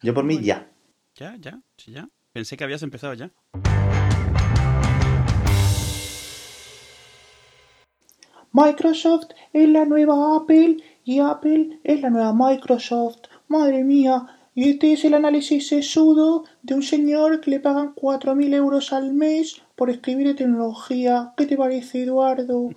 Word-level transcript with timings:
Yo 0.00 0.14
por 0.14 0.24
mí 0.24 0.38
ya. 0.40 0.70
Ya, 1.16 1.36
ya, 1.40 1.60
sí, 1.76 1.92
ya. 1.92 2.08
Pensé 2.32 2.56
que 2.56 2.62
habías 2.62 2.82
empezado 2.84 3.14
ya. 3.14 3.32
Microsoft 8.52 9.30
es 9.52 9.68
la 9.68 9.84
nueva 9.84 10.36
Apple 10.36 10.76
y 11.04 11.18
Apple 11.18 11.80
es 11.82 12.00
la 12.00 12.10
nueva 12.10 12.32
Microsoft. 12.32 13.22
Madre 13.48 13.82
mía, 13.82 14.26
y 14.54 14.70
este 14.70 14.92
es 14.92 15.04
el 15.04 15.14
análisis 15.14 15.68
sesudo 15.68 16.44
de 16.62 16.74
un 16.74 16.82
señor 16.82 17.40
que 17.40 17.50
le 17.50 17.60
pagan 17.60 17.94
4.000 17.94 18.54
euros 18.54 18.92
al 18.92 19.12
mes 19.12 19.62
por 19.78 19.90
escribir 19.90 20.26
de 20.26 20.34
tecnología. 20.34 21.32
¿Qué 21.36 21.46
te 21.46 21.56
parece, 21.56 22.02
Eduardo? 22.02 22.72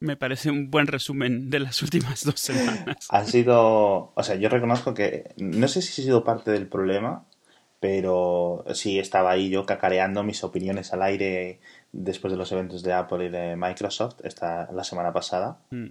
Me 0.00 0.16
parece 0.16 0.50
un 0.50 0.68
buen 0.68 0.88
resumen 0.88 1.48
de 1.48 1.60
las 1.60 1.80
últimas 1.84 2.24
dos 2.24 2.40
semanas. 2.40 3.06
Ha 3.08 3.24
sido, 3.24 4.12
o 4.14 4.22
sea, 4.22 4.34
yo 4.34 4.48
reconozco 4.48 4.92
que 4.92 5.32
no 5.36 5.68
sé 5.68 5.80
si 5.80 6.02
he 6.02 6.04
sido 6.04 6.24
parte 6.24 6.50
del 6.50 6.66
problema, 6.66 7.24
pero 7.78 8.64
sí 8.74 8.98
estaba 8.98 9.30
ahí 9.30 9.48
yo 9.48 9.64
cacareando 9.64 10.24
mis 10.24 10.42
opiniones 10.42 10.92
al 10.92 11.02
aire 11.02 11.60
después 11.92 12.32
de 12.32 12.36
los 12.36 12.50
eventos 12.50 12.82
de 12.82 12.92
Apple 12.92 13.26
y 13.26 13.28
de 13.28 13.56
Microsoft 13.56 14.16
esta 14.24 14.70
la 14.72 14.82
semana 14.82 15.12
pasada. 15.12 15.60
Mm. 15.70 15.90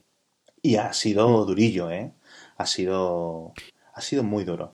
Y 0.62 0.76
ha 0.76 0.92
sido 0.92 1.46
durillo, 1.46 1.90
¿eh? 1.90 2.12
Ha 2.58 2.66
sido 2.66 3.54
ha 3.94 4.02
sido 4.02 4.24
muy 4.24 4.44
duro. 4.44 4.74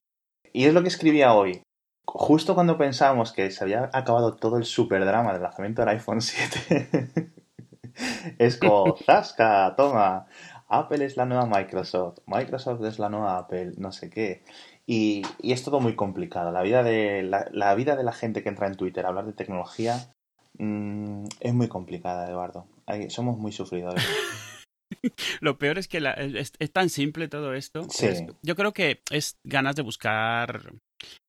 Y 0.52 0.66
es 0.66 0.74
lo 0.74 0.82
que 0.82 0.88
escribía 0.88 1.34
hoy. 1.34 1.62
Justo 2.06 2.54
cuando 2.56 2.78
pensábamos 2.78 3.32
que 3.34 3.52
se 3.52 3.64
había 3.64 3.90
acabado 3.94 4.36
todo 4.36 4.58
el 4.58 4.66
super 4.66 5.04
drama 5.06 5.34
del 5.34 5.42
lanzamiento 5.44 5.82
del 5.82 5.90
iPhone 5.90 6.22
7, 6.22 7.32
es 8.40 8.58
como, 8.58 8.96
zasca, 9.06 9.74
toma, 9.76 10.28
Apple 10.68 11.04
es 11.06 11.18
la 11.18 11.26
nueva 11.26 11.46
Microsoft, 11.46 12.20
Microsoft 12.26 12.84
es 12.86 13.00
la 13.00 13.10
nueva 13.10 13.38
Apple, 13.38 13.74
no 13.78 13.92
sé 13.92 14.10
qué. 14.10 14.44
Y, 14.88 15.24
y 15.42 15.52
es 15.52 15.64
todo 15.64 15.80
muy 15.80 15.96
complicado. 15.96 16.52
La 16.52 16.62
vida, 16.62 16.84
de, 16.84 17.24
la, 17.24 17.48
la 17.52 17.74
vida 17.76 17.96
de 17.96 18.04
la 18.04 18.12
gente 18.14 18.44
que 18.44 18.50
entra 18.50 18.68
en 18.68 18.76
Twitter 18.76 19.06
a 19.06 19.10
hablar 19.10 19.26
de 19.26 19.34
tecnología 19.34 20.12
mm, 20.60 21.26
es 21.40 21.54
muy 21.54 21.68
complicada, 21.68 22.30
Eduardo. 22.30 22.68
Hay- 22.86 23.10
somos 23.10 23.38
muy 23.40 23.52
sufridores. 23.52 24.06
Lo 25.42 25.58
peor 25.58 25.78
es 25.80 25.88
que 25.88 26.00
la- 26.00 26.14
es, 26.14 26.54
es 26.60 26.72
tan 26.72 26.90
simple 26.90 27.28
todo 27.28 27.54
esto. 27.56 27.84
Sí. 27.90 28.06
Es- 28.08 28.24
yo 28.44 28.56
creo 28.56 28.74
que 28.74 29.02
es 29.10 29.38
ganas 29.44 29.76
de 29.76 29.82
buscar 29.82 30.74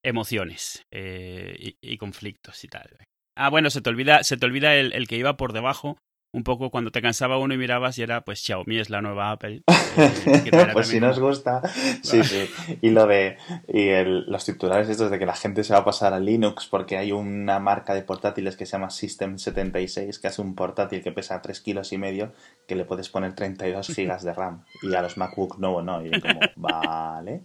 emociones 0.04 0.82
eh, 0.92 1.54
y, 1.58 1.76
y 1.80 1.98
conflictos 1.98 2.62
y 2.64 2.68
tal. 2.68 2.88
Ah, 3.36 3.50
bueno, 3.50 3.70
se 3.70 3.80
te 3.82 3.90
olvida, 3.90 4.24
se 4.24 4.36
te 4.36 4.46
olvida 4.46 4.74
el, 4.76 4.92
el 4.92 5.08
que 5.08 5.16
iba 5.16 5.36
por 5.36 5.52
debajo. 5.52 5.98
Un 6.34 6.42
poco 6.44 6.70
cuando 6.70 6.90
te 6.90 7.00
cansaba 7.00 7.38
uno 7.38 7.54
y 7.54 7.56
mirabas 7.56 7.96
y 7.98 8.02
era, 8.02 8.20
pues 8.22 8.40
Xiaomi 8.40 8.78
es 8.78 8.90
la 8.90 9.00
nueva 9.00 9.30
Apple. 9.30 9.62
Eh, 9.96 10.42
que 10.44 10.50
pues 10.72 10.88
si 10.88 11.00
nos 11.00 11.18
gusta, 11.18 11.62
sí, 12.02 12.22
sí. 12.24 12.50
Y 12.82 12.90
lo 12.90 13.06
de 13.06 13.38
y 13.68 13.88
el- 13.88 14.26
los 14.30 14.44
titulares 14.44 14.88
estos 14.90 15.10
de 15.10 15.18
que 15.18 15.24
la 15.24 15.34
gente 15.36 15.64
se 15.64 15.72
va 15.72 15.78
a 15.78 15.84
pasar 15.84 16.12
a 16.12 16.20
Linux 16.20 16.66
porque 16.66 16.98
hay 16.98 17.12
una 17.12 17.58
marca 17.58 17.94
de 17.94 18.02
portátiles 18.02 18.54
que 18.56 18.66
se 18.66 18.72
llama 18.72 18.90
System 18.90 19.38
76 19.38 20.18
que 20.18 20.26
hace 20.26 20.42
un 20.42 20.54
portátil 20.54 21.02
que 21.02 21.12
pesa 21.12 21.40
3 21.40 21.58
kilos 21.60 21.92
y 21.94 21.98
medio 21.98 22.34
que 22.68 22.74
le 22.76 22.84
puedes 22.84 23.08
poner 23.08 23.34
32 23.34 23.86
gigas 23.94 24.22
de 24.22 24.34
RAM 24.34 24.64
y 24.82 24.94
a 24.94 25.00
los 25.00 25.16
MacBook 25.16 25.58
no, 25.58 25.80
no. 25.80 26.04
Y 26.04 26.20
como, 26.20 26.40
vale, 26.56 27.40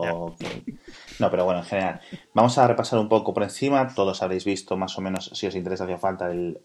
ok. 0.00 0.40
No, 1.18 1.30
pero 1.30 1.44
bueno, 1.44 1.60
en 1.60 1.66
general. 1.66 2.00
Vamos 2.32 2.58
a 2.58 2.66
repasar 2.66 2.98
un 2.98 3.08
poco 3.08 3.32
por 3.32 3.42
encima. 3.42 3.94
Todos 3.94 4.22
habréis 4.22 4.44
visto 4.44 4.76
más 4.76 4.98
o 4.98 5.00
menos, 5.00 5.30
si 5.34 5.46
os 5.46 5.54
interesa, 5.54 5.84
hacía 5.84 5.98
falta 5.98 6.30
el- 6.30 6.58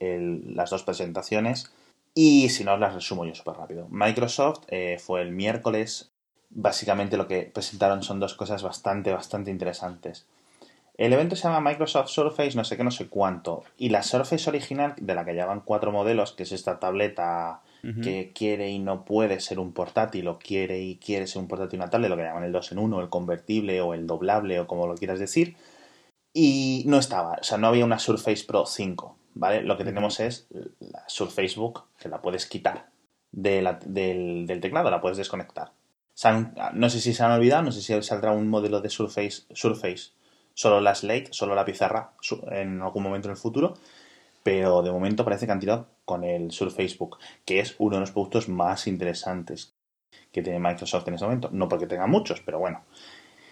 las 0.55 0.69
dos 0.71 0.83
presentaciones. 0.83 1.71
Y 2.15 2.49
si 2.49 2.63
no, 2.63 2.75
las 2.77 2.95
resumo 2.95 3.25
yo 3.25 3.35
súper 3.35 3.55
rápido. 3.55 3.87
Microsoft 3.89 4.63
eh, 4.69 4.97
fue 4.99 5.21
el 5.21 5.31
miércoles. 5.31 6.11
Básicamente 6.49 7.15
lo 7.17 7.27
que 7.27 7.43
presentaron 7.43 8.01
son 8.01 8.19
dos 8.19 8.33
cosas 8.33 8.63
bastante, 8.63 9.13
bastante 9.13 9.51
interesantes. 9.51 10.25
El 10.97 11.13
evento 11.13 11.35
se 11.35 11.43
llama 11.47 11.61
Microsoft 11.69 12.09
Surface, 12.09 12.57
no 12.57 12.63
sé 12.65 12.75
qué, 12.75 12.83
no 12.83 12.91
sé 12.91 13.07
cuánto. 13.07 13.63
Y 13.77 13.89
la 13.89 14.03
Surface 14.03 14.49
original, 14.49 14.95
de 14.99 15.15
la 15.15 15.23
que 15.23 15.33
llevan 15.33 15.61
cuatro 15.61 15.91
modelos, 15.91 16.33
que 16.33 16.43
es 16.43 16.51
esta 16.51 16.79
tableta 16.79 17.61
Que 17.81 18.31
quiere 18.35 18.69
y 18.69 18.79
no 18.79 19.05
puede 19.05 19.39
ser 19.39 19.57
un 19.59 19.71
portátil, 19.73 20.27
o 20.27 20.37
quiere 20.37 20.81
y 20.81 20.97
quiere 20.97 21.27
ser 21.27 21.41
un 21.41 21.47
portátil 21.47 21.79
y 21.79 21.81
una 21.81 21.89
tablet, 21.89 22.09
lo 22.09 22.17
que 22.17 22.23
llaman 22.23 22.43
el 22.43 22.51
2 22.51 22.71
en 22.73 22.79
1, 22.79 22.99
el 23.01 23.09
convertible 23.09 23.79
o 23.81 23.93
el 23.93 24.05
doblable, 24.07 24.59
o 24.59 24.67
como 24.67 24.85
lo 24.87 24.95
quieras 24.95 25.19
decir. 25.19 25.55
Y 26.33 26.83
no 26.87 26.97
estaba, 26.99 27.37
o 27.41 27.43
sea, 27.43 27.57
no 27.57 27.67
había 27.67 27.85
una 27.85 27.99
Surface 27.99 28.45
Pro 28.45 28.65
5, 28.65 29.17
¿vale? 29.33 29.63
Lo 29.63 29.77
que 29.77 29.83
tenemos 29.85 30.19
es 30.19 30.47
la 30.79 31.03
Surface 31.07 31.55
Book, 31.59 31.85
que 31.97 32.09
la 32.09 32.21
puedes 32.21 32.45
quitar 32.45 32.89
de 33.31 33.61
la- 33.61 33.79
del, 33.85 34.45
del 34.45 34.59
teclado, 34.61 34.91
la 34.91 35.01
puedes 35.01 35.17
desconectar. 35.17 35.71
Han- 36.23 36.53
no 36.73 36.89
sé 36.89 36.99
si 36.99 37.13
se 37.13 37.23
han 37.23 37.31
olvidado, 37.31 37.63
no 37.63 37.71
sé 37.71 37.81
si 37.81 37.99
saldrá 38.03 38.31
un 38.31 38.47
modelo 38.47 38.81
de 38.81 38.89
Surface, 38.89 39.43
Surface 39.53 40.11
solo 40.53 40.81
la 40.81 40.93
Slate, 40.93 41.29
solo 41.31 41.55
la 41.55 41.63
pizarra 41.65 42.11
en 42.51 42.81
algún 42.81 43.03
momento 43.03 43.27
en 43.29 43.31
el 43.31 43.37
futuro, 43.37 43.75
pero 44.49 44.81
de 44.81 44.91
momento 44.91 45.23
parece 45.23 45.45
que 45.45 45.51
han 45.51 45.59
tirado 45.59 45.85
con 46.05 46.23
el 46.23 46.49
Surface 46.51 46.95
Book, 46.97 47.19
que 47.45 47.59
es 47.59 47.75
uno 47.77 47.97
de 47.97 47.99
los 47.99 48.09
productos 48.09 48.49
más 48.49 48.87
interesantes 48.87 49.75
que 50.31 50.41
tiene 50.41 50.57
Microsoft 50.57 51.07
en 51.07 51.13
este 51.13 51.25
momento. 51.27 51.49
No 51.51 51.67
porque 51.69 51.85
tenga 51.85 52.07
muchos, 52.07 52.41
pero 52.41 52.57
bueno. 52.57 52.81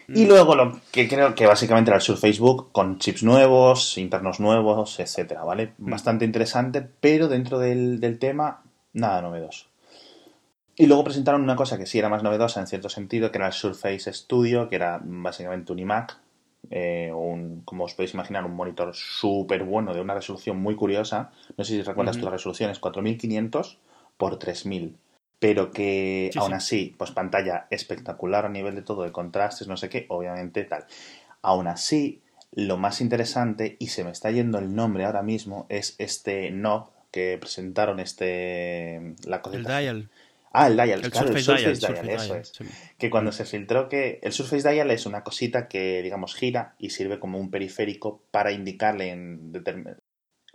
Y 0.07 0.25
Mm. 0.25 0.27
luego 0.27 0.55
lo 0.55 0.79
que 0.91 1.07
creo 1.07 1.35
que 1.35 1.45
básicamente 1.45 1.91
era 1.91 1.97
el 1.97 2.01
Surface 2.01 2.39
Book 2.39 2.71
con 2.71 2.97
chips 2.97 3.21
nuevos, 3.21 3.95
internos 3.99 4.39
nuevos, 4.39 4.99
etcétera, 4.99 5.43
¿vale? 5.43 5.73
Mm. 5.77 5.91
Bastante 5.91 6.25
interesante, 6.25 6.81
pero 6.81 7.27
dentro 7.27 7.59
del, 7.59 7.99
del 7.99 8.17
tema, 8.17 8.63
nada 8.93 9.21
novedoso. 9.21 9.67
Y 10.75 10.87
luego 10.87 11.03
presentaron 11.03 11.43
una 11.43 11.55
cosa 11.55 11.77
que 11.77 11.85
sí 11.85 11.99
era 11.99 12.09
más 12.09 12.23
novedosa 12.23 12.59
en 12.59 12.65
cierto 12.65 12.89
sentido, 12.89 13.31
que 13.31 13.37
era 13.37 13.47
el 13.47 13.53
Surface 13.53 14.11
Studio, 14.13 14.67
que 14.67 14.77
era 14.77 14.99
básicamente 15.03 15.71
un 15.73 15.77
iMac, 15.79 16.17
eh, 16.69 17.11
un, 17.13 17.61
como 17.65 17.85
os 17.85 17.93
podéis 17.93 18.13
imaginar, 18.13 18.45
un 18.45 18.55
monitor 18.55 18.93
súper 18.95 19.63
bueno, 19.63 19.93
de 19.93 20.01
una 20.01 20.13
resolución 20.13 20.57
muy 20.57 20.75
curiosa. 20.75 21.31
No 21.57 21.63
sé 21.63 21.73
si 21.73 21.81
recuerdas 21.81 22.15
Ujú. 22.17 22.21
tú 22.21 22.25
la 22.27 22.31
resolución, 22.33 22.71
es 22.71 22.79
4500 22.79 23.79
por 24.17 24.37
3000. 24.39 24.97
Pero 25.39 25.71
que 25.71 26.29
Sí, 26.33 26.39
aún 26.39 26.49
sí. 26.51 26.55
así, 26.55 26.95
pues 26.97 27.11
pantalla 27.11 27.67
espectacular 27.69 28.45
a 28.45 28.49
nivel 28.49 28.73
de 28.75 28.81
todo, 28.81 29.03
de 29.03 29.11
contrastes, 29.11 29.67
no 29.67 29.77
sé 29.77 29.87
qué, 29.89 30.05
obviamente 30.09 30.63
tal. 30.63 30.85
Aún 31.43 31.67
así, 31.67 32.21
lo 32.53 32.77
más 32.77 33.01
interesante, 33.01 33.75
y 33.79 33.87
se 33.87 34.03
me 34.03 34.09
está 34.11 34.31
yendo 34.31 34.57
el 34.57 34.73
nombre 34.73 35.05
ahora 35.05 35.21
mismo, 35.21 35.67
es 35.69 35.95
este 35.99 36.49
knob 36.49 36.89
que 37.11 37.37
presentaron, 37.39 37.99
este... 37.99 39.15
La 39.25 39.37
El 39.37 39.41
cosita- 39.43 39.79
dial. 39.79 40.09
Ah, 40.59 40.67
el 40.67 40.75
dial, 40.75 41.03
El 41.03 41.11
claro, 41.11 41.27
Surface, 41.27 41.69
el 41.69 41.75
Surface 41.75 41.79
dial. 41.79 41.79
dial, 41.79 41.95
Surface 41.97 42.15
eso 42.15 42.25
dial, 42.33 42.41
es 42.41 42.47
sí. 42.49 42.63
que 42.97 43.09
cuando 43.09 43.31
se 43.31 43.45
filtró 43.45 43.89
que 43.89 44.19
el 44.23 44.31
Surface 44.31 44.67
Dial 44.69 44.91
es 44.91 45.05
una 45.05 45.23
cosita 45.23 45.67
que, 45.67 46.01
digamos, 46.01 46.35
gira 46.35 46.75
y 46.79 46.89
sirve 46.89 47.19
como 47.19 47.39
un 47.39 47.51
periférico 47.51 48.23
para 48.31 48.51
indicarle 48.51 49.09
en 49.11 49.51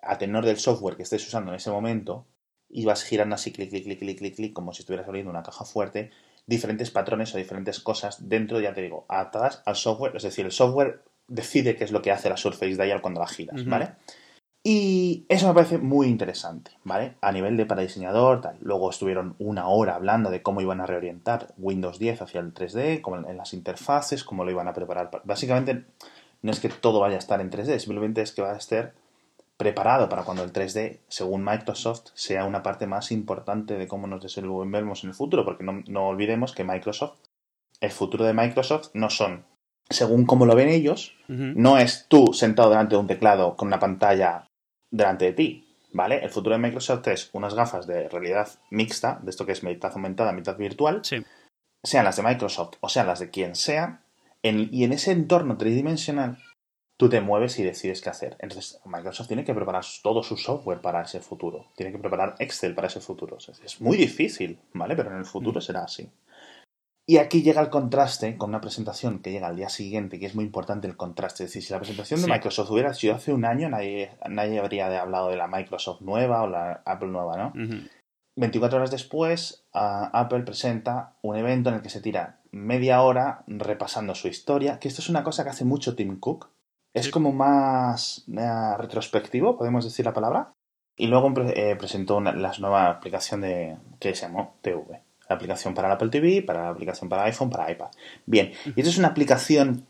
a 0.03 0.19
tenor 0.19 0.45
del 0.45 0.59
software 0.59 0.97
que 0.97 1.05
estés 1.05 1.27
usando 1.27 1.53
en 1.53 1.57
ese 1.57 1.71
momento 1.71 2.27
y 2.69 2.85
vas 2.85 3.05
girando 3.05 3.35
así, 3.35 3.53
clic, 3.53 3.71
clic, 3.71 3.85
clic, 3.85 3.99
clic, 4.01 4.19
clic, 4.19 4.35
clic, 4.37 4.53
como 4.53 4.73
si 4.73 4.83
estuvieras 4.83 5.07
abriendo 5.07 5.31
una 5.31 5.43
caja 5.43 5.65
fuerte, 5.65 6.11
diferentes 6.47 6.91
patrones 6.91 7.35
o 7.35 7.39
diferentes 7.39 7.79
cosas 7.81 8.29
dentro, 8.29 8.61
ya 8.61 8.75
te 8.75 8.83
digo, 8.83 9.05
atadas 9.09 9.63
al 9.67 9.77
software, 9.77 10.17
es 10.17 10.23
decir, 10.23 10.45
el 10.45 10.53
software 10.53 11.03
decide 11.29 11.77
qué 11.77 11.85
es 11.85 11.93
lo 11.93 12.03
que 12.03 12.11
hace 12.11 12.29
la 12.29 12.37
Surface 12.37 12.75
Dial 12.83 13.01
cuando 13.01 13.21
la 13.21 13.29
giras. 13.29 13.65
¿vale? 13.67 13.91
Y 14.65 15.27
eso 15.29 15.49
me 15.49 15.55
parece 15.55 15.79
muy 15.79 16.07
interesante, 16.07 16.71
¿vale? 16.85 17.17
A 17.21 17.33
nivel 17.33 17.57
de 17.57 17.67
para 17.67 17.83
diseñador, 17.83 18.41
tal. 18.43 18.57
Luego 18.61 18.91
estuvieron 18.91 19.35
una 19.41 19.67
hora 19.67 19.97
hablando 19.97 20.31
de 20.31 20.41
cómo 20.43 20.61
iban 20.61 20.81
a 20.81 20.87
reorientar 20.87 21.49
Windows 21.59 21.99
10 21.99 22.23
hacia 22.23 22.41
el 22.41 22.55
3D, 22.55 23.01
como 23.01 23.17
en 23.29 23.37
las 23.37 23.55
interfaces, 23.55 24.23
cómo 24.23 24.45
lo 24.45 24.53
iban 24.53 24.69
a 24.69 24.73
preparar. 24.73 25.11
pa- 25.11 25.21
Básicamente, 25.25 25.85
no 26.43 26.53
es 26.53 26.61
que 26.61 26.69
todo 26.69 27.01
vaya 27.01 27.17
a 27.17 27.19
estar 27.19 27.41
en 27.41 27.51
3D, 27.51 27.81
simplemente 27.81 28.23
es 28.23 28.31
que 28.33 28.43
va 28.43 28.53
a 28.53 28.57
estar 28.57 28.93
preparado 29.57 30.09
para 30.09 30.23
cuando 30.23 30.45
el 30.45 30.53
3D, 30.53 31.01
según 31.09 31.43
Microsoft, 31.45 32.07
sea 32.15 32.45
una 32.45 32.63
parte 32.63 32.87
más 32.87 33.11
importante 33.11 33.77
de 33.79 33.89
cómo 33.89 34.07
nos 34.07 34.23
desenvolvemos 34.23 35.03
en 35.03 35.11
el 35.11 35.15
futuro, 35.15 35.45
porque 35.45 35.65
no, 35.65 35.83
no 35.89 36.07
olvidemos 36.09 36.53
que 36.53 36.63
Microsoft, 36.65 37.19
el 37.81 37.91
futuro 37.91 38.25
de 38.25 38.33
Microsoft 38.33 38.91
no 38.95 39.11
son, 39.11 39.45
según 39.91 40.25
cómo 40.25 40.47
lo 40.47 40.55
ven 40.55 40.69
ellos, 40.69 41.15
no 41.61 41.79
es 41.79 42.07
tú 42.09 42.33
sentado 42.33 42.71
delante 42.71 42.95
de 42.95 43.01
un 43.01 43.07
teclado 43.09 43.57
con 43.57 43.67
una 43.69 43.79
pantalla 43.81 44.47
delante 44.93 45.25
de 45.25 45.33
ti, 45.33 45.69
¿vale? 45.93 46.23
El 46.23 46.31
futuro 46.31 46.55
de 46.55 46.63
Microsoft 46.63 47.09
es 47.09 47.31
unas 47.33 47.55
gafas 47.55 47.89
de 47.89 48.09
realidad 48.09 48.49
mixta, 48.71 49.19
de 49.23 49.31
esto 49.31 49.45
que 49.45 49.53
es 49.53 49.65
mitad 49.65 49.91
aumentada, 49.93 50.31
mitad 50.33 50.57
virtual, 50.57 51.01
Sí. 51.05 51.25
sean 51.83 52.05
las 52.05 52.17
de 52.17 52.23
Microsoft 52.23 52.75
o 52.81 52.89
sean 52.89 53.09
las 53.09 53.19
de 53.19 53.31
quien 53.31 53.57
sea, 53.57 54.03
en- 54.45 54.69
y 54.73 54.85
en 54.85 54.93
ese 54.93 55.11
entorno 55.11 55.57
tridimensional 55.59 56.39
tú 56.99 57.09
te 57.09 57.21
mueves 57.21 57.59
y 57.59 57.65
decides 57.65 58.01
qué 58.01 58.11
hacer. 58.11 58.37
Entonces, 58.39 58.81
Microsoft 58.85 59.27
tiene 59.27 59.45
que 59.45 59.55
preparar 59.55 59.85
todo 60.05 60.23
su 60.23 60.37
software 60.37 60.81
para 60.81 61.03
ese 61.03 61.19
futuro, 61.21 61.67
tiene 61.75 61.91
que 61.91 61.99
preparar 61.99 62.37
Excel 62.39 62.75
para 62.77 62.87
ese 62.87 63.01
futuro. 63.01 63.37
O 63.37 63.41
sea, 63.41 63.55
es 63.65 63.81
muy 63.81 63.97
difícil, 63.97 64.61
¿vale? 64.73 64.95
Pero 64.95 65.11
en 65.11 65.17
el 65.17 65.25
futuro 65.25 65.59
Mm. 65.59 65.63
será 65.63 65.83
así. 65.85 66.09
Y 67.07 67.17
aquí 67.19 67.43
llega 67.43 67.61
el 67.61 67.69
contraste 67.71 68.37
con 68.37 68.51
una 68.51 68.61
presentación 68.61 69.19
que 69.21 69.33
llega 69.33 69.49
al 69.49 69.57
día 69.57 69.69
siguiente, 69.69 70.21
que 70.21 70.27
es 70.27 70.35
muy 70.37 70.45
importante 70.45 70.87
el 70.87 70.97
contraste. 70.97 71.45
Es 71.45 71.51
decir, 71.51 71.63
si 71.65 71.73
la 71.73 71.81
presentación 71.81 72.21
de 72.21 72.27
Sí. 72.27 72.33
Microsoft 72.33 72.71
hubiera 72.71 72.95
sido 72.95 73.15
hace 73.17 73.33
un 73.33 73.45
año, 73.45 73.69
nadie, 73.69 74.13
nadie 74.29 74.61
habría 74.61 75.01
hablado 75.03 75.29
de 75.29 75.37
la 75.37 75.49
Microsoft 75.49 76.01
nueva 76.03 76.43
o 76.43 76.47
la 76.47 76.83
Apple 76.85 77.09
nueva, 77.09 77.37
¿no? 77.37 77.49
Ujú. 77.49 77.89
24 78.37 78.79
horas 78.79 78.91
después, 78.91 79.65
ah, 79.75 80.11
Apple 80.15 80.43
presenta 80.43 81.17
un 81.23 81.37
evento 81.37 81.69
en 81.71 81.77
el 81.77 81.83
que 81.83 81.91
se 81.91 82.01
tira 82.01 82.39
media 82.51 83.03
hora 83.03 83.43
repasando 83.47 84.15
su 84.15 84.29
historia, 84.29 84.79
que 84.79 84.89
esto 84.89 85.01
es 85.03 85.09
una 85.11 85.25
cosa 85.25 85.43
que 85.45 85.51
hace 85.51 85.65
mucho 85.65 85.97
Tim 85.97 86.19
Cook. 86.21 86.51
Es 86.95 87.07
Sí. 87.07 87.11
como 87.11 87.33
más 87.33 88.25
eh, 88.29 88.77
retrospectivo, 88.79 89.59
podemos 89.59 89.85
decir 89.85 90.05
la 90.05 90.13
palabra. 90.15 90.53
Y 90.97 91.09
luego 91.09 91.33
eh, 91.41 91.75
presentó 91.77 92.17
una, 92.19 92.33
la 92.33 92.53
nueva 92.61 92.89
aplicación 92.91 93.41
de 93.41 93.77
que 93.99 94.15
se 94.15 94.27
llamó 94.27 94.55
TV. 94.63 95.03
La 95.33 95.37
aplicación 95.37 95.75
para 95.75 95.89
el 95.89 95.95
Apple 95.95 96.11
TV, 96.11 96.43
para 96.43 96.65
la 96.65 96.69
aplicación 96.69 97.09
para 97.09 97.25
iPhone, 97.25 97.51
para 97.51 97.71
iPad. 97.71 97.89
Bien, 98.27 98.53
y 98.65 98.81
esta 98.81 98.91
es 98.91 98.99
una 98.99 99.09
aplicación 99.09 99.87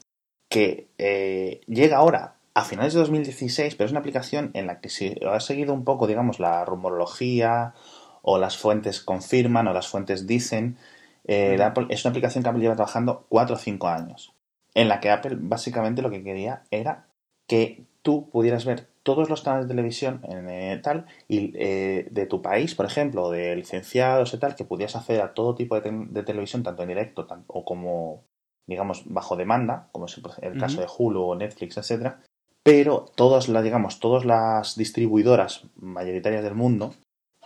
que 0.48 0.88
eh, 0.98 1.60
llega 1.66 1.96
ahora 1.96 2.36
a 2.54 2.64
finales 2.64 2.92
de 2.92 3.00
2016, 3.00 3.74
pero 3.74 3.86
es 3.86 3.90
una 3.90 4.00
aplicación 4.00 4.50
en 4.54 4.66
la 4.66 4.80
que 4.80 4.88
si 4.88 5.16
ha 5.26 5.40
seguido 5.40 5.72
un 5.74 5.84
poco, 5.84 6.06
digamos, 6.06 6.38
la 6.38 6.64
rumorología 6.64 7.74
o 8.22 8.38
las 8.38 8.56
fuentes 8.56 9.00
confirman 9.00 9.66
o 9.66 9.72
las 9.72 9.88
fuentes 9.88 10.26
dicen, 10.26 10.76
eh, 11.24 11.58
Apple- 11.62 11.86
es 11.88 12.04
una 12.04 12.10
aplicación 12.10 12.44
que 12.44 12.50
Apple 12.50 12.62
lleva 12.62 12.76
trabajando 12.76 13.26
4 13.28 13.56
o 13.56 13.58
5 13.58 13.88
años, 13.88 14.32
en 14.74 14.88
la 14.88 15.00
que 15.00 15.10
Apple 15.10 15.36
básicamente 15.40 16.02
lo 16.02 16.10
que 16.10 16.22
quería 16.22 16.62
era 16.70 17.06
que 17.48 17.84
tú 18.02 18.28
pudieras 18.30 18.64
ver 18.64 18.88
todos 19.02 19.28
los 19.28 19.42
canales 19.42 19.66
de 19.68 19.74
televisión 19.74 20.20
en, 20.28 20.48
eh, 20.48 20.80
tal 20.82 21.06
y 21.28 21.52
eh, 21.56 22.06
de 22.10 22.26
tu 22.26 22.40
país, 22.42 22.74
por 22.74 22.86
ejemplo, 22.86 23.30
de 23.30 23.56
licenciados 23.56 24.32
y 24.34 24.38
tal, 24.38 24.54
que 24.54 24.64
pudieras 24.64 24.96
acceder 24.96 25.22
a 25.22 25.34
todo 25.34 25.54
tipo 25.54 25.74
de, 25.74 25.80
te- 25.82 25.90
de 25.92 26.22
televisión, 26.22 26.62
tanto 26.62 26.82
en 26.82 26.88
directo 26.88 27.26
tan- 27.26 27.44
o 27.48 27.64
como, 27.64 28.24
digamos, 28.66 29.02
bajo 29.06 29.36
demanda, 29.36 29.88
como 29.92 30.06
es 30.06 30.20
el 30.40 30.58
caso 30.58 30.80
de 30.80 30.86
Hulu 30.98 31.22
o 31.22 31.34
Netflix, 31.34 31.76
etcétera. 31.76 32.20
Pero 32.62 33.06
todas 33.16 33.48
las, 33.48 33.64
digamos, 33.64 33.98
todas 33.98 34.24
las 34.24 34.76
distribuidoras 34.76 35.64
mayoritarias 35.76 36.44
del 36.44 36.54
mundo 36.54 36.94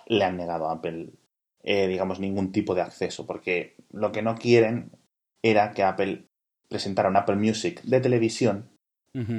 le 0.06 0.24
han 0.24 0.36
negado 0.36 0.68
a 0.68 0.72
Apple, 0.74 1.08
eh, 1.62 1.86
digamos, 1.88 2.20
ningún 2.20 2.52
tipo 2.52 2.74
de 2.74 2.82
acceso, 2.82 3.26
porque 3.26 3.76
lo 3.90 4.12
que 4.12 4.20
no 4.22 4.34
quieren 4.36 4.90
era 5.42 5.72
que 5.72 5.82
Apple 5.84 6.26
presentara 6.68 7.08
un 7.08 7.16
Apple 7.16 7.36
Music 7.36 7.80
de 7.82 8.00
televisión 8.00 8.68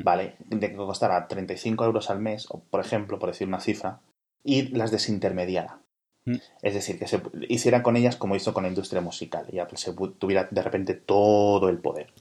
¿vale? 0.04 0.36
De 0.46 0.70
que 0.70 0.76
costara 0.76 1.28
35 1.28 1.86
euros 1.86 2.10
al 2.10 2.20
mes, 2.20 2.48
o 2.50 2.60
por 2.60 2.80
ejemplo, 2.80 3.20
por 3.20 3.30
decir 3.30 3.48
una 3.48 3.60
cifra, 3.60 4.02
y 4.44 4.70
las 4.70 4.92
desintermediara. 4.92 5.80
Mm. 6.26 6.36
Es 6.62 6.74
decir, 6.74 6.98
que 7.00 7.08
se 7.08 7.22
hiciera 7.48 7.84
con 7.84 7.96
ellas 7.96 8.16
como 8.16 8.36
hizo 8.36 8.54
con 8.54 8.64
la 8.64 8.70
industria 8.70 9.02
musical 9.02 9.46
y 9.52 9.60
Apple 9.60 9.78
se 9.78 9.94
tuviera 9.94 10.48
de 10.50 10.62
repente 10.62 10.94
todo 10.94 11.70
el 11.70 11.80
poder. 11.80 12.14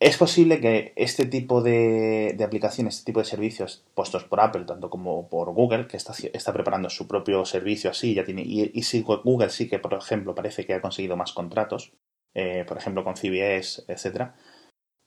Es 0.00 0.16
posible 0.16 0.60
que 0.60 0.94
este 0.96 1.26
tipo 1.26 1.60
de, 1.60 2.34
de 2.36 2.44
aplicaciones, 2.44 2.94
este 2.96 3.06
tipo 3.12 3.20
de 3.20 3.26
servicios 3.26 3.84
puestos 3.94 4.24
por 4.24 4.40
Apple, 4.40 4.64
tanto 4.64 4.88
como 4.88 5.28
por 5.28 5.52
Google, 5.52 5.88
que 5.88 5.98
está, 5.98 6.14
está 6.32 6.54
preparando 6.54 6.88
su 6.88 7.06
propio 7.06 7.44
servicio 7.44 7.90
así, 7.90 8.14
ya 8.14 8.24
tiene, 8.24 8.42
y, 8.42 8.70
y 8.72 8.82
sí, 8.82 9.02
Google 9.02 9.50
sí 9.50 9.68
que, 9.68 9.78
por 9.78 9.92
ejemplo, 9.92 10.34
parece 10.34 10.64
que 10.64 10.72
ha 10.72 10.80
conseguido 10.80 11.18
más 11.18 11.32
contratos, 11.32 11.92
eh, 12.32 12.64
por 12.66 12.78
ejemplo, 12.78 13.04
con 13.04 13.16
CBS, 13.16 13.84
etcétera, 13.88 14.36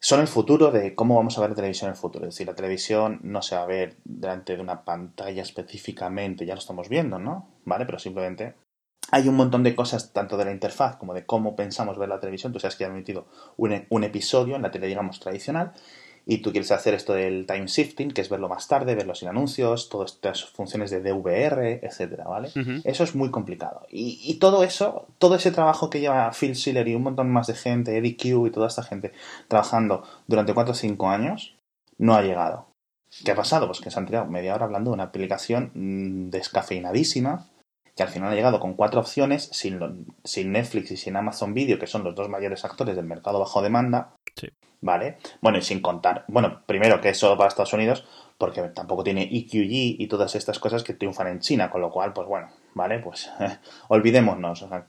son 0.04 0.20
el 0.20 0.28
futuro 0.28 0.70
de 0.70 0.96
cómo 0.96 1.16
vamos 1.16 1.38
a 1.38 1.42
ver 1.42 1.52
la 1.52 1.56
televisión 1.56 1.88
en 1.88 1.94
el 1.94 1.98
futuro. 1.98 2.28
Es 2.28 2.34
decir, 2.36 2.46
la 2.46 2.56
televisión 2.56 3.22
no 3.24 3.42
se 3.42 3.56
va 3.56 3.64
a 3.64 3.66
ver 3.66 3.96
delante 4.04 4.54
de 4.54 4.62
una 4.62 4.84
pantalla 4.84 5.42
específicamente, 5.42 6.46
ya 6.46 6.56
lo 6.56 6.60
estamos 6.60 6.90
viendo, 6.90 7.20
¿no? 7.20 7.48
¿Vale? 7.64 7.86
Pero 7.86 8.00
simplemente 8.00 8.54
hay 9.12 9.30
un 9.30 9.36
montón 9.36 9.64
de 9.64 9.74
cosas, 9.74 10.12
tanto 10.12 10.36
de 10.36 10.44
la 10.44 10.52
interfaz 10.52 10.98
como 10.98 11.14
de 11.14 11.26
cómo 11.26 11.56
pensamos 11.56 11.98
ver 11.98 12.10
la 12.10 12.20
televisión. 12.20 12.52
Tú 12.52 12.60
sabes 12.60 12.76
que 12.76 12.84
han 12.84 12.92
emitido 12.92 13.28
un, 13.56 13.86
un 13.90 14.04
episodio 14.04 14.58
en 14.58 14.64
la 14.64 14.72
tele, 14.72 14.88
digamos, 14.88 15.22
tradicional, 15.22 15.72
y 16.26 16.38
tú 16.38 16.52
quieres 16.52 16.72
hacer 16.72 16.94
esto 16.94 17.14
del 17.14 17.46
time 17.46 17.68
shifting, 17.68 18.12
que 18.12 18.22
es 18.22 18.30
verlo 18.30 18.48
más 18.48 18.68
tarde, 18.68 18.96
verlo 18.96 19.14
sin 19.14 19.28
anuncios, 19.28 19.90
todas 19.90 20.14
estas 20.14 20.46
funciones 20.46 20.90
de 20.92 21.02
DVR, 21.02 21.80
etcétera, 21.84 22.26
¿vale? 22.26 22.50
Eso 22.84 23.04
es 23.04 23.16
muy 23.16 23.30
complicado. 23.30 23.86
Y, 23.90 24.20
y 24.24 24.36
todo 24.36 24.64
eso, 24.64 25.08
todo 25.18 25.36
ese 25.36 25.52
trabajo 25.52 25.90
que 25.90 26.00
lleva 26.00 26.32
Phil 26.32 26.56
Schiller 26.56 26.88
y 26.88 26.96
un 26.96 27.04
montón 27.04 27.30
más 27.30 27.48
de 27.48 27.56
gente, 27.56 27.98
Eddie 27.98 28.16
Q 28.16 28.48
y 28.48 28.52
toda 28.52 28.68
esta 28.68 28.84
gente 28.84 29.12
trabajando 29.48 30.04
durante 30.28 30.54
4 30.54 30.72
o 30.72 30.76
5 30.76 31.10
años, 31.10 31.56
no 31.98 32.16
ha 32.16 32.22
llegado. 32.22 32.68
¿Qué 33.24 33.32
ha 33.32 33.36
pasado? 33.36 33.68
Pues 33.68 33.80
que 33.80 33.92
se 33.92 34.00
han 34.00 34.06
tirado 34.06 34.26
media 34.26 34.56
hora 34.56 34.66
hablando 34.66 34.92
de 34.92 34.96
una 34.96 35.04
aplicación 35.04 35.72
mm, 35.74 36.30
descafeinadísima, 36.30 37.48
que 37.96 38.04
al 38.04 38.10
final 38.10 38.32
ha 38.32 38.36
llegado 38.36 38.60
con 38.60 38.74
cuatro 38.74 39.00
opciones, 39.02 39.50
sin, 39.52 39.80
lo- 39.80 39.94
sin 40.24 40.52
Netflix 40.52 40.92
y 40.92 40.98
sin 40.98 41.16
Amazon 41.16 41.54
Video, 41.54 41.78
que 41.80 41.88
son 41.88 42.04
los 42.04 42.16
dos 42.16 42.30
mayores 42.30 42.66
actores 42.66 42.96
del 42.96 43.06
mercado 43.06 43.40
bajo 43.40 43.62
demanda. 43.62 44.16
Sí. 44.36 44.50
¿Vale? 44.82 45.18
Bueno, 45.42 45.58
y 45.60 45.62
sin 45.62 45.82
contar, 45.82 46.26
bueno, 46.28 46.62
primero 46.66 47.00
que 47.00 47.10
es 47.10 47.18
solo 47.18 47.38
para 47.38 47.48
Estados 47.48 47.72
Unidos, 47.72 48.06
porque 48.38 48.62
tampoco 48.64 49.04
tiene 49.04 49.24
EQG 49.32 50.02
y 50.02 50.08
todas 50.08 50.36
estas 50.36 50.60
cosas 50.60 50.84
que 50.84 50.94
triunfan 50.94 51.28
en 51.28 51.40
China, 51.40 51.70
con 51.72 51.80
lo 51.80 51.90
cual, 51.90 52.12
pues 52.12 52.28
bueno, 52.28 52.50
¿vale? 52.74 53.00
Pues 53.00 53.30
olvidémonos. 53.88 54.62
o 54.64 54.68
sea, 54.68 54.86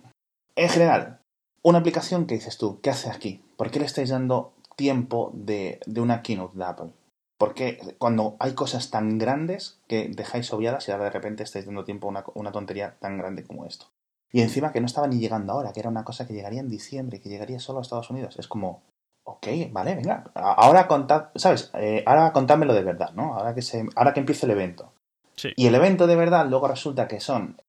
en 0.57 0.69
general, 0.69 1.21
una 1.63 1.79
aplicación 1.79 2.27
que 2.27 2.35
dices 2.35 2.59
tú, 2.59 2.81
¿qué 2.81 2.91
hace 2.91 3.11
aquí? 3.11 3.41
¿Por 3.57 3.71
qué 3.71 3.79
le 3.79 3.87
estáis 3.87 4.11
dando 4.11 4.55
tiempo 4.77 5.31
de, 5.35 5.79
de 5.87 6.01
una 6.01 6.23
keynote 6.23 6.59
de 6.59 6.65
Apple? 6.65 6.91
¿Por 7.39 7.55
qué 7.55 7.97
cuando 7.99 8.37
hay 8.39 8.55
cosas 8.55 8.91
tan 8.91 9.19
grandes 9.19 9.81
que 9.89 10.09
dejáis 10.09 10.53
obviadas 10.53 10.89
y 10.89 10.93
ahora 10.93 11.05
de 11.05 11.11
repente 11.11 11.43
estáis 11.43 11.67
dando 11.67 11.85
tiempo 11.85 12.07
a 12.07 12.11
una, 12.11 12.25
una 12.35 12.53
tontería 12.53 12.97
tan 13.01 13.19
grande 13.19 13.45
como 13.45 13.67
esto? 13.67 13.87
Y 14.35 14.41
encima 14.41 14.73
que 14.73 14.81
no 14.81 14.87
estaba 14.87 15.07
ni 15.07 15.21
llegando 15.21 15.53
ahora, 15.53 15.73
que 15.73 15.79
era 15.79 15.89
una 15.89 16.03
cosa 16.03 16.27
que 16.27 16.35
llegaría 16.35 16.59
en 16.59 16.69
diciembre, 16.69 17.21
que 17.21 17.29
llegaría 17.29 17.61
solo 17.61 17.79
a 17.79 17.83
Estados 17.83 18.11
Unidos. 18.11 18.37
Es 18.37 18.49
como, 18.49 18.83
ok, 19.23 19.47
vale, 19.71 19.95
venga, 19.95 20.25
ahora 20.35 20.89
contad, 20.89 21.29
¿sabes? 21.37 21.71
Eh, 21.75 22.03
ahora 22.05 22.33
contádmelo 22.33 22.75
de 22.75 22.83
verdad, 22.83 23.13
¿no? 23.15 23.35
Ahora 23.35 23.55
que, 23.55 23.63
se, 23.63 23.87
ahora 23.95 24.13
que 24.13 24.19
empiece 24.19 24.47
el 24.47 24.51
evento. 24.51 24.93
Sí. 25.37 25.53
Y 25.57 25.69
el 25.69 25.75
evento 25.77 26.09
de 26.09 26.17
verdad 26.17 26.47
luego 26.49 26.67
resulta 26.67 27.07
que 27.07 27.21
son, 27.21 27.61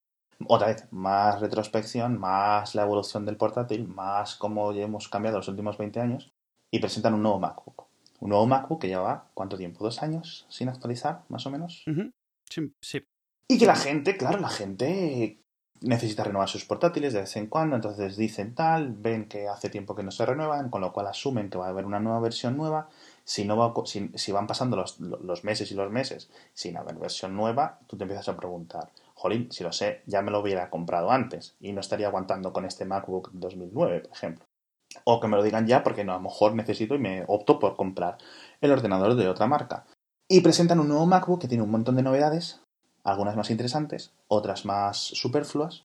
otra 0.47 0.67
vez, 0.67 0.87
más 0.91 1.39
retrospección, 1.39 2.19
más 2.19 2.73
la 2.73 2.81
evolución 2.81 3.25
del 3.25 3.37
portátil, 3.37 3.87
más 3.87 4.35
cómo 4.35 4.71
hemos 4.71 5.07
cambiado 5.07 5.37
los 5.37 5.47
últimos 5.47 5.77
20 5.77 5.99
años, 5.99 6.31
y 6.71 6.79
presentan 6.79 7.13
un 7.13 7.21
nuevo 7.21 7.39
MacBook. 7.39 7.85
Un 8.19 8.29
nuevo 8.29 8.47
MacBook 8.47 8.81
que 8.81 8.87
lleva, 8.87 9.29
¿cuánto 9.33 9.57
tiempo? 9.57 9.83
¿Dos 9.83 10.01
años 10.01 10.45
sin 10.49 10.69
actualizar, 10.69 11.23
más 11.29 11.45
o 11.45 11.51
menos? 11.51 11.83
Sí, 12.49 12.73
sí. 12.81 13.03
Y 13.47 13.57
que 13.57 13.65
la 13.65 13.75
gente, 13.75 14.17
claro, 14.17 14.39
la 14.39 14.49
gente 14.49 15.39
necesita 15.81 16.23
renovar 16.23 16.49
sus 16.49 16.65
portátiles 16.65 17.13
de 17.13 17.21
vez 17.21 17.35
en 17.35 17.47
cuando, 17.47 17.75
entonces 17.75 18.17
dicen 18.17 18.55
tal, 18.55 18.93
ven 18.93 19.27
que 19.27 19.47
hace 19.47 19.69
tiempo 19.69 19.95
que 19.95 20.03
no 20.03 20.11
se 20.11 20.25
renuevan, 20.25 20.69
con 20.69 20.81
lo 20.81 20.93
cual 20.93 21.07
asumen 21.07 21.49
que 21.49 21.57
va 21.57 21.67
a 21.67 21.69
haber 21.69 21.85
una 21.85 21.99
nueva 21.99 22.19
versión 22.19 22.57
nueva. 22.57 22.89
Si, 23.23 23.45
no 23.45 23.57
va, 23.57 23.73
si, 23.85 24.09
si 24.15 24.31
van 24.31 24.47
pasando 24.47 24.77
los, 24.77 24.99
los 24.99 25.43
meses 25.43 25.71
y 25.71 25.75
los 25.75 25.91
meses 25.91 26.29
sin 26.53 26.77
haber 26.77 26.95
versión 26.95 27.35
nueva, 27.35 27.79
tú 27.87 27.97
te 27.97 28.03
empiezas 28.03 28.29
a 28.29 28.37
preguntar, 28.37 28.91
jolín, 29.13 29.51
si 29.51 29.63
lo 29.63 29.71
sé, 29.71 30.01
ya 30.05 30.21
me 30.21 30.31
lo 30.31 30.39
hubiera 30.39 30.69
comprado 30.69 31.11
antes 31.11 31.55
y 31.59 31.71
no 31.71 31.81
estaría 31.81 32.07
aguantando 32.07 32.53
con 32.53 32.65
este 32.65 32.85
MacBook 32.85 33.31
2009, 33.33 34.01
por 34.01 34.11
ejemplo. 34.11 34.44
O 35.03 35.19
que 35.19 35.27
me 35.27 35.37
lo 35.37 35.43
digan 35.43 35.67
ya 35.67 35.83
porque 35.83 36.03
no, 36.03 36.13
a 36.13 36.17
lo 36.17 36.21
mejor 36.21 36.55
necesito 36.55 36.95
y 36.95 36.99
me 36.99 37.23
opto 37.27 37.59
por 37.59 37.75
comprar 37.75 38.17
el 38.61 38.71
ordenador 38.71 39.15
de 39.15 39.27
otra 39.27 39.47
marca. 39.47 39.85
Y 40.27 40.41
presentan 40.41 40.79
un 40.79 40.87
nuevo 40.87 41.05
MacBook 41.05 41.41
que 41.41 41.47
tiene 41.47 41.63
un 41.63 41.71
montón 41.71 41.95
de 41.95 42.03
novedades, 42.03 42.61
algunas 43.03 43.35
más 43.35 43.51
interesantes, 43.51 44.11
otras 44.27 44.65
más 44.65 44.97
superfluas. 44.97 45.83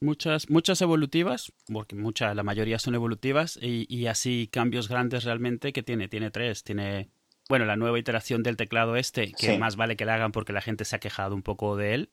Muchas, 0.00 0.48
muchas 0.48 0.80
evolutivas, 0.80 1.52
porque 1.70 1.94
muchas, 1.94 2.34
la 2.34 2.42
mayoría 2.42 2.78
son 2.78 2.94
evolutivas, 2.94 3.58
y, 3.60 3.86
y 3.94 4.06
así 4.06 4.48
cambios 4.50 4.88
grandes 4.88 5.24
realmente 5.24 5.72
que 5.72 5.82
tiene. 5.82 6.08
Tiene 6.08 6.30
tres. 6.30 6.64
Tiene, 6.64 7.10
bueno, 7.50 7.66
la 7.66 7.76
nueva 7.76 7.98
iteración 7.98 8.42
del 8.42 8.56
teclado 8.56 8.96
este, 8.96 9.32
que 9.32 9.52
Sí. 9.54 9.58
más 9.58 9.76
vale 9.76 9.96
que 9.96 10.06
la 10.06 10.14
hagan 10.14 10.32
porque 10.32 10.52
la 10.54 10.62
gente 10.62 10.84
se 10.84 10.96
ha 10.96 11.00
quejado 11.00 11.34
un 11.34 11.42
poco 11.42 11.76
de 11.76 11.94
él. 11.94 12.10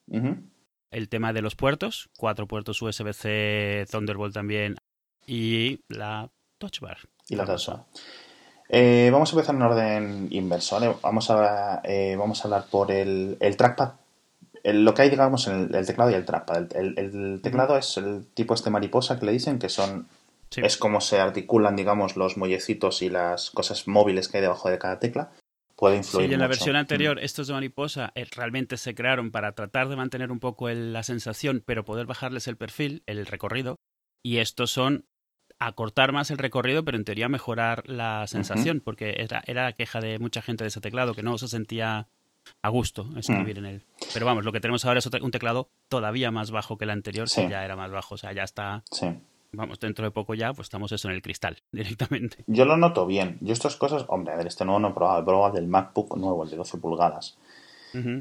El 0.92 1.10
tema 1.10 1.32
de 1.32 1.42
los 1.42 1.56
puertos, 1.56 2.10
cuatro 2.18 2.48
puertos 2.48 2.82
USB-C, 2.82 3.86
Thunderbolt 3.92 4.34
también, 4.34 4.76
y 5.26 5.80
la 5.90 6.30
Touch 6.58 6.80
Bar. 6.80 6.98
Y 7.30 7.36
la 7.36 7.46
tasa. 7.46 7.86
Eh, 8.70 9.10
vamos 9.12 9.30
a 9.32 9.36
empezar 9.36 9.56
en 9.56 9.62
orden 9.62 10.28
inverso, 10.32 10.76
¿vale? 10.76 10.94
Vamos 11.02 11.30
a, 11.30 11.82
eh, 11.84 12.16
vamos 12.18 12.42
a 12.42 12.44
hablar 12.46 12.66
por 12.70 12.92
el, 12.92 13.38
el 13.40 13.56
trackpad. 13.58 13.94
El- 14.64 14.84
lo 14.84 14.94
que 14.94 15.04
hay, 15.04 15.10
digamos, 15.10 15.48
en 15.48 15.54
el, 15.70 15.76
el 15.76 15.86
teclado 15.86 16.12
y 16.12 16.16
el 16.16 16.26
trackpad. 16.26 16.76
El, 16.76 17.40
teclado 17.42 17.78
es 17.78 17.96
el 17.98 18.26
tipo 18.34 18.54
este 18.54 18.70
mariposa 18.70 19.20
que 19.20 19.26
le 19.26 19.32
dicen, 19.32 19.60
que 19.60 19.70
son 19.70 20.08
Sí. 20.50 20.62
es 20.64 20.78
como 20.78 21.02
se 21.02 21.20
articulan, 21.20 21.76
digamos, 21.76 22.16
los 22.16 22.38
muellecitos 22.38 23.02
y 23.02 23.10
las 23.10 23.52
cosas 23.52 23.86
móviles 23.86 24.30
que 24.30 24.38
hay 24.38 24.42
debajo 24.42 24.70
de 24.70 24.80
cada 24.80 24.98
tecla. 24.98 25.32
Puede 25.76 25.96
Sí, 25.96 26.00
influir 26.08 26.32
y 26.32 26.34
en 26.36 26.40
la 26.40 26.48
versión 26.48 26.76
Mm. 26.76 26.80
anterior, 26.80 27.20
estos 27.20 27.48
de 27.48 27.54
mariposa 27.54 28.12
eh, 28.16 28.26
realmente 28.34 28.78
se 28.78 28.96
crearon 28.96 29.32
para 29.32 29.52
tratar 29.52 29.90
de 29.90 29.98
mantener 29.98 30.32
un 30.32 30.40
poco 30.40 30.70
la 30.70 31.04
sensación, 31.04 31.62
pero 31.66 31.84
poder 31.84 32.06
bajarles 32.06 32.48
el 32.48 32.56
perfil, 32.56 33.04
el 33.08 33.26
recorrido. 33.26 33.76
Y 34.24 34.38
estos 34.38 34.72
son 34.72 35.06
acortar 35.60 36.12
más 36.12 36.30
el 36.32 36.38
recorrido, 36.38 36.84
pero 36.84 36.98
en 36.98 37.04
teoría 37.06 37.30
mejorar 37.30 37.84
la 37.88 38.28
sensación, 38.28 38.82
porque 38.84 39.16
era, 39.18 39.42
era 39.48 39.64
la 39.64 39.74
queja 39.74 40.00
de 40.00 40.20
mucha 40.20 40.42
gente 40.42 40.64
de 40.64 40.68
ese 40.70 40.82
teclado, 40.82 41.14
que 41.14 41.24
no 41.24 41.38
se 41.38 41.48
sentía 41.48 42.08
a 42.62 42.70
gusto 42.70 43.08
escribir 43.18 43.56
Mm. 43.56 43.60
en 43.60 43.66
él. 43.66 43.84
Pero 44.14 44.26
vamos, 44.26 44.46
lo 44.46 44.52
que 44.52 44.60
tenemos 44.60 44.86
ahora 44.86 45.00
es 45.00 45.06
un 45.08 45.32
teclado 45.32 45.70
todavía 45.90 46.32
más 46.32 46.52
bajo 46.52 46.78
que 46.78 46.86
el 46.86 46.92
anterior, 46.92 47.28
Sí. 47.28 47.42
que 47.44 47.50
ya 47.50 47.66
era 47.66 47.76
más 47.76 47.92
bajo. 47.92 48.16
O 48.16 48.18
sea, 48.18 48.32
ya 48.34 48.44
está, 48.44 48.84
Sí. 48.92 49.08
vamos, 49.52 49.80
dentro 49.80 50.06
de 50.06 50.12
poco 50.12 50.34
ya, 50.36 50.54
pues 50.54 50.68
estamos 50.68 50.92
eso 50.92 51.10
en 51.10 51.16
el 51.16 51.22
cristal 51.22 51.58
directamente. 51.72 52.44
Yo 52.48 52.64
lo 52.66 52.78
noto 52.78 53.06
bien. 53.06 53.38
Yo 53.42 53.52
estas 53.54 53.76
cosas, 53.76 54.06
hombre, 54.08 54.34
a 54.34 54.38
ver, 54.38 54.48
este 54.48 54.64
nuevo 54.64 54.80
no 54.80 54.90
he 54.90 54.94
probado, 54.94 55.22
he 55.22 55.26
probado 55.26 55.48
el 55.48 55.54
del 55.62 55.68
MacBook 55.68 56.16
nuevo, 56.18 56.44
el 56.44 56.50
de 56.52 56.58
12 56.58 56.78
pulgadas. 56.78 57.38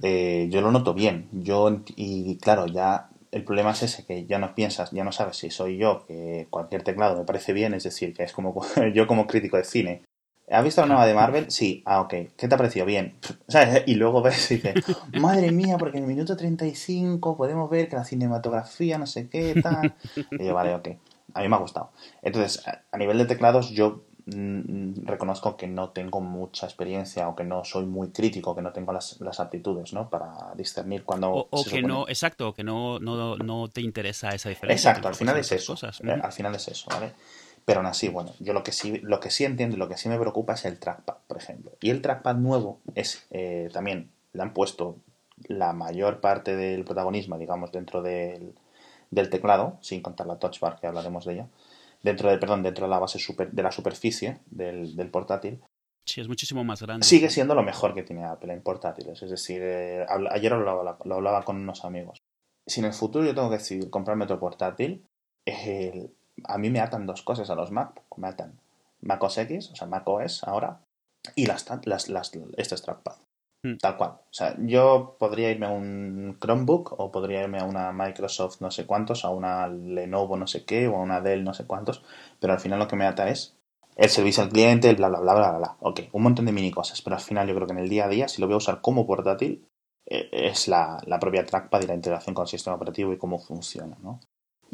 Eh, 0.02 0.49
yo 0.50 0.62
lo 0.62 0.71
noto 0.73 0.95
bien. 0.95 1.28
Yo, 1.33 1.83
y 1.97 2.38
claro, 2.38 2.66
ya 2.66 3.11
el 3.37 3.45
problema 3.45 3.73
es 3.73 3.83
ese, 3.83 4.07
que 4.07 4.25
ya 4.25 4.38
no 4.38 4.55
piensas, 4.55 4.90
ya 4.93 5.05
no 5.05 5.12
sabes 5.12 5.37
si 5.37 5.50
soy 5.50 5.76
yo, 5.76 6.07
que 6.07 6.47
cualquier 6.49 6.83
teclado 6.83 7.19
me 7.19 7.25
parece 7.25 7.52
bien, 7.52 7.75
es 7.75 7.85
decir, 7.85 8.14
que 8.14 8.23
es 8.23 8.33
como 8.33 8.55
yo 8.95 9.07
como 9.07 9.26
crítico 9.26 9.59
de 9.59 9.64
cine. 9.64 10.02
¿Has 10.49 10.64
visto 10.64 10.81
la 10.81 10.87
nueva 10.87 11.07
de 11.07 11.12
Marvel? 11.12 11.50
Sí. 11.50 11.83
Ah, 11.85 12.00
ok. 12.00 12.14
¿Qué 12.37 12.49
te 12.49 12.55
ha 12.55 12.57
parecido? 12.57 12.87
Bien. 12.87 13.16
¿Sabes? 13.49 13.83
Y 13.87 13.97
luego 13.97 14.23
ves 14.23 14.50
y 14.52 14.55
dices, 14.55 14.76
madre 15.21 15.50
mía, 15.50 15.76
porque 15.76 15.99
en 15.99 16.05
el 16.05 16.09
minuto 16.09 16.37
35 16.37 17.37
podemos 17.37 17.69
ver 17.69 17.88
que 17.88 17.97
la 17.97 18.05
cinematografía, 18.05 18.97
no 18.97 19.07
sé 19.07 19.28
qué, 19.28 19.61
tal. 19.61 19.95
Y 20.31 20.47
yo, 20.47 20.55
vale, 20.55 20.75
ok. 20.75 20.88
A 21.35 21.43
mí 21.43 21.49
me 21.49 21.57
ha 21.57 21.59
gustado. 21.59 21.90
Entonces, 22.23 22.62
a 22.66 22.97
nivel 22.97 23.19
de 23.19 23.26
teclados, 23.26 23.71
yo 23.71 24.05
reconozco 24.26 25.56
que 25.56 25.68
no 25.68 25.90
tengo 25.90 26.21
mucha 26.21 26.66
experiencia 26.66 27.28
o 27.28 27.37
que 27.37 27.45
no 27.45 27.64
soy 27.64 27.87
muy 27.87 28.11
crítico, 28.11 28.54
que 28.56 28.62
no 28.62 28.73
tengo 28.73 28.92
las, 28.92 29.21
las 29.21 29.38
aptitudes, 29.38 29.92
¿no? 29.92 30.11
Para 30.11 30.52
discernir 30.56 31.04
cuando... 31.04 31.30
O, 31.30 31.49
o 31.50 31.64
que 31.64 31.71
supone- 31.71 31.87
no, 31.88 32.09
exacto, 32.09 32.52
que 32.52 32.64
no, 32.64 32.99
no, 32.99 33.37
no 33.37 33.68
te 33.68 33.80
interesa 33.80 34.30
esa 34.30 34.49
diferencia. 34.49 34.90
Exacto, 34.90 35.09
al 35.09 35.14
final 35.14 35.37
es 35.38 35.52
eso. 35.52 35.75
cosas. 35.75 36.00
Eh, 36.00 36.18
Al 36.21 36.33
final 36.33 36.54
es 36.56 36.68
eso, 36.68 36.87
¿vale? 36.90 37.12
Pero 37.64 37.80
aún 37.80 37.87
así, 37.87 38.09
bueno, 38.09 38.30
yo 38.40 38.52
lo 38.52 38.62
que 38.62 38.73
sí, 38.73 38.99
lo 39.02 39.18
que 39.21 39.30
sí 39.30 39.45
entiendo 39.45 39.76
y 39.76 39.78
lo 39.78 39.88
que 39.88 39.97
sí 39.97 40.09
me 40.09 40.18
preocupa 40.18 40.54
es 40.54 40.64
el 40.64 40.78
trackpad, 40.78 41.16
por 41.26 41.37
ejemplo. 41.37 41.73
Y 41.80 41.90
el 41.90 42.00
trackpad 42.02 42.37
nuevo 42.37 42.78
es 42.95 43.26
eh, 43.30 43.71
también, 43.73 44.11
le 44.33 44.42
han 44.42 44.52
puesto 44.54 44.97
la 45.49 45.73
mayor 45.73 46.21
parte 46.21 46.56
del 46.56 46.85
protagonismo, 46.85 47.38
digamos, 47.38 47.73
dentro 47.73 48.02
del, 48.02 48.54
del 49.11 49.30
teclado, 49.30 49.78
sin 49.80 50.00
contar 50.00 50.26
la 50.26 50.38
touch 50.38 50.61
bar, 50.61 50.78
que 50.80 50.87
hablaremos 50.87 51.25
de 51.25 51.35
ella, 51.35 51.47
dentro 52.07 52.31
de, 52.31 52.39
perdón, 52.39 52.63
dentro 52.63 52.87
de 52.87 52.91
la 52.91 52.99
base 52.99 53.19
super, 53.19 53.51
de 53.51 53.63
la 53.63 53.71
superficie 53.71 54.41
del, 54.47 54.97
del 54.97 55.11
portátil, 55.11 55.61
Sí, 56.09 56.21
es 56.21 56.29
muchísimo 56.29 56.63
más 56.63 56.81
grande. 56.81 57.05
sigue 57.05 57.29
siendo 57.31 57.57
lo 57.57 57.65
mejor 57.65 57.93
que 57.93 58.05
tiene 58.05 58.25
Apple 58.25 58.53
en 58.53 58.63
portátiles. 58.63 59.21
Es 59.21 59.29
decir, 59.29 59.61
eh, 59.61 60.07
ayer 60.31 60.53
lo 60.53 60.59
hablaba, 60.71 60.99
lo 61.05 61.15
hablaba 61.17 61.43
con 61.43 61.57
unos 61.57 61.85
amigos. 61.85 62.19
Si 62.65 62.79
en 62.79 62.87
el 62.87 62.93
futuro 62.93 63.25
yo 63.25 63.35
tengo 63.35 63.51
que 63.51 63.59
decidir 63.59 63.91
comprarme 63.91 64.23
otro 64.23 64.39
portátil, 64.39 65.05
a 66.45 66.59
mí 66.59 66.71
me 66.71 66.79
atan 66.81 67.07
dos 67.07 67.23
cosas 67.23 67.51
a 67.51 67.57
los 67.57 67.73
Mac. 67.73 68.03
Me 68.17 68.29
atan 68.29 68.53
Mac 69.01 69.21
OS 69.23 69.39
X, 69.39 69.71
o 69.73 69.75
sea, 69.75 69.89
Mac 69.89 70.07
OS 70.07 70.45
ahora, 70.45 70.81
y 71.35 71.47
las, 71.47 71.67
las, 71.87 72.09
las, 72.09 72.33
este 72.57 72.75
es 72.77 72.83
trackpad. 72.83 73.17
Tal 73.80 73.96
cual. 73.96 74.11
O 74.11 74.32
sea, 74.32 74.54
yo 74.58 75.16
podría 75.18 75.50
irme 75.50 75.66
a 75.66 75.70
un 75.70 76.38
Chromebook 76.40 76.94
o 76.99 77.11
podría 77.11 77.42
irme 77.42 77.58
a 77.58 77.64
una 77.64 77.92
Microsoft 77.92 78.61
no 78.61 78.70
sé 78.70 78.87
cuántos, 78.87 79.25
a 79.25 79.30
una 79.30 79.68
Lenovo 79.68 80.37
no 80.37 80.46
sé 80.46 80.64
qué 80.64 80.88
o 80.88 80.96
a 80.96 81.00
una 81.00 81.20
Dell 81.20 81.44
no 81.44 81.54
sé 81.54 81.66
cuántos, 81.66 82.02
pero 82.40 82.52
al 82.52 82.61
final 82.61 82.78
lo 82.78 82.88
que 82.88 82.96
me 82.96 83.06
ata 83.06 83.28
es 83.28 83.56
el 83.96 84.11
servicio 84.11 84.42
al 84.42 84.50
cliente, 84.50 84.90
el 84.90 84.96
bla 84.96 85.08
bla 85.08 85.20
bla 85.20 85.35
bla 85.35 85.49
bla. 85.50 85.58
bla. 85.58 85.76
Ok, 85.80 86.00
un 86.12 86.23
montón 86.23 86.46
de 86.46 86.52
mini 86.52 86.70
cosas, 86.70 87.00
pero 87.02 87.16
al 87.16 87.23
final 87.23 87.49
yo 87.49 87.54
creo 87.54 87.66
que 87.66 87.73
en 87.73 87.78
el 87.80 87.88
día 87.88 88.04
a 88.06 88.08
día, 88.08 88.28
si 88.28 88.40
lo 88.40 88.46
voy 88.46 88.54
a 88.54 88.58
usar 88.58 88.80
como 88.80 89.06
portátil, 89.06 89.66
eh, 90.06 90.28
es 90.32 90.68
la, 90.68 91.00
la 91.06 91.18
propia 91.18 91.44
trackpad 91.44 91.82
y 91.82 91.87
la 91.87 91.94
integración 91.94 92.35
con 92.35 92.42
el 92.44 92.49
sistema 92.49 92.76
operativo 92.76 93.12
y 93.12 93.18
cómo 93.18 93.38
funciona, 93.38 93.96
¿no? 94.02 94.20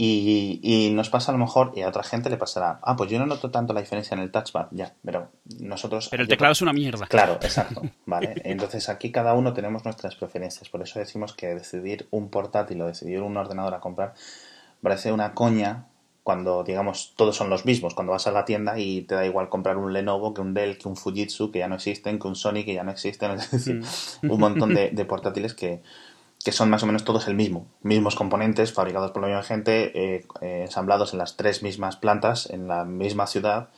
Y, 0.04 0.58
y 0.62 0.90
nos 0.90 1.10
pasa 1.10 1.30
a 1.30 1.34
lo 1.34 1.38
mejor, 1.38 1.72
y 1.76 1.82
a 1.82 1.88
otra 1.88 2.02
gente 2.02 2.28
le 2.28 2.36
pasará, 2.36 2.80
ah, 2.82 2.96
pues 2.96 3.08
yo 3.08 3.20
no 3.20 3.26
noto 3.26 3.52
tanto 3.52 3.72
la 3.72 3.80
diferencia 3.80 4.16
en 4.16 4.20
el 4.20 4.32
touchpad, 4.32 4.66
ya, 4.72 4.94
pero 5.04 5.30
nosotros... 5.60 6.08
Pero 6.10 6.24
el 6.24 6.28
yo- 6.28 6.32
teclado 6.32 6.52
es 6.52 6.60
una 6.62 6.72
mierda. 6.72 7.06
Claro, 7.06 7.34
exacto, 7.40 7.82
¿vale? 8.06 8.34
Entonces 8.44 8.88
aquí 8.88 9.12
cada 9.12 9.34
uno 9.34 9.52
tenemos 9.52 9.84
nuestras 9.84 10.16
preferencias, 10.16 10.68
por 10.70 10.82
eso 10.82 10.98
decimos 10.98 11.34
que 11.34 11.54
decidir 11.54 12.08
un 12.10 12.30
portátil 12.30 12.82
o 12.82 12.86
decidir 12.86 13.20
un 13.20 13.36
ordenador 13.36 13.74
a 13.74 13.80
comprar 13.80 14.14
parece 14.82 15.12
una 15.12 15.34
coña 15.34 15.86
cuando, 16.24 16.64
digamos, 16.64 17.14
todos 17.16 17.36
son 17.36 17.48
los 17.50 17.64
mismos, 17.64 17.94
cuando 17.94 18.12
vas 18.12 18.26
a 18.26 18.32
la 18.32 18.44
tienda 18.44 18.78
y 18.80 19.02
te 19.02 19.14
da 19.14 19.24
igual 19.26 19.48
comprar 19.48 19.76
un 19.76 19.92
Lenovo 19.92 20.34
que 20.34 20.40
un 20.40 20.54
Dell, 20.54 20.78
que 20.78 20.88
un 20.88 20.96
Fujitsu, 20.96 21.52
que 21.52 21.60
ya 21.60 21.68
no 21.68 21.76
existen, 21.76 22.18
que 22.18 22.26
un 22.26 22.34
Sony, 22.34 22.64
que 22.64 22.74
ya 22.74 22.82
no 22.82 22.90
existen, 22.90 23.30
es 23.38 23.50
decir, 23.52 23.82
un 24.28 24.40
montón 24.40 24.74
de, 24.74 24.90
de 24.92 25.04
portátiles 25.04 25.54
que, 25.54 25.80
que 26.44 26.52
son 26.52 26.70
más 26.70 26.82
o 26.82 26.86
menos 26.86 27.04
todos 27.04 27.28
el 27.28 27.34
mismo, 27.34 27.66
mismos 27.82 28.16
componentes, 28.16 28.72
fabricados 28.72 29.12
por 29.12 29.22
la 29.22 29.28
misma 29.28 29.42
gente, 29.42 29.92
eh, 30.16 30.26
eh, 30.40 30.62
ensamblados 30.62 31.12
en 31.12 31.18
las 31.18 31.36
tres 31.36 31.62
mismas 31.62 31.96
plantas, 31.96 32.50
en 32.50 32.68
la 32.68 32.84
misma 32.84 33.26
ciudad, 33.26 33.68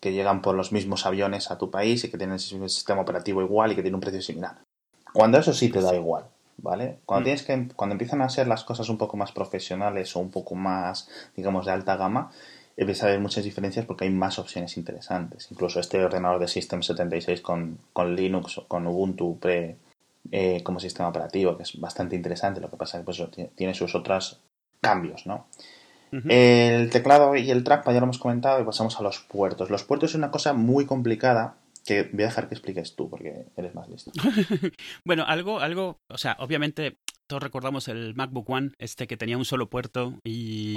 que 0.00 0.12
llegan 0.12 0.42
por 0.42 0.54
los 0.54 0.72
mismos 0.72 1.06
aviones 1.06 1.50
a 1.50 1.58
tu 1.58 1.70
país 1.70 2.04
y 2.04 2.10
que 2.10 2.18
tienen 2.18 2.34
el 2.34 2.70
sistema 2.70 3.02
operativo 3.02 3.42
igual 3.42 3.72
y 3.72 3.74
que 3.74 3.82
tienen 3.82 3.96
un 3.96 4.00
precio 4.00 4.22
similar. 4.22 4.56
Cuando 5.12 5.38
eso 5.38 5.52
sí 5.52 5.70
te 5.70 5.80
da 5.80 5.94
igual, 5.94 6.24
¿vale? 6.58 6.98
Cuando 7.06 7.22
Mm. 7.22 7.24
tienes 7.24 7.42
que, 7.42 7.68
cuando 7.76 7.92
empiezan 7.94 8.22
a 8.22 8.28
ser 8.28 8.46
las 8.48 8.64
cosas 8.64 8.88
un 8.88 8.98
poco 8.98 9.16
más 9.16 9.32
profesionales 9.32 10.14
o 10.16 10.20
un 10.20 10.30
poco 10.30 10.54
más, 10.54 11.08
digamos, 11.36 11.66
de 11.66 11.72
alta 11.72 11.96
gama, 11.96 12.30
empieza 12.76 13.06
a 13.06 13.08
haber 13.08 13.20
muchas 13.20 13.44
diferencias 13.44 13.86
porque 13.86 14.04
hay 14.04 14.10
más 14.10 14.38
opciones 14.38 14.76
interesantes. 14.76 15.48
Incluso 15.50 15.78
este 15.78 16.04
ordenador 16.04 16.40
de 16.40 16.48
System 16.48 16.82
76 16.82 17.40
con, 17.40 17.78
con 17.92 18.16
Linux 18.16 18.58
o 18.58 18.66
con 18.66 18.86
Ubuntu 18.86 19.38
pre, 19.38 19.76
eh, 20.30 20.62
como 20.62 20.80
sistema 20.80 21.08
operativo, 21.08 21.56
que 21.56 21.62
es 21.64 21.78
bastante 21.80 22.16
interesante. 22.16 22.60
Lo 22.60 22.70
que 22.70 22.76
pasa 22.76 22.98
es 22.98 23.02
que 23.02 23.04
pues, 23.04 23.50
tiene- 23.56 23.74
sus 23.74 23.94
otros 23.94 24.40
cambios, 24.80 25.26
¿no? 25.26 25.46
El 26.28 26.90
teclado 26.90 27.34
y 27.34 27.50
el 27.50 27.64
trackpad 27.64 27.92
ya 27.92 27.98
lo 27.98 28.04
hemos 28.04 28.18
comentado 28.18 28.60
y 28.60 28.64
pasamos 28.64 28.98
a 29.00 29.02
los 29.02 29.18
puertos. 29.20 29.68
Los 29.70 29.82
puertos 29.82 30.10
es 30.10 30.14
una 30.16 30.30
cosa 30.30 30.52
muy 30.52 30.86
complicada 30.86 31.56
que 31.84 32.04
voy 32.12 32.22
a 32.22 32.26
dejar 32.28 32.48
que 32.48 32.54
expliques 32.54 32.94
tú 32.94 33.10
porque 33.10 33.46
eres 33.56 33.74
más 33.74 33.88
listo. 33.88 34.12
Bueno, 35.04 35.24
algo, 35.26 35.58
algo, 35.60 35.98
o 36.08 36.16
sea, 36.16 36.36
obviamente 36.38 36.96
todos 37.26 37.42
recordamos 37.42 37.88
el 37.88 38.14
MacBook 38.14 38.48
One, 38.50 38.70
este 38.78 39.06
que 39.06 39.16
tenía 39.16 39.36
un 39.38 39.44
solo 39.44 39.68
puerto 39.70 40.14
y, 40.24 40.76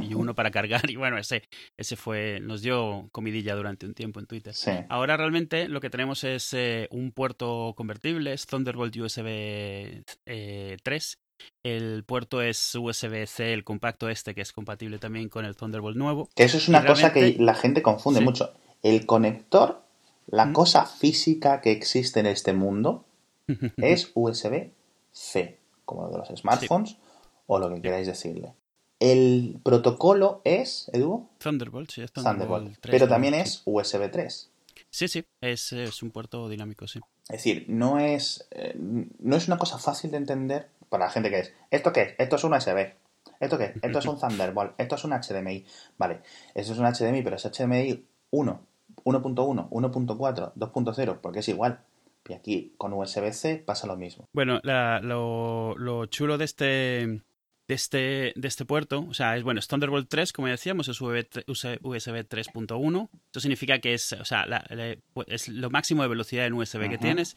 y 0.00 0.14
uno 0.14 0.34
para 0.34 0.50
cargar, 0.50 0.88
y 0.90 0.96
bueno, 0.96 1.18
ese, 1.18 1.42
ese 1.76 1.96
fue, 1.96 2.40
nos 2.40 2.62
dio 2.62 3.08
comidilla 3.12 3.54
durante 3.54 3.86
un 3.86 3.94
tiempo 3.94 4.20
en 4.20 4.26
Twitter. 4.26 4.54
Sí. 4.54 4.70
Ahora 4.88 5.16
realmente 5.16 5.68
lo 5.68 5.80
que 5.80 5.90
tenemos 5.90 6.24
es 6.24 6.52
eh, 6.54 6.88
un 6.90 7.12
puerto 7.12 7.74
convertible, 7.76 8.32
es 8.32 8.46
Thunderbolt 8.46 8.96
USB 8.96 10.02
eh, 10.26 10.76
3. 10.82 11.18
El 11.62 12.02
puerto 12.04 12.42
es 12.42 12.74
USB-C, 12.74 13.52
el 13.52 13.62
compacto 13.62 14.08
este, 14.08 14.34
que 14.34 14.40
es 14.40 14.52
compatible 14.52 14.98
también 14.98 15.28
con 15.28 15.44
el 15.44 15.54
Thunderbolt 15.54 15.96
nuevo. 15.96 16.28
Que 16.34 16.42
eso 16.44 16.56
es 16.56 16.68
una 16.68 16.84
cosa 16.84 17.12
que 17.12 17.36
la 17.38 17.54
gente 17.54 17.80
confunde 17.80 18.18
Sí. 18.20 18.24
mucho. 18.24 18.52
El 18.82 19.06
conector, 19.06 19.82
la 20.26 20.46
Mm. 20.46 20.52
cosa 20.52 20.84
física 20.86 21.60
que 21.60 21.70
existe 21.70 22.18
en 22.20 22.26
este 22.26 22.54
mundo, 22.54 23.04
es 23.76 24.10
USB-C, 24.14 25.57
como 25.88 26.02
lo 26.02 26.10
de 26.10 26.18
los 26.18 26.28
smartphones 26.28 26.98
o 27.46 27.58
lo 27.58 27.74
que 27.74 27.80
queráis 27.80 28.06
decirle. 28.06 28.52
El 29.00 29.58
protocolo 29.62 30.42
es, 30.44 30.90
Edu, 30.92 31.28
Thunderbolt, 31.38 31.90
sí, 31.90 32.02
es 32.02 32.12
Thunderbolt, 32.12 32.48
Thunderbolt, 32.48 32.80
3, 32.80 32.92
pero 32.92 33.08
también 33.08 33.32
es 33.32 33.62
USB 33.64 34.10
3. 34.10 34.50
Sí, 34.90 35.08
sí, 35.08 35.24
es, 35.40 35.72
es 35.72 36.02
un 36.02 36.10
puerto 36.10 36.46
dinámico, 36.48 36.86
sí. 36.86 37.00
Es 37.28 37.38
decir, 37.38 37.64
no 37.68 37.98
es, 37.98 38.46
eh, 38.50 38.74
no 38.76 39.36
es 39.36 39.46
una 39.48 39.56
cosa 39.56 39.78
fácil 39.78 40.10
de 40.10 40.18
entender 40.18 40.68
para 40.90 41.06
la 41.06 41.10
gente 41.10 41.30
que 41.30 41.38
es. 41.40 41.52
¿Esto 41.70 41.92
qué 41.92 42.02
es? 42.02 42.14
Esto 42.18 42.36
es 42.36 42.44
un 42.44 42.52
USB. 42.52 42.92
¿Esto 43.40 43.56
qué 43.56 43.64
es? 43.64 43.72
Esto 43.80 43.98
es 43.98 44.06
un 44.06 44.18
Thunderbolt. 44.20 44.74
Esto 44.78 44.96
es 44.96 45.04
un 45.04 45.12
HDMI. 45.12 45.64
Vale, 45.96 46.20
eso 46.54 46.72
es 46.72 46.78
un 46.78 46.84
HDMI, 46.84 47.22
pero 47.22 47.36
es 47.36 47.44
HDMI 47.44 48.04
1, 48.30 48.60
1.1, 49.04 49.68
1.4, 49.70 50.52
2.0, 50.54 51.18
porque 51.22 51.38
es 51.38 51.48
igual. 51.48 51.80
Y 52.28 52.34
aquí 52.34 52.74
con 52.76 52.92
USB-C 52.92 53.62
pasa 53.66 53.86
lo 53.86 53.96
mismo. 53.96 54.26
Bueno, 54.34 54.60
la- 54.62 55.00
lo, 55.00 55.74
lo 55.78 56.06
chulo 56.06 56.36
de 56.38 56.44
este, 56.44 56.64
de 56.66 57.74
este 57.74 58.32
de 58.36 58.48
este 58.48 58.64
puerto, 58.64 59.06
o 59.08 59.14
sea, 59.14 59.36
es 59.36 59.42
bueno, 59.42 59.60
es 59.60 59.68
Thunderbolt 59.68 60.08
3, 60.08 60.32
como 60.32 60.48
decíamos, 60.48 60.88
es 60.88 61.00
USB 61.00 61.30
3.1. 61.82 63.08
Esto 63.26 63.40
significa 63.40 63.78
que 63.78 63.94
es, 63.94 64.12
o 64.12 64.24
sea, 64.24 64.46
la- 64.46 64.64
la- 64.70 64.96
es 65.26 65.48
lo 65.48 65.70
máximo 65.70 66.02
de 66.02 66.08
velocidad 66.08 66.46
en 66.46 66.54
USB 66.54 66.88
que 66.88 66.98
tienes 66.98 67.36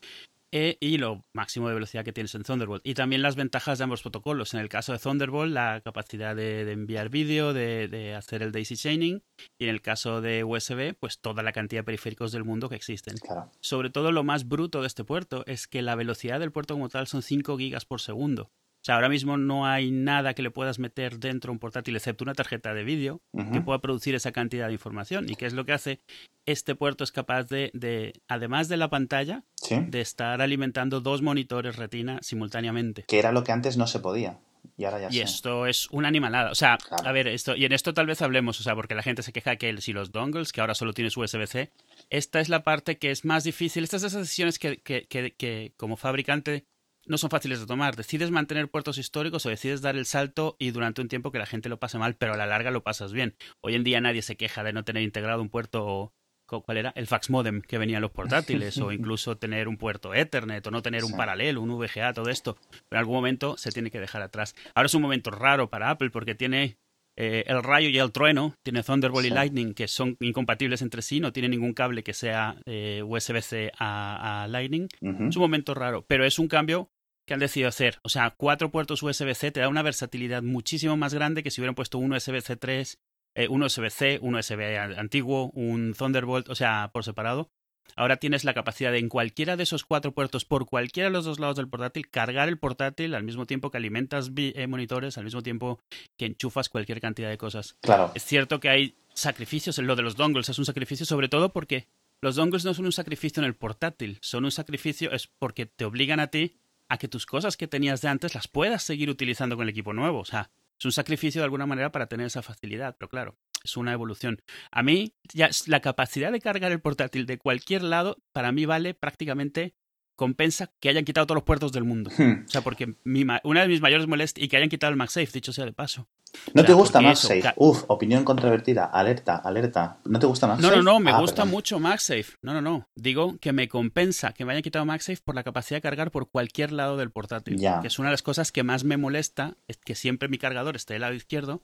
eh, 0.52 0.78
y 0.80 0.98
lo 0.98 1.26
máximo 1.34 1.68
de 1.68 1.74
velocidad 1.74 2.04
que 2.04 2.14
tienes 2.14 2.36
en 2.36 2.44
Thunderbolt. 2.44 2.86
Y 2.86 2.94
también 2.94 3.22
las 3.22 3.36
ventajas 3.36 3.78
de 3.78 3.86
ambos 3.86 4.02
protocolos. 4.02 4.54
En 4.54 4.60
el 4.60 4.70
caso 4.70 4.92
de 4.92 5.00
Thunderbolt, 5.00 5.52
la 5.52 5.82
capacidad 5.82 6.36
de, 6.36 6.66
de 6.66 6.72
enviar 6.72 7.10
vídeo, 7.10 7.54
de, 7.54 7.88
de 7.88 8.16
hacer 8.16 8.44
el 8.44 8.52
daisy 8.52 8.76
chaining. 8.76 9.24
Y 9.60 9.66
en 9.66 9.70
el 9.70 9.82
caso 9.82 10.22
de 10.22 10.44
USB, 10.44 10.96
pues 11.00 11.20
toda 11.20 11.44
la 11.44 11.54
cantidad 11.54 11.82
de 11.82 11.86
periféricos 11.86 12.32
del 12.32 12.44
mundo 12.44 12.70
que 12.70 12.76
existen. 12.76 13.18
Claro. 13.18 13.50
Sobre 13.62 13.90
todo 13.90 14.12
lo 14.12 14.24
más 14.24 14.48
bruto 14.48 14.82
de 14.82 14.88
este 14.88 15.04
puerto 15.04 15.44
es 15.48 15.68
que 15.68 15.82
la 15.82 15.96
velocidad 15.96 16.40
del 16.40 16.52
puerto 16.52 16.74
como 16.74 16.90
tal 16.90 17.08
son 17.08 17.22
5 17.22 17.58
gigas 17.58 17.86
por 17.86 18.02
segundo. 18.02 18.52
O 18.82 18.84
sea, 18.84 18.96
ahora 18.96 19.10
mismo 19.10 19.38
no 19.38 19.68
hay 19.68 19.92
nada 19.92 20.34
que 20.34 20.42
le 20.42 20.50
puedas 20.50 20.80
meter 20.80 21.20
dentro 21.20 21.50
de 21.50 21.54
un 21.54 21.60
portátil 21.60 21.96
excepto 21.96 22.24
una 22.24 22.34
tarjeta 22.34 22.74
de 22.74 22.84
vídeo 22.84 23.22
que 23.54 23.62
pueda 23.62 23.80
producir 23.80 24.16
esa 24.16 24.32
cantidad 24.32 24.66
de 24.68 24.74
información. 24.74 25.30
¿Y 25.30 25.36
qué 25.36 25.46
es 25.46 25.54
lo 25.54 25.66
que 25.66 25.74
hace? 25.74 26.00
Este 26.48 26.74
puerto 26.74 27.04
es 27.04 27.12
capaz 27.12 27.44
de, 27.44 27.70
de 27.76 28.14
además 28.28 28.70
de 28.70 28.78
la 28.78 28.90
pantalla, 28.90 29.44
Sí. 29.54 29.76
de 29.88 30.02
estar 30.02 30.42
alimentando 30.42 31.00
dos 31.00 31.22
monitores 31.22 31.76
retina 31.76 32.18
simultáneamente. 32.24 33.04
Que 33.08 33.20
era 33.20 33.32
lo 33.32 33.44
que 33.44 33.52
antes 33.52 33.78
no 33.78 33.86
se 33.86 34.00
podía. 34.00 34.40
Y 34.78 34.86
ahora 34.86 35.00
ya 35.00 35.08
Y 35.16 35.20
esto 35.20 35.68
es 35.68 35.88
una 35.92 36.08
animalada. 36.08 36.50
O 36.52 36.56
sea, 36.56 36.78
Claro. 36.78 37.08
a 37.08 37.12
ver, 37.12 37.28
esto, 37.28 37.56
y 37.56 37.66
en 37.66 37.72
esto 37.74 37.94
tal 37.94 38.08
vez 38.08 38.22
hablemos, 38.24 38.60
o 38.60 38.64
sea, 38.64 38.74
porque 38.76 38.96
la 38.96 39.04
gente 39.04 39.22
se 39.22 39.32
queja 39.32 39.56
que 39.58 39.70
el- 39.70 39.82
si 39.84 39.94
los 39.94 40.12
dongles, 40.12 40.52
que 40.52 40.62
ahora 40.62 40.74
solo 40.74 40.94
tienes 40.94 41.16
USB-C, 41.18 41.70
esta 42.10 42.40
es 42.40 42.50
la 42.50 42.64
parte 42.64 42.98
que 42.98 43.12
es 43.12 43.26
más 43.26 43.44
difícil. 43.44 43.84
Estas 43.84 44.02
son 44.02 44.08
esas 44.08 44.22
decisiones 44.22 44.58
que, 44.58 44.78
que, 44.78 45.06
que, 45.08 45.34
que 45.36 45.74
como 45.78 45.98
fabricante 45.98 46.66
no 47.06 47.18
son 47.18 47.30
fáciles 47.30 47.60
de 47.60 47.66
tomar. 47.66 47.96
Decides 47.96 48.32
mantener 48.32 48.70
puertos 48.70 48.98
históricos 48.98 49.46
o 49.46 49.50
decides 49.50 49.82
dar 49.82 49.96
el 49.96 50.06
salto 50.06 50.56
y 50.60 50.72
durante 50.72 51.02
un 51.02 51.08
tiempo 51.08 51.32
que 51.32 51.40
la 51.40 51.46
gente 51.46 51.70
lo 51.70 51.80
pase 51.80 51.98
mal, 51.98 52.16
pero 52.16 52.34
a 52.34 52.38
la 52.38 52.46
larga 52.46 52.72
lo 52.72 52.84
pasas 52.84 53.14
bien. 53.14 53.36
Hoy 53.62 53.76
en 53.76 53.84
día 53.84 54.02
nadie 54.02 54.22
se 54.22 54.38
queja 54.38 54.64
de 54.64 54.74
no 54.74 54.84
tener 54.84 55.04
integrado 55.04 55.42
un 55.42 55.50
puerto 55.50 56.14
¿cuál 56.60 56.78
era? 56.78 56.92
El 56.98 57.08
fax 57.08 57.30
modem 57.30 57.62
que 57.62 57.78
venía 57.78 57.98
en 57.98 58.02
los 58.02 58.12
portátiles, 58.12 58.78
o 58.80 58.92
incluso 58.92 59.38
tener 59.38 59.70
un 59.70 59.78
puerto 59.78 60.14
Ethernet, 60.14 60.68
o 60.68 60.72
no 60.72 60.82
tener 60.82 61.06
un 61.06 61.16
paralelo, 61.16 61.62
un 61.62 61.70
VGA, 61.78 62.14
todo 62.14 62.30
esto. 62.30 62.58
Pero 62.70 62.84
en 62.92 62.98
algún 62.98 63.16
momento 63.16 63.56
se 63.58 63.72
tiene 63.72 63.90
que 63.90 64.02
dejar 64.02 64.22
atrás. 64.22 64.56
Ahora 64.76 64.88
es 64.88 64.94
un 64.94 65.02
momento 65.02 65.32
raro 65.32 65.70
para 65.70 65.90
Apple 65.90 66.10
porque 66.10 66.36
tiene 66.36 66.78
eh, 67.18 67.44
el 67.48 67.62
rayo 67.64 67.90
y 67.90 67.98
el 67.98 68.12
trueno, 68.12 68.56
tiene 68.64 68.84
Thunderbolt 68.84 69.26
y 69.26 69.30
Lightning 69.30 69.74
que 69.74 69.88
son 69.88 70.16
incompatibles 70.20 70.82
entre 70.82 71.02
sí, 71.02 71.20
no 71.20 71.34
tiene 71.34 71.50
ningún 71.50 71.74
cable 71.74 72.04
que 72.04 72.14
sea 72.14 72.56
eh, 72.66 73.04
USB-C 73.06 73.72
a, 73.78 74.48
Lightning. 74.50 74.88
Es 75.02 75.36
un 75.36 75.42
momento 75.42 75.74
raro, 75.74 76.06
pero 76.08 76.26
es 76.26 76.40
un 76.40 76.48
cambio 76.48 76.90
que 77.28 77.34
han 77.34 77.40
decidido 77.40 77.70
hacer. 77.70 78.00
O 78.04 78.10
sea, 78.10 78.34
cuatro 78.36 78.72
puertos 78.72 79.04
USB-C 79.04 79.52
te 79.52 79.60
da 79.60 79.70
una 79.70 79.84
versatilidad 79.84 80.42
muchísimo 80.42 80.98
más 80.98 81.14
grande 81.14 81.44
que 81.44 81.52
si 81.52 81.62
hubieran 81.62 81.76
puesto 81.76 81.98
un 81.98 82.14
USB-C 82.14 82.56
3, 82.56 83.00
eh, 83.36 83.48
un 83.48 83.64
USB-C, 83.64 84.20
un 84.22 84.36
USB 84.36 84.78
antiguo, 84.98 85.52
un 85.52 85.94
Thunderbolt, 85.94 86.50
o 86.50 86.56
sea, 86.56 86.90
por 86.94 87.04
separado. 87.04 87.52
Ahora 87.96 88.18
tienes 88.18 88.44
la 88.44 88.54
capacidad 88.54 88.92
de 88.92 89.00
en 89.00 89.10
cualquiera 89.10 89.58
de 89.58 89.64
esos 89.64 89.84
cuatro 89.84 90.14
puertos, 90.14 90.46
por 90.46 90.66
cualquiera 90.66 91.10
de 91.10 91.14
los 91.14 91.26
dos 91.26 91.40
lados 91.40 91.58
del 91.58 91.68
portátil, 91.68 92.10
cargar 92.10 92.50
el 92.50 92.58
portátil 92.58 93.16
al 93.16 93.24
mismo 93.24 93.46
tiempo 93.46 93.72
que 93.72 93.78
alimentas 93.78 94.32
eh, 94.36 94.68
monitores, 94.68 95.18
al 95.18 95.26
mismo 95.26 95.42
tiempo 95.42 95.80
que 96.18 96.26
enchufas 96.26 96.70
cualquier 96.70 97.02
cantidad 97.02 97.30
de 97.30 97.38
cosas. 97.38 97.76
Claro. 97.82 98.12
Es 98.16 98.24
cierto 98.24 98.60
que 98.60 98.70
hay 98.70 98.96
sacrificios, 99.14 99.78
lo 99.80 99.96
de 99.96 100.04
los 100.04 100.16
dongles 100.16 100.50
es 100.50 100.60
un 100.60 100.66
sacrificio 100.66 101.06
sobre 101.06 101.28
todo 101.30 101.52
porque 101.52 101.88
los 102.22 102.36
dongles 102.36 102.66
no 102.66 102.74
son 102.74 102.86
un 102.86 102.92
sacrificio 102.92 103.42
en 103.42 103.48
el 103.48 103.56
portátil, 103.56 104.20
son 104.22 104.46
un 104.46 104.52
sacrificio 104.52 105.12
es 105.12 105.28
porque 105.28 105.66
te 105.66 105.86
obligan 105.86 106.20
a 106.20 106.28
ti 106.28 106.58
a 106.88 106.98
que 106.98 107.08
tus 107.08 107.26
cosas 107.26 107.58
que 107.58 107.68
tenías 107.68 108.02
de 108.02 108.10
antes 108.10 108.36
las 108.36 108.48
puedas 108.48 108.84
seguir 108.84 109.10
utilizando 109.10 109.56
con 109.56 109.64
el 109.64 109.70
equipo 109.70 109.94
nuevo. 109.94 110.20
O 110.20 110.26
sea, 110.26 110.52
es 110.78 110.86
un 110.86 110.92
sacrificio 110.92 111.42
de 111.42 111.46
alguna 111.46 111.66
manera 111.66 111.92
para 111.92 112.08
tener 112.08 112.28
esa 112.28 112.42
facilidad, 112.42 112.96
pero 112.98 113.10
claro, 113.10 113.38
es 113.64 113.78
una 113.78 113.94
evolución. 113.94 114.42
A 114.72 114.84
mí, 114.84 115.14
ya 115.34 115.50
la 115.68 115.82
capacidad 115.82 116.32
de 116.32 116.42
cargar 116.42 116.72
el 116.72 116.82
portátil 116.82 117.26
de 117.26 117.38
cualquier 117.38 117.84
lado, 117.84 118.18
para 118.32 118.52
mí 118.52 118.66
vale 118.66 118.94
prácticamente 118.94 119.76
compensa 120.16 120.72
que 120.80 120.90
hayan 120.90 121.06
quitado 121.06 121.26
todos 121.26 121.38
los 121.38 121.44
puertos 121.44 121.72
del 121.72 121.84
mundo. 121.84 122.12
Hmm. 122.16 122.46
O 122.46 122.48
sea, 122.48 122.62
porque 122.62 122.96
una 123.44 123.62
de 123.62 123.68
mis 123.68 123.82
mayores 123.82 124.08
molestias 124.08 124.46
y 124.46 124.48
que 124.48 124.58
hayan 124.58 124.70
quitado 124.70 124.92
el 124.92 124.98
MagSafe, 124.98 125.32
dicho 125.34 125.54
sea 125.54 125.66
de 125.66 125.74
paso. 125.74 126.08
¿No 126.54 126.66
te 126.66 126.74
gusta 126.74 127.02
MagSafe? 127.02 127.54
Uf, 127.56 127.84
opinión 127.88 128.24
controvertida. 128.24 128.86
Alerta, 128.86 129.36
alerta. 129.38 129.98
¿No 130.06 130.20
te 130.20 130.26
gusta 130.26 130.48
MagSafe? 130.48 130.76
No, 130.76 130.84
no, 130.84 130.94
no, 130.94 131.00
me 131.00 131.12
ah, 131.12 131.20
gusta 131.20 131.46
mucho 131.46 131.80
MagSafe. 131.80 132.36
No, 132.42 132.54
no, 132.54 132.62
no. 132.62 132.88
Digo 132.96 133.38
que 133.40 133.54
me 133.54 133.68
compensa 133.68 134.34
que 134.34 134.46
me 134.46 134.52
hayan 134.52 134.64
quitado 134.64 134.86
MagSafe 134.86 135.22
por 135.24 135.36
la 135.36 135.44
capacidad 135.44 135.78
de 135.78 135.82
cargar 135.82 136.12
por 136.12 136.30
cualquier 136.30 136.72
lado 136.72 136.98
del 136.98 137.12
portátil. 137.12 137.58
Que 137.82 137.88
es 137.88 138.00
una 138.00 138.10
de 138.10 138.14
las 138.14 138.24
cosas 138.24 138.52
que 138.52 138.64
más 138.64 138.84
me 138.84 138.98
molesta, 138.98 139.56
es 139.68 139.78
que 139.78 139.96
siempre 139.96 140.30
mi 140.30 140.38
cargador 140.38 140.76
esté 140.76 140.94
del 140.94 141.02
lado 141.02 141.14
izquierdo, 141.14 141.62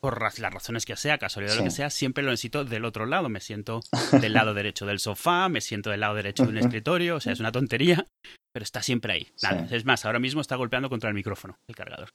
por 0.00 0.20
las 0.20 0.52
razones 0.52 0.84
que 0.84 0.96
sea, 0.96 1.18
casualidad 1.18 1.54
o 1.54 1.58
lo 1.58 1.64
que 1.64 1.70
sea, 1.70 1.90
siempre 1.90 2.22
lo 2.22 2.30
necesito 2.30 2.64
del 2.64 2.84
otro 2.84 3.06
lado. 3.06 3.28
Me 3.28 3.40
siento 3.40 3.80
del 4.20 4.32
lado 4.32 4.54
derecho 4.54 4.86
del 4.86 4.98
sofá, 4.98 5.48
me 5.48 5.60
siento 5.60 5.90
del 5.90 6.00
lado 6.00 6.14
derecho 6.14 6.44
de 6.44 6.50
un 6.50 6.58
escritorio, 6.58 7.16
o 7.16 7.20
sea, 7.20 7.32
es 7.32 7.40
una 7.40 7.52
tontería, 7.52 8.06
pero 8.52 8.62
está 8.62 8.82
siempre 8.82 9.12
ahí. 9.12 9.28
Es 9.70 9.84
más, 9.84 10.04
ahora 10.04 10.18
mismo 10.18 10.40
está 10.40 10.56
golpeando 10.56 10.88
contra 10.88 11.08
el 11.08 11.14
micrófono 11.14 11.58
el 11.68 11.76
cargador 11.76 12.10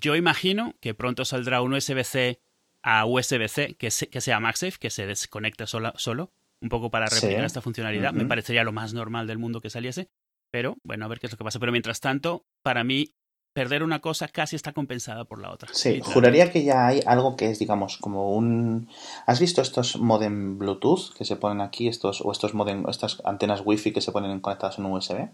yo 0.00 0.16
imagino 0.16 0.74
que 0.80 0.94
pronto 0.94 1.24
saldrá 1.24 1.60
un 1.60 1.74
USB-C 1.74 2.40
a 2.82 3.06
USB-C 3.06 3.76
que, 3.76 3.88
que, 4.10 4.20
sea 4.20 4.40
MagSafe, 4.40 4.78
que 4.78 4.90
se 4.90 5.06
desconecte 5.06 5.66
solo, 5.66 6.32
un 6.60 6.68
poco 6.68 6.90
para 6.90 7.06
replicar 7.06 7.44
esta 7.44 7.60
funcionalidad. 7.60 8.12
Me 8.12 8.24
parecería 8.24 8.64
lo 8.64 8.72
más 8.72 8.94
normal 8.94 9.26
del 9.26 9.38
mundo 9.38 9.60
que 9.60 9.70
saliese. 9.70 10.08
Pero 10.50 10.76
bueno, 10.84 11.04
a 11.04 11.08
ver 11.08 11.18
qué 11.18 11.26
es 11.26 11.32
lo 11.32 11.38
que 11.38 11.44
pasa. 11.44 11.58
Pero 11.58 11.72
mientras 11.72 12.00
tanto, 12.00 12.44
para 12.62 12.84
mí, 12.84 13.14
perder 13.52 13.82
una 13.82 14.00
cosa 14.00 14.28
casi 14.28 14.56
está 14.56 14.72
compensada 14.72 15.24
por 15.24 15.40
la 15.40 15.50
otra. 15.50 15.68
Sí, 15.72 16.00
juraría 16.02 16.50
que 16.50 16.64
ya 16.64 16.88
hay 16.88 17.00
algo 17.06 17.36
que 17.36 17.50
es, 17.50 17.58
digamos, 17.58 17.98
como 17.98 18.32
un... 18.32 18.88
¿Has 19.26 19.40
visto 19.40 19.62
estos 19.62 19.98
modem 19.98 20.58
Bluetooth 20.58 21.14
que 21.16 21.24
se 21.24 21.36
ponen 21.36 21.60
aquí, 21.60 21.88
estos 21.88 22.20
o 22.20 22.32
estos 22.32 22.54
modem, 22.54 22.84
estas 22.88 23.22
antenas 23.24 23.62
Wi-Fi 23.64 23.92
que 23.92 24.00
se 24.00 24.12
ponen 24.12 24.40
conectadas 24.40 24.78
en 24.78 24.86
USB? 24.86 25.28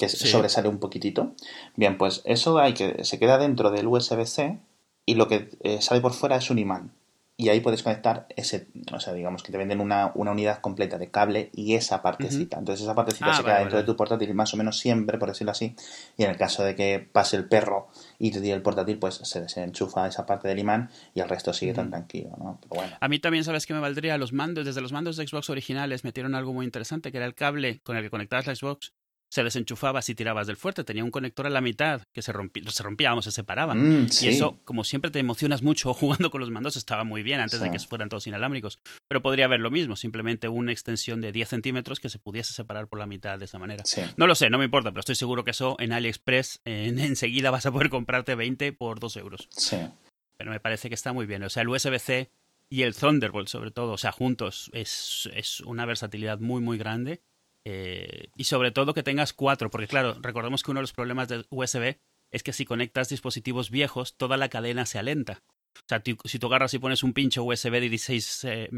Que 0.00 0.08
sobresale 0.08 0.68
un 0.68 0.78
poquitito. 0.78 1.34
Bien, 1.76 1.98
pues 1.98 2.22
eso 2.24 2.58
hay 2.58 2.72
que 2.72 3.04
se 3.04 3.18
queda 3.18 3.36
dentro 3.36 3.70
del 3.70 3.86
USB-C 3.86 4.58
y 5.04 5.14
lo 5.14 5.28
que 5.28 5.50
eh, 5.60 5.82
sale 5.82 6.00
por 6.00 6.14
fuera 6.14 6.36
es 6.36 6.50
un 6.50 6.58
imán. 6.58 6.92
Y 7.36 7.48
ahí 7.48 7.60
puedes 7.60 7.82
conectar 7.82 8.26
ese, 8.36 8.68
o 8.92 9.00
sea, 9.00 9.14
digamos 9.14 9.42
que 9.42 9.50
te 9.50 9.56
venden 9.56 9.80
una, 9.80 10.12
unidad 10.14 10.60
completa 10.60 10.98
de 10.98 11.10
cable 11.10 11.48
y 11.54 11.74
esa 11.74 12.02
partecita. 12.02 12.58
Entonces 12.58 12.82
esa 12.82 12.94
partecita 12.94 13.30
ah, 13.30 13.34
se 13.34 13.42
queda 13.42 13.60
dentro 13.60 13.78
de 13.78 13.84
tu 13.84 13.96
portátil 13.96 14.34
más 14.34 14.52
o 14.52 14.58
menos 14.58 14.78
siempre, 14.78 15.16
por 15.16 15.30
decirlo 15.30 15.52
así. 15.52 15.74
Y 16.18 16.24
en 16.24 16.30
el 16.30 16.36
caso 16.36 16.62
de 16.64 16.74
que 16.74 16.98
pase 16.98 17.36
el 17.38 17.46
perro 17.46 17.88
y 18.18 18.30
te 18.30 18.42
tire 18.42 18.52
el 18.52 18.60
portátil, 18.60 18.98
pues 18.98 19.14
se 19.14 19.40
desenchufa 19.40 20.06
esa 20.06 20.26
parte 20.26 20.48
del 20.48 20.58
imán 20.58 20.90
y 21.14 21.20
el 21.20 21.30
resto 21.30 21.54
sigue 21.54 21.72
tan 21.72 21.88
tranquilo, 21.88 22.36
¿no? 22.38 22.58
bueno. 22.68 22.94
A 23.00 23.08
mí 23.08 23.18
también, 23.18 23.44
¿sabes 23.44 23.66
que 23.66 23.72
me 23.72 23.80
valdría? 23.80 24.18
Los 24.18 24.34
mandos, 24.34 24.66
desde 24.66 24.82
los 24.82 24.92
mandos 24.92 25.16
de 25.16 25.26
Xbox 25.26 25.48
originales 25.48 26.04
metieron 26.04 26.34
algo 26.34 26.52
muy 26.52 26.66
interesante, 26.66 27.10
que 27.10 27.16
era 27.16 27.26
el 27.26 27.34
cable 27.34 27.80
con 27.82 27.96
el 27.96 28.02
que 28.02 28.10
conectabas 28.10 28.48
la 28.48 28.54
Xbox 28.54 28.92
se 29.30 29.44
desenchufaba 29.44 30.02
si 30.02 30.14
tirabas 30.14 30.46
del 30.46 30.56
fuerte. 30.56 30.84
Tenía 30.84 31.04
un 31.04 31.10
conector 31.10 31.46
a 31.46 31.50
la 31.50 31.60
mitad 31.60 32.02
que 32.12 32.20
se 32.20 32.32
rompía, 32.32 32.68
se 32.68 32.82
rompía, 32.82 33.10
vamos, 33.10 33.24
se 33.24 33.30
separaba. 33.30 33.74
Mm, 33.74 34.08
y 34.20 34.28
eso, 34.28 34.58
como 34.64 34.82
siempre 34.82 35.10
te 35.10 35.20
emocionas 35.20 35.62
mucho 35.62 35.94
jugando 35.94 36.30
con 36.30 36.40
los 36.40 36.50
mandos, 36.50 36.76
estaba 36.76 37.04
muy 37.04 37.22
bien 37.22 37.40
antes 37.40 37.60
de 37.60 37.70
que 37.70 37.78
fueran 37.78 38.08
todos 38.08 38.26
inalámbricos. 38.26 38.80
Pero 39.08 39.22
podría 39.22 39.44
haber 39.44 39.60
lo 39.60 39.70
mismo, 39.70 39.94
simplemente 39.96 40.48
una 40.48 40.72
extensión 40.72 41.20
de 41.20 41.32
10 41.32 41.48
centímetros 41.48 42.00
que 42.00 42.08
se 42.08 42.18
pudiese 42.18 42.52
separar 42.52 42.88
por 42.88 42.98
la 42.98 43.06
mitad 43.06 43.38
de 43.38 43.44
esa 43.44 43.58
manera. 43.58 43.84
No 44.16 44.26
lo 44.26 44.34
sé, 44.34 44.50
no 44.50 44.58
me 44.58 44.64
importa, 44.64 44.90
pero 44.90 45.00
estoy 45.00 45.14
seguro 45.14 45.44
que 45.44 45.52
eso 45.52 45.76
en 45.78 45.92
AliExpress 45.92 46.60
en, 46.64 46.98
enseguida 46.98 47.50
vas 47.50 47.66
a 47.66 47.72
poder 47.72 47.88
comprarte 47.88 48.34
20 48.34 48.72
por 48.72 48.98
2 48.98 49.16
euros. 49.16 49.48
Sí. 49.50 49.76
Pero 50.36 50.50
me 50.50 50.58
parece 50.58 50.88
que 50.88 50.94
está 50.94 51.12
muy 51.12 51.26
bien. 51.26 51.42
O 51.44 51.50
sea, 51.50 51.62
el 51.62 51.68
USB-C 51.68 52.30
y 52.68 52.82
el 52.82 52.96
Thunderbolt, 52.96 53.48
sobre 53.48 53.70
todo, 53.70 53.92
o 53.92 53.98
sea, 53.98 54.10
juntos, 54.10 54.70
es, 54.72 55.28
es 55.34 55.60
una 55.60 55.84
versatilidad 55.84 56.40
muy, 56.40 56.60
muy 56.60 56.78
grande 56.78 57.22
eh, 57.64 58.30
y 58.36 58.44
sobre 58.44 58.70
todo 58.70 58.94
que 58.94 59.02
tengas 59.02 59.32
cuatro, 59.32 59.70
porque 59.70 59.86
claro, 59.88 60.16
recordemos 60.20 60.62
que 60.62 60.70
uno 60.70 60.78
de 60.78 60.82
los 60.82 60.92
problemas 60.92 61.28
de 61.28 61.44
USB 61.50 61.98
es 62.30 62.42
que 62.42 62.52
si 62.52 62.64
conectas 62.64 63.08
dispositivos 63.08 63.70
viejos, 63.70 64.16
toda 64.16 64.36
la 64.36 64.48
cadena 64.48 64.86
se 64.86 64.98
alenta. 64.98 65.42
O 65.76 65.88
sea, 65.88 66.02
si 66.24 66.38
tú 66.38 66.46
agarras 66.46 66.74
y 66.74 66.78
pones 66.78 67.02
un 67.02 67.12
pincho 67.12 67.44
USB 67.44 67.72
de 67.72 67.88
16 67.88 68.44
eh, 68.44 68.70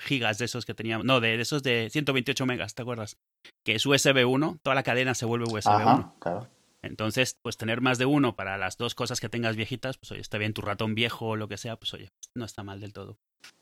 gigas 0.00 0.38
de 0.38 0.44
esos 0.44 0.66
que 0.66 0.74
teníamos, 0.74 1.04
no, 1.04 1.20
de, 1.20 1.40
esos 1.40 1.62
de 1.62 1.88
128 1.90 2.46
megas, 2.46 2.74
¿te 2.74 2.82
acuerdas? 2.82 3.18
Que 3.64 3.74
es 3.74 3.86
USB 3.86 4.26
1, 4.26 4.60
toda 4.62 4.74
la 4.74 4.82
cadena 4.82 5.14
se 5.14 5.26
vuelve 5.26 5.46
USB 5.46 5.68
1. 5.68 6.16
Claro. 6.20 6.48
Entonces, 6.82 7.38
pues 7.42 7.56
tener 7.56 7.80
más 7.80 7.98
de 7.98 8.06
uno 8.06 8.36
para 8.36 8.56
las 8.56 8.76
dos 8.76 8.94
cosas 8.94 9.20
que 9.20 9.28
tengas 9.28 9.56
viejitas, 9.56 9.98
pues 9.98 10.12
oye, 10.12 10.20
está 10.20 10.38
bien 10.38 10.54
tu 10.54 10.62
ratón 10.62 10.94
viejo 10.94 11.26
o 11.26 11.36
lo 11.36 11.48
que 11.48 11.56
sea, 11.56 11.76
pues 11.76 11.92
oye, 11.94 12.10
no 12.34 12.44
está 12.44 12.62
mal 12.62 12.80
del 12.80 12.92
todo. 12.92 13.18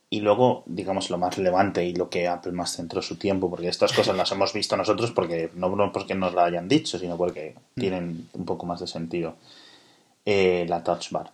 Y 0.08 0.20
luego, 0.20 0.62
digamos, 0.66 1.10
lo 1.10 1.18
más 1.18 1.36
relevante 1.36 1.84
y 1.84 1.94
lo 1.94 2.08
que 2.08 2.28
Apple 2.28 2.52
más 2.52 2.76
centró 2.76 3.02
su 3.02 3.16
tiempo, 3.16 3.50
porque 3.50 3.68
estas 3.68 3.92
cosas 3.92 4.16
las 4.16 4.30
hemos 4.30 4.52
visto 4.52 4.76
nosotros 4.76 5.10
porque 5.10 5.50
no 5.54 5.92
porque 5.92 6.14
nos 6.14 6.32
la 6.32 6.44
hayan 6.44 6.68
dicho, 6.68 6.98
sino 6.98 7.16
porque 7.16 7.56
mm. 7.74 7.80
tienen 7.80 8.28
un 8.32 8.44
poco 8.44 8.66
más 8.66 8.80
de 8.80 8.86
sentido. 8.86 9.34
Eh, 10.24 10.64
la 10.68 10.84
Touch 10.84 11.10
Bar. 11.10 11.32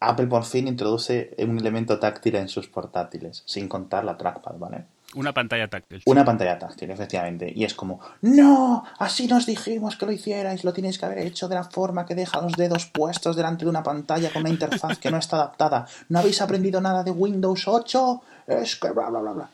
Apple 0.00 0.26
por 0.26 0.44
fin 0.44 0.68
introduce 0.68 1.34
un 1.38 1.58
elemento 1.58 1.98
táctil 1.98 2.36
en 2.36 2.48
sus 2.48 2.68
portátiles, 2.68 3.42
sin 3.46 3.68
contar 3.68 4.04
la 4.04 4.16
trackpad, 4.16 4.58
¿vale? 4.58 4.84
Una 5.14 5.32
pantalla 5.32 5.68
táctil. 5.68 6.02
Una 6.04 6.24
pantalla 6.24 6.58
táctil, 6.58 6.90
efectivamente. 6.90 7.50
Y 7.54 7.64
es 7.64 7.72
como, 7.72 7.98
no, 8.20 8.84
así 8.98 9.26
nos 9.26 9.46
dijimos 9.46 9.96
que 9.96 10.04
lo 10.04 10.12
hicierais, 10.12 10.64
lo 10.64 10.74
tenéis 10.74 10.98
que 10.98 11.06
haber 11.06 11.18
hecho 11.20 11.48
de 11.48 11.54
la 11.54 11.64
forma 11.64 12.04
que 12.04 12.14
deja 12.14 12.42
los 12.42 12.52
dedos 12.52 12.86
puestos 12.86 13.34
delante 13.34 13.64
de 13.64 13.70
una 13.70 13.82
pantalla 13.82 14.30
con 14.30 14.42
una 14.42 14.50
interfaz 14.50 14.98
que 14.98 15.10
no 15.10 15.16
está 15.16 15.36
adaptada. 15.36 15.86
¿No 16.10 16.18
habéis 16.18 16.42
aprendido 16.42 16.82
nada 16.82 17.02
de 17.04 17.10
Windows 17.10 17.66
8? 17.66 18.22
Es 18.48 18.76
que 18.76 18.90
bla, 18.90 19.08
bla, 19.08 19.20
bla, 19.20 19.32
bla. 19.32 19.50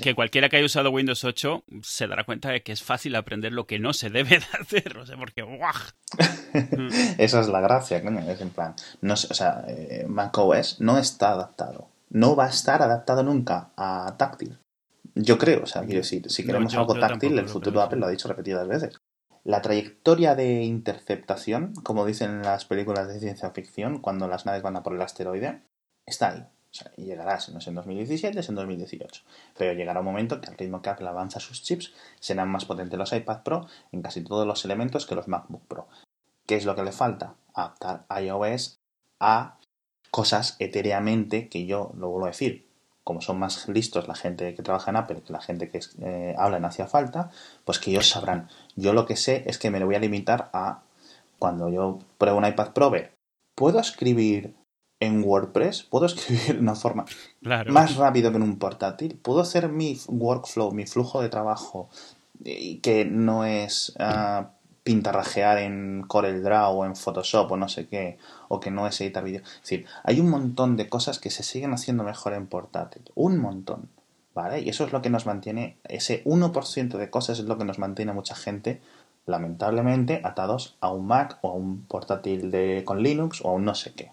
que, 0.00 0.14
cualquiera 0.14 0.48
que 0.48 0.58
haya 0.58 0.66
usado 0.66 0.90
Windows 0.90 1.24
8 1.24 1.64
se 1.82 2.06
dará 2.06 2.22
cuenta 2.22 2.50
de 2.50 2.62
que 2.62 2.70
es 2.70 2.82
fácil 2.84 3.16
aprender 3.16 3.52
lo 3.52 3.66
que 3.66 3.80
no 3.80 3.92
se 3.92 4.10
debe 4.10 4.38
de 4.38 4.46
hacer. 4.60 4.96
O 4.96 5.04
sea, 5.04 5.16
porque 5.16 5.42
Esa 7.18 7.40
es 7.40 7.48
la 7.48 7.60
gracia, 7.60 8.00
coño. 8.00 8.20
Es 8.30 8.40
en 8.40 8.50
plan, 8.50 8.76
no, 9.00 9.14
o 9.14 9.16
sea, 9.16 9.64
eh, 9.66 10.04
macOS 10.06 10.80
no 10.80 10.98
está 10.98 11.32
adaptado. 11.32 11.88
No 12.10 12.36
va 12.36 12.46
a 12.46 12.50
estar 12.50 12.80
adaptado 12.80 13.24
nunca 13.24 13.70
a 13.76 14.14
táctil. 14.16 14.56
Yo 15.20 15.36
creo, 15.36 15.64
o 15.64 15.66
sea, 15.66 15.82
quiero 15.82 16.00
decir, 16.00 16.30
si 16.30 16.46
queremos 16.46 16.74
algo 16.76 16.94
táctil, 16.94 17.36
el 17.38 17.48
futuro 17.48 17.80
de 17.80 17.86
Apple 17.86 17.98
lo 17.98 18.06
ha 18.06 18.10
dicho 18.10 18.28
repetidas 18.28 18.68
veces. 18.68 18.96
La 19.42 19.62
trayectoria 19.62 20.36
de 20.36 20.62
interceptación, 20.62 21.74
como 21.82 22.06
dicen 22.06 22.30
en 22.30 22.42
las 22.42 22.64
películas 22.64 23.08
de 23.08 23.18
ciencia 23.18 23.50
ficción, 23.50 24.00
cuando 24.00 24.28
las 24.28 24.46
naves 24.46 24.62
van 24.62 24.76
a 24.76 24.84
por 24.84 24.94
el 24.94 25.02
asteroide, 25.02 25.62
está 26.06 26.30
ahí. 26.30 26.40
O 26.40 26.74
sea, 26.74 26.92
y 26.96 27.06
llegará, 27.06 27.40
si 27.40 27.50
no 27.50 27.58
es 27.58 27.66
en 27.66 27.74
2017, 27.74 28.38
es 28.38 28.48
en 28.48 28.54
2018. 28.54 29.22
Pero 29.56 29.72
llegará 29.72 30.00
un 30.00 30.06
momento 30.06 30.40
que 30.40 30.48
al 30.50 30.56
ritmo 30.56 30.82
que 30.82 30.90
Apple 30.90 31.08
avanza 31.08 31.40
sus 31.40 31.62
chips, 31.64 31.94
serán 32.20 32.48
más 32.50 32.64
potentes 32.64 32.98
los 32.98 33.12
iPad 33.12 33.42
Pro 33.42 33.66
en 33.90 34.02
casi 34.02 34.22
todos 34.22 34.46
los 34.46 34.64
elementos 34.64 35.06
que 35.06 35.16
los 35.16 35.26
MacBook 35.26 35.66
Pro. 35.66 35.88
¿Qué 36.46 36.54
es 36.54 36.64
lo 36.64 36.76
que 36.76 36.84
le 36.84 36.92
falta? 36.92 37.34
Adaptar 37.54 38.06
iOS 38.22 38.78
a 39.18 39.58
cosas 40.10 40.56
etéreamente, 40.60 41.48
que 41.48 41.66
yo 41.66 41.92
lo 41.96 42.10
vuelvo 42.10 42.26
a 42.26 42.30
decir, 42.30 42.67
como 43.08 43.22
son 43.22 43.38
más 43.38 43.66
listos 43.68 44.06
la 44.06 44.14
gente 44.14 44.54
que 44.54 44.62
trabaja 44.62 44.90
en 44.90 44.98
Apple 44.98 45.22
que 45.26 45.32
la 45.32 45.40
gente 45.40 45.70
que 45.70 45.80
eh, 46.02 46.34
habla 46.36 46.58
en 46.58 46.66
hacía 46.66 46.86
falta, 46.86 47.30
pues 47.64 47.78
que 47.78 47.90
ellos 47.90 48.06
sabrán. 48.06 48.50
Yo 48.76 48.92
lo 48.92 49.06
que 49.06 49.16
sé 49.16 49.44
es 49.46 49.56
que 49.56 49.70
me 49.70 49.80
lo 49.80 49.86
voy 49.86 49.94
a 49.94 49.98
limitar 49.98 50.50
a 50.52 50.82
cuando 51.38 51.70
yo 51.70 52.00
pruebo 52.18 52.36
un 52.36 52.44
iPad 52.44 52.74
Pro, 52.74 52.90
ver, 52.90 53.14
¿puedo 53.54 53.80
escribir 53.80 54.54
en 55.00 55.24
WordPress, 55.24 55.84
puedo 55.84 56.04
escribir 56.04 56.56
de 56.56 56.60
una 56.60 56.74
forma 56.74 57.06
Claro. 57.40 57.72
más 57.72 57.96
rápido 57.96 58.30
que 58.30 58.36
en 58.36 58.42
un 58.42 58.58
portátil, 58.58 59.16
puedo 59.16 59.40
hacer 59.40 59.70
mi 59.70 59.98
workflow, 60.08 60.70
mi 60.72 60.84
flujo 60.84 61.22
de 61.22 61.30
trabajo, 61.30 61.88
y 62.44 62.80
que 62.80 63.06
no 63.06 63.46
es 63.46 63.94
ah, 63.98 64.50
pintarrajear 64.82 65.58
en 65.58 66.04
CorelDRAW 66.06 66.78
o 66.78 66.84
en 66.86 66.96
Photoshop 66.96 67.52
o 67.52 67.56
no 67.56 67.68
sé 67.68 67.88
qué, 67.88 68.18
o 68.48 68.60
que 68.60 68.70
no 68.70 68.86
es 68.86 69.00
editar 69.00 69.24
vídeo. 69.24 69.42
Es 69.42 69.62
decir, 69.62 69.86
hay 70.04 70.20
un 70.20 70.30
montón 70.30 70.76
de 70.76 70.88
cosas 70.88 71.18
que 71.18 71.30
se 71.30 71.42
siguen 71.42 71.72
haciendo 71.72 72.04
mejor 72.04 72.32
en 72.32 72.46
portátil, 72.46 73.02
un 73.14 73.38
montón, 73.38 73.90
¿vale? 74.34 74.60
Y 74.60 74.68
eso 74.68 74.84
es 74.84 74.92
lo 74.92 75.02
que 75.02 75.10
nos 75.10 75.26
mantiene, 75.26 75.78
ese 75.84 76.24
1% 76.24 76.96
de 76.96 77.10
cosas 77.10 77.38
es 77.38 77.44
lo 77.44 77.58
que 77.58 77.64
nos 77.64 77.78
mantiene 77.78 78.12
a 78.12 78.14
mucha 78.14 78.34
gente, 78.34 78.80
lamentablemente, 79.26 80.20
atados 80.24 80.76
a 80.80 80.90
un 80.90 81.06
Mac 81.06 81.38
o 81.42 81.50
a 81.50 81.54
un 81.54 81.84
portátil 81.84 82.50
de, 82.50 82.82
con 82.84 83.02
Linux 83.02 83.42
o 83.44 83.50
a 83.50 83.52
un 83.52 83.64
no 83.64 83.74
sé 83.74 83.92
qué. 83.94 84.12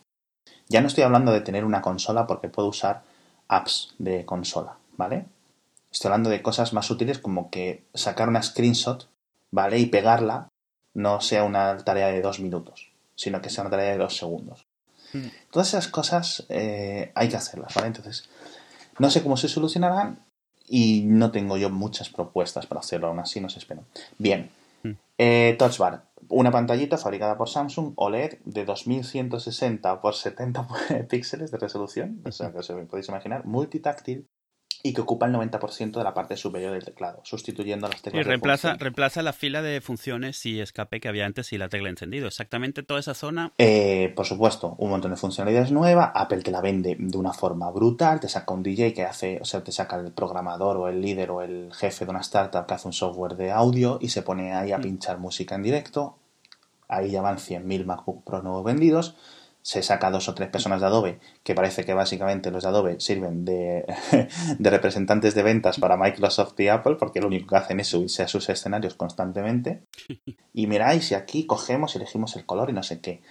Ya 0.67 0.81
no 0.81 0.87
estoy 0.87 1.03
hablando 1.03 1.31
de 1.31 1.41
tener 1.41 1.63
una 1.63 1.81
consola 1.81 2.27
porque 2.27 2.49
puedo 2.49 2.67
usar 2.67 3.03
apps 3.47 3.93
de 3.99 4.25
consola, 4.25 4.77
¿vale? 4.97 5.25
Estoy 5.91 6.09
hablando 6.09 6.29
de 6.29 6.41
cosas 6.41 6.73
más 6.73 6.89
útiles 6.91 7.19
como 7.19 7.49
que 7.49 7.85
sacar 7.93 8.27
una 8.27 8.43
screenshot, 8.43 9.07
¿vale? 9.51 9.79
Y 9.79 9.85
pegarla 9.85 10.49
no 10.95 11.21
sea 11.21 11.43
una 11.43 11.77
tarea 11.77 12.07
de 12.07 12.21
dos 12.21 12.39
minutos, 12.39 12.89
sino 13.15 13.41
que 13.41 13.49
sea 13.51 13.61
una 13.61 13.69
tarea 13.71 13.91
de 13.91 13.97
dos 13.99 14.17
segundos. 14.17 14.65
Mm. 15.13 15.27
Todas 15.51 15.67
esas 15.69 15.87
cosas 15.87 16.45
eh, 16.49 17.11
hay 17.13 17.29
que 17.29 17.37
hacerlas, 17.37 17.73
¿vale? 17.75 17.87
Entonces, 17.87 18.27
no 18.97 19.09
sé 19.11 19.21
cómo 19.21 19.37
se 19.37 19.47
solucionarán 19.47 20.19
y 20.67 21.03
no 21.05 21.29
tengo 21.31 21.57
yo 21.57 21.69
muchas 21.69 22.09
propuestas 22.09 22.65
para 22.65 22.79
hacerlo, 22.79 23.07
aún 23.07 23.19
así 23.19 23.39
no 23.39 23.49
se 23.49 23.59
espero. 23.59 23.83
Bien, 24.17 24.49
Mm. 24.85 24.91
eh, 25.17 25.55
Touch 25.57 25.79
Bar, 25.79 26.03
una 26.29 26.51
pantallita 26.51 26.97
fabricada 26.99 27.37
por 27.37 27.49
Samsung 27.49 27.93
OLED 27.95 28.37
de 28.45 28.65
2160 28.65 29.99
por 29.99 30.13
70 30.13 30.67
píxeles 31.09 31.49
de 31.51 31.57
resolución, 31.57 32.21
o 32.25 32.31
sea, 32.31 32.51
que 32.51 32.59
os 32.59 32.71
podéis 32.89 33.07
imaginar, 33.09 33.45
multitáctil 33.45 34.27
y 34.87 34.93
que 34.93 35.01
ocupa 35.01 35.25
el 35.25 35.33
90% 35.33 35.93
de 35.97 36.03
la 36.03 36.13
parte 36.13 36.37
superior 36.37 36.71
del 36.73 36.85
teclado, 36.85 37.19
sustituyendo 37.23 37.87
las 37.87 37.99
Y 37.99 38.03
teclas 38.03 38.23
de 38.23 38.29
reemplaza, 38.29 38.61
función. 38.69 38.79
reemplaza 38.79 39.23
la 39.23 39.33
fila 39.33 39.63
de 39.63 39.81
funciones 39.81 40.45
y 40.45 40.61
escape 40.61 40.99
que 40.99 41.07
había 41.07 41.25
antes 41.25 41.51
y 41.53 41.57
la 41.57 41.69
tecla 41.69 41.89
encendido. 41.89 42.27
Exactamente 42.27 42.83
toda 42.83 42.99
esa 42.99 43.15
zona. 43.15 43.51
Eh, 43.57 44.13
por 44.15 44.27
supuesto, 44.27 44.75
un 44.77 44.91
montón 44.91 45.09
de 45.09 45.17
funcionalidades 45.17 45.71
nuevas. 45.71 46.11
Apple 46.13 46.43
te 46.43 46.51
la 46.51 46.61
vende 46.61 46.95
de 46.99 47.17
una 47.17 47.33
forma 47.33 47.71
brutal. 47.71 48.19
Te 48.19 48.29
saca 48.29 48.53
un 48.53 48.61
DJ 48.61 48.93
que 48.93 49.03
hace, 49.05 49.39
o 49.41 49.45
sea, 49.45 49.63
te 49.63 49.71
saca 49.71 49.95
el 49.95 50.11
programador 50.11 50.77
o 50.77 50.87
el 50.87 51.01
líder 51.01 51.31
o 51.31 51.41
el 51.41 51.71
jefe 51.73 52.05
de 52.05 52.11
una 52.11 52.21
startup 52.21 52.67
que 52.67 52.75
hace 52.75 52.87
un 52.87 52.93
software 52.93 53.35
de 53.37 53.51
audio 53.51 53.97
y 53.99 54.09
se 54.09 54.21
pone 54.21 54.53
ahí 54.53 54.71
a 54.71 54.77
Mm. 54.77 54.81
pinchar 54.83 55.17
música 55.17 55.55
en 55.55 55.63
directo. 55.63 56.19
Ahí 56.87 57.09
ya 57.09 57.23
van 57.23 57.39
100.000 57.39 57.85
MacBook 57.87 58.23
Pro 58.23 58.43
nuevos 58.43 58.63
vendidos. 58.63 59.15
Se 59.65 59.81
saca 59.81 60.11
dos 60.11 60.29
o 60.29 60.35
tres 60.35 60.49
personas 60.49 60.79
de 60.79 60.85
Adobe, 60.85 61.19
que 61.43 61.55
parece 61.55 61.85
que 61.85 61.95
básicamente 61.95 62.51
los 62.51 62.61
de 62.61 62.69
Adobe 62.69 62.99
sirven 62.99 63.45
de, 63.45 63.83
de 64.59 64.69
representantes 64.69 65.33
de 65.33 65.41
ventas 65.41 65.79
para 65.79 65.97
Microsoft 65.97 66.53
y 66.59 66.67
Apple, 66.67 66.97
porque 66.99 67.19
lo 67.19 67.25
único 67.27 67.47
que 67.47 67.55
hacen 67.55 67.79
es 67.79 67.87
subirse 67.87 68.21
a 68.21 68.27
sus 68.27 68.47
escenarios 68.49 68.93
constantemente. 68.93 69.81
Y 70.53 70.67
miráis, 70.67 71.11
y 71.11 71.15
aquí 71.15 71.45
cogemos 71.47 71.95
y 71.95 71.97
elegimos 71.97 72.35
el 72.37 72.45
color 72.45 72.69
y 72.69 72.73
no 72.73 72.81
sé 72.83 73.01
qué. 73.01 73.21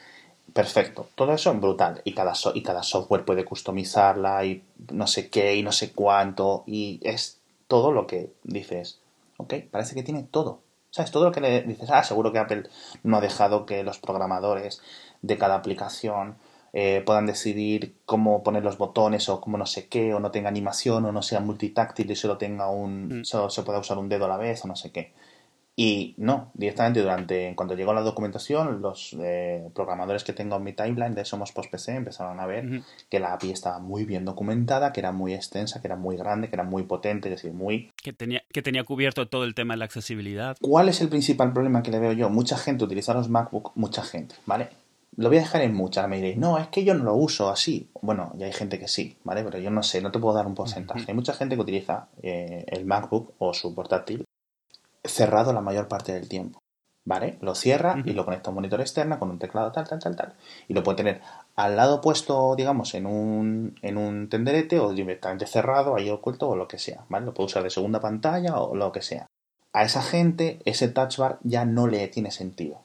Perfecto, 0.52 1.08
todo 1.14 1.32
eso 1.32 1.54
brutal. 1.54 2.02
Y 2.04 2.14
cada, 2.14 2.34
so- 2.34 2.52
y 2.54 2.62
cada 2.62 2.82
software 2.82 3.24
puede 3.24 3.44
customizarla 3.44 4.44
y 4.44 4.62
no 4.92 5.06
sé 5.06 5.30
qué 5.30 5.54
y 5.56 5.62
no 5.62 5.72
sé 5.72 5.92
cuánto. 5.92 6.64
Y 6.66 7.00
es 7.02 7.38
todo 7.68 7.92
lo 7.92 8.06
que 8.06 8.30
dices. 8.42 8.98
Ok, 9.38 9.54
parece 9.70 9.94
que 9.94 10.02
tiene 10.02 10.24
todo. 10.24 10.60
¿Sabes? 10.90 11.10
Todo 11.10 11.24
lo 11.24 11.32
que 11.32 11.40
le 11.40 11.62
dices, 11.62 11.88
ah, 11.90 12.04
seguro 12.04 12.30
que 12.32 12.38
Apple 12.38 12.64
no 13.02 13.16
ha 13.16 13.20
dejado 13.20 13.66
que 13.66 13.82
los 13.82 13.98
programadores 13.98 14.80
de 15.26 15.38
cada 15.38 15.54
aplicación 15.54 16.36
eh, 16.76 17.02
puedan 17.06 17.24
decidir 17.24 17.98
cómo 18.04 18.42
poner 18.42 18.64
los 18.64 18.78
botones 18.78 19.28
o 19.28 19.40
cómo 19.40 19.56
no 19.56 19.64
sé 19.64 19.86
qué, 19.86 20.12
o 20.12 20.18
no 20.18 20.32
tenga 20.32 20.48
animación, 20.48 21.04
o 21.04 21.12
no 21.12 21.22
sea 21.22 21.38
multitáctil 21.38 22.10
y 22.10 22.16
solo 22.16 22.36
tenga 22.36 22.68
un. 22.68 23.20
Mm. 23.20 23.24
solo 23.24 23.48
se 23.48 23.62
pueda 23.62 23.78
usar 23.78 23.96
un 23.96 24.08
dedo 24.08 24.24
a 24.24 24.28
la 24.28 24.36
vez, 24.36 24.64
o 24.64 24.68
no 24.68 24.74
sé 24.74 24.90
qué. 24.90 25.12
Y 25.76 26.14
no, 26.18 26.50
directamente 26.54 27.00
durante, 27.00 27.48
en 27.48 27.54
cuanto 27.54 27.74
llegó 27.74 27.92
la 27.94 28.00
documentación, 28.00 28.80
los 28.80 29.16
eh, 29.20 29.68
programadores 29.74 30.22
que 30.24 30.32
tengo 30.32 30.56
en 30.56 30.64
mi 30.64 30.72
timeline 30.72 31.14
de 31.14 31.24
Somos 31.24 31.52
Post 31.52 31.70
PC 31.70 31.96
empezaron 31.96 32.38
a 32.38 32.46
ver 32.46 32.82
que 33.08 33.18
la 33.18 33.32
API 33.32 33.50
estaba 33.50 33.80
muy 33.80 34.04
bien 34.04 34.24
documentada, 34.24 34.92
que 34.92 35.00
era 35.00 35.10
muy 35.10 35.34
extensa, 35.34 35.80
que 35.80 35.88
era 35.88 35.96
muy 35.96 36.16
grande, 36.16 36.48
que 36.48 36.54
era 36.54 36.62
muy 36.62 36.84
potente, 36.84 37.28
es 37.28 37.42
decir, 37.42 37.52
muy... 37.52 37.90
Que 38.00 38.12
tenía, 38.12 38.42
que 38.52 38.62
tenía 38.62 38.84
cubierto 38.84 39.26
todo 39.28 39.42
el 39.42 39.54
tema 39.54 39.74
de 39.74 39.78
la 39.78 39.84
accesibilidad. 39.84 40.56
¿Cuál 40.60 40.88
es 40.88 41.00
el 41.00 41.08
principal 41.08 41.52
problema 41.52 41.82
que 41.82 41.90
le 41.90 41.98
veo 41.98 42.12
yo? 42.12 42.30
Mucha 42.30 42.56
gente 42.56 42.84
utiliza 42.84 43.12
los 43.12 43.28
MacBook, 43.28 43.72
mucha 43.74 44.02
gente, 44.04 44.36
¿vale? 44.46 44.68
Lo 45.16 45.28
voy 45.28 45.38
a 45.38 45.40
dejar 45.42 45.62
en 45.62 45.74
muchas, 45.74 46.08
me 46.08 46.16
diréis, 46.16 46.36
no, 46.36 46.58
es 46.58 46.68
que 46.68 46.84
yo 46.84 46.94
no 46.94 47.04
lo 47.04 47.14
uso 47.14 47.48
así. 47.48 47.88
Bueno, 48.02 48.32
ya 48.36 48.46
hay 48.46 48.52
gente 48.52 48.78
que 48.78 48.88
sí, 48.88 49.16
¿vale? 49.22 49.44
Pero 49.44 49.58
yo 49.58 49.70
no 49.70 49.82
sé, 49.82 50.00
no 50.00 50.10
te 50.10 50.18
puedo 50.18 50.34
dar 50.34 50.46
un 50.46 50.54
porcentaje. 50.54 51.04
Hay 51.08 51.14
mucha 51.14 51.34
gente 51.34 51.54
que 51.54 51.62
utiliza 51.62 52.08
eh, 52.22 52.64
el 52.68 52.84
MacBook 52.84 53.32
o 53.38 53.54
su 53.54 53.74
portátil 53.74 54.24
cerrado 55.04 55.52
la 55.52 55.60
mayor 55.60 55.88
parte 55.88 56.12
del 56.12 56.28
tiempo. 56.28 56.60
¿Vale? 57.06 57.36
Lo 57.42 57.54
cierra 57.54 58.02
y 58.06 58.14
lo 58.14 58.24
conecta 58.24 58.48
a 58.48 58.52
un 58.52 58.54
monitor 58.54 58.80
externo 58.80 59.18
con 59.18 59.30
un 59.30 59.38
teclado 59.38 59.70
tal, 59.72 59.86
tal, 59.86 59.98
tal, 59.98 60.16
tal. 60.16 60.32
Y 60.68 60.72
lo 60.72 60.82
puede 60.82 60.96
tener 60.96 61.20
al 61.54 61.76
lado 61.76 62.00
puesto, 62.00 62.56
digamos, 62.56 62.94
en 62.94 63.04
un, 63.04 63.78
en 63.82 63.98
un 63.98 64.30
tenderete 64.30 64.80
o 64.80 64.94
directamente 64.94 65.46
cerrado, 65.46 65.96
ahí 65.96 66.08
oculto 66.08 66.48
o 66.48 66.56
lo 66.56 66.66
que 66.66 66.78
sea. 66.78 67.04
¿Vale? 67.10 67.26
Lo 67.26 67.34
puede 67.34 67.48
usar 67.48 67.62
de 67.62 67.68
segunda 67.68 68.00
pantalla 68.00 68.56
o 68.56 68.74
lo 68.74 68.90
que 68.90 69.02
sea. 69.02 69.26
A 69.74 69.82
esa 69.82 70.00
gente 70.00 70.60
ese 70.64 70.88
touch 70.88 71.18
bar 71.18 71.38
ya 71.42 71.66
no 71.66 71.88
le 71.88 72.08
tiene 72.08 72.30
sentido. 72.30 72.83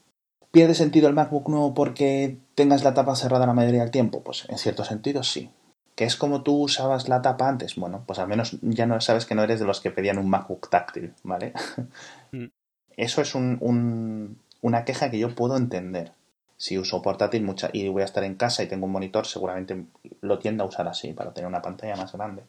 ¿Pierde 0.52 0.74
sentido 0.74 1.08
el 1.08 1.14
MacBook 1.14 1.48
nuevo 1.50 1.74
porque 1.74 2.38
tengas 2.56 2.84
la 2.84 2.94
tapa 2.94 3.16
cerrada 3.16 3.46
la 3.46 3.54
mayoría 3.54 3.82
del 3.82 3.92
tiempo? 3.92 4.24
Pues 4.24 4.46
en 4.50 4.58
cierto 4.58 4.84
sentido 4.84 5.24
sí. 5.24 5.52
¿Que 5.96 6.06
es 6.06 6.16
como 6.16 6.44
tú 6.44 6.64
usabas 6.64 7.10
la 7.10 7.22
tapa 7.22 7.48
antes? 7.50 7.76
Bueno, 7.76 8.04
pues 8.08 8.20
al 8.20 8.28
menos 8.28 8.58
ya 8.62 8.86
no 8.86 9.00
sabes 9.02 9.26
que 9.26 9.36
no 9.36 9.44
eres 9.44 9.60
de 9.60 9.66
los 9.66 9.82
que 9.82 9.92
pedían 9.92 10.18
un 10.18 10.30
MacBook 10.30 10.70
táctil, 10.70 11.14
¿vale? 11.24 11.54
Mm. 12.32 12.46
Eso 12.96 13.22
es 13.24 13.34
un- 13.34 13.58
un- 13.60 14.38
una 14.62 14.86
queja 14.86 15.10
que 15.10 15.18
yo 15.18 15.34
puedo 15.34 15.58
entender. 15.58 16.12
Si 16.58 16.78
uso 16.78 17.02
portátil 17.02 17.42
mucha, 17.44 17.72
y 17.74 17.88
voy 17.88 18.04
a 18.04 18.06
estar 18.06 18.24
en 18.24 18.36
casa 18.36 18.62
y 18.62 18.68
tengo 18.68 18.86
un 18.86 18.92
monitor, 18.92 19.26
seguramente 19.26 19.86
lo 20.22 20.38
tiendo 20.38 20.64
a 20.64 20.68
usar 20.68 20.88
así, 20.88 21.14
para 21.14 21.34
tener 21.34 21.48
una 21.48 21.64
pantalla 21.64 21.96
más 21.96 22.12
grande. 22.14 22.44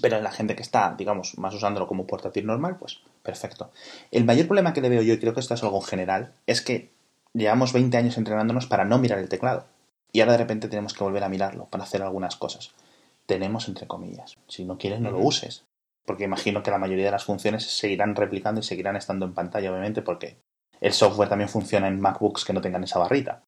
Pero 0.00 0.20
la 0.20 0.30
gente 0.30 0.56
que 0.56 0.62
está, 0.62 0.94
digamos, 0.96 1.38
más 1.38 1.54
usándolo 1.54 1.86
como 1.86 2.06
portátil 2.06 2.46
normal, 2.46 2.76
pues 2.78 3.00
perfecto. 3.22 3.70
El 4.10 4.24
mayor 4.24 4.46
problema 4.46 4.72
que 4.72 4.80
le 4.80 4.88
veo 4.88 5.02
yo, 5.02 5.14
y 5.14 5.18
creo 5.18 5.34
que 5.34 5.40
esto 5.40 5.54
es 5.54 5.62
algo 5.62 5.80
general, 5.80 6.32
es 6.46 6.60
que 6.60 6.90
llevamos 7.32 7.72
20 7.72 7.96
años 7.96 8.18
entrenándonos 8.18 8.66
para 8.66 8.84
no 8.84 8.98
mirar 8.98 9.18
el 9.18 9.28
teclado. 9.28 9.66
Y 10.12 10.20
ahora 10.20 10.32
de 10.32 10.38
repente 10.38 10.68
tenemos 10.68 10.94
que 10.94 11.02
volver 11.04 11.24
a 11.24 11.28
mirarlo 11.28 11.66
para 11.66 11.84
hacer 11.84 12.02
algunas 12.02 12.36
cosas. 12.36 12.72
Tenemos 13.26 13.68
entre 13.68 13.86
comillas. 13.86 14.36
Si 14.48 14.64
no 14.64 14.78
quieres, 14.78 15.00
no 15.00 15.10
lo 15.10 15.18
uses. 15.18 15.64
Porque 16.06 16.24
imagino 16.24 16.62
que 16.62 16.70
la 16.70 16.78
mayoría 16.78 17.06
de 17.06 17.10
las 17.10 17.24
funciones 17.24 17.64
seguirán 17.64 18.14
replicando 18.14 18.60
y 18.60 18.64
seguirán 18.64 18.96
estando 18.96 19.26
en 19.26 19.34
pantalla, 19.34 19.70
obviamente, 19.70 20.02
porque 20.02 20.36
el 20.80 20.92
software 20.92 21.28
también 21.28 21.48
funciona 21.48 21.88
en 21.88 22.00
MacBooks 22.00 22.44
que 22.44 22.52
no 22.52 22.60
tengan 22.60 22.84
esa 22.84 22.98
barrita. 22.98 23.42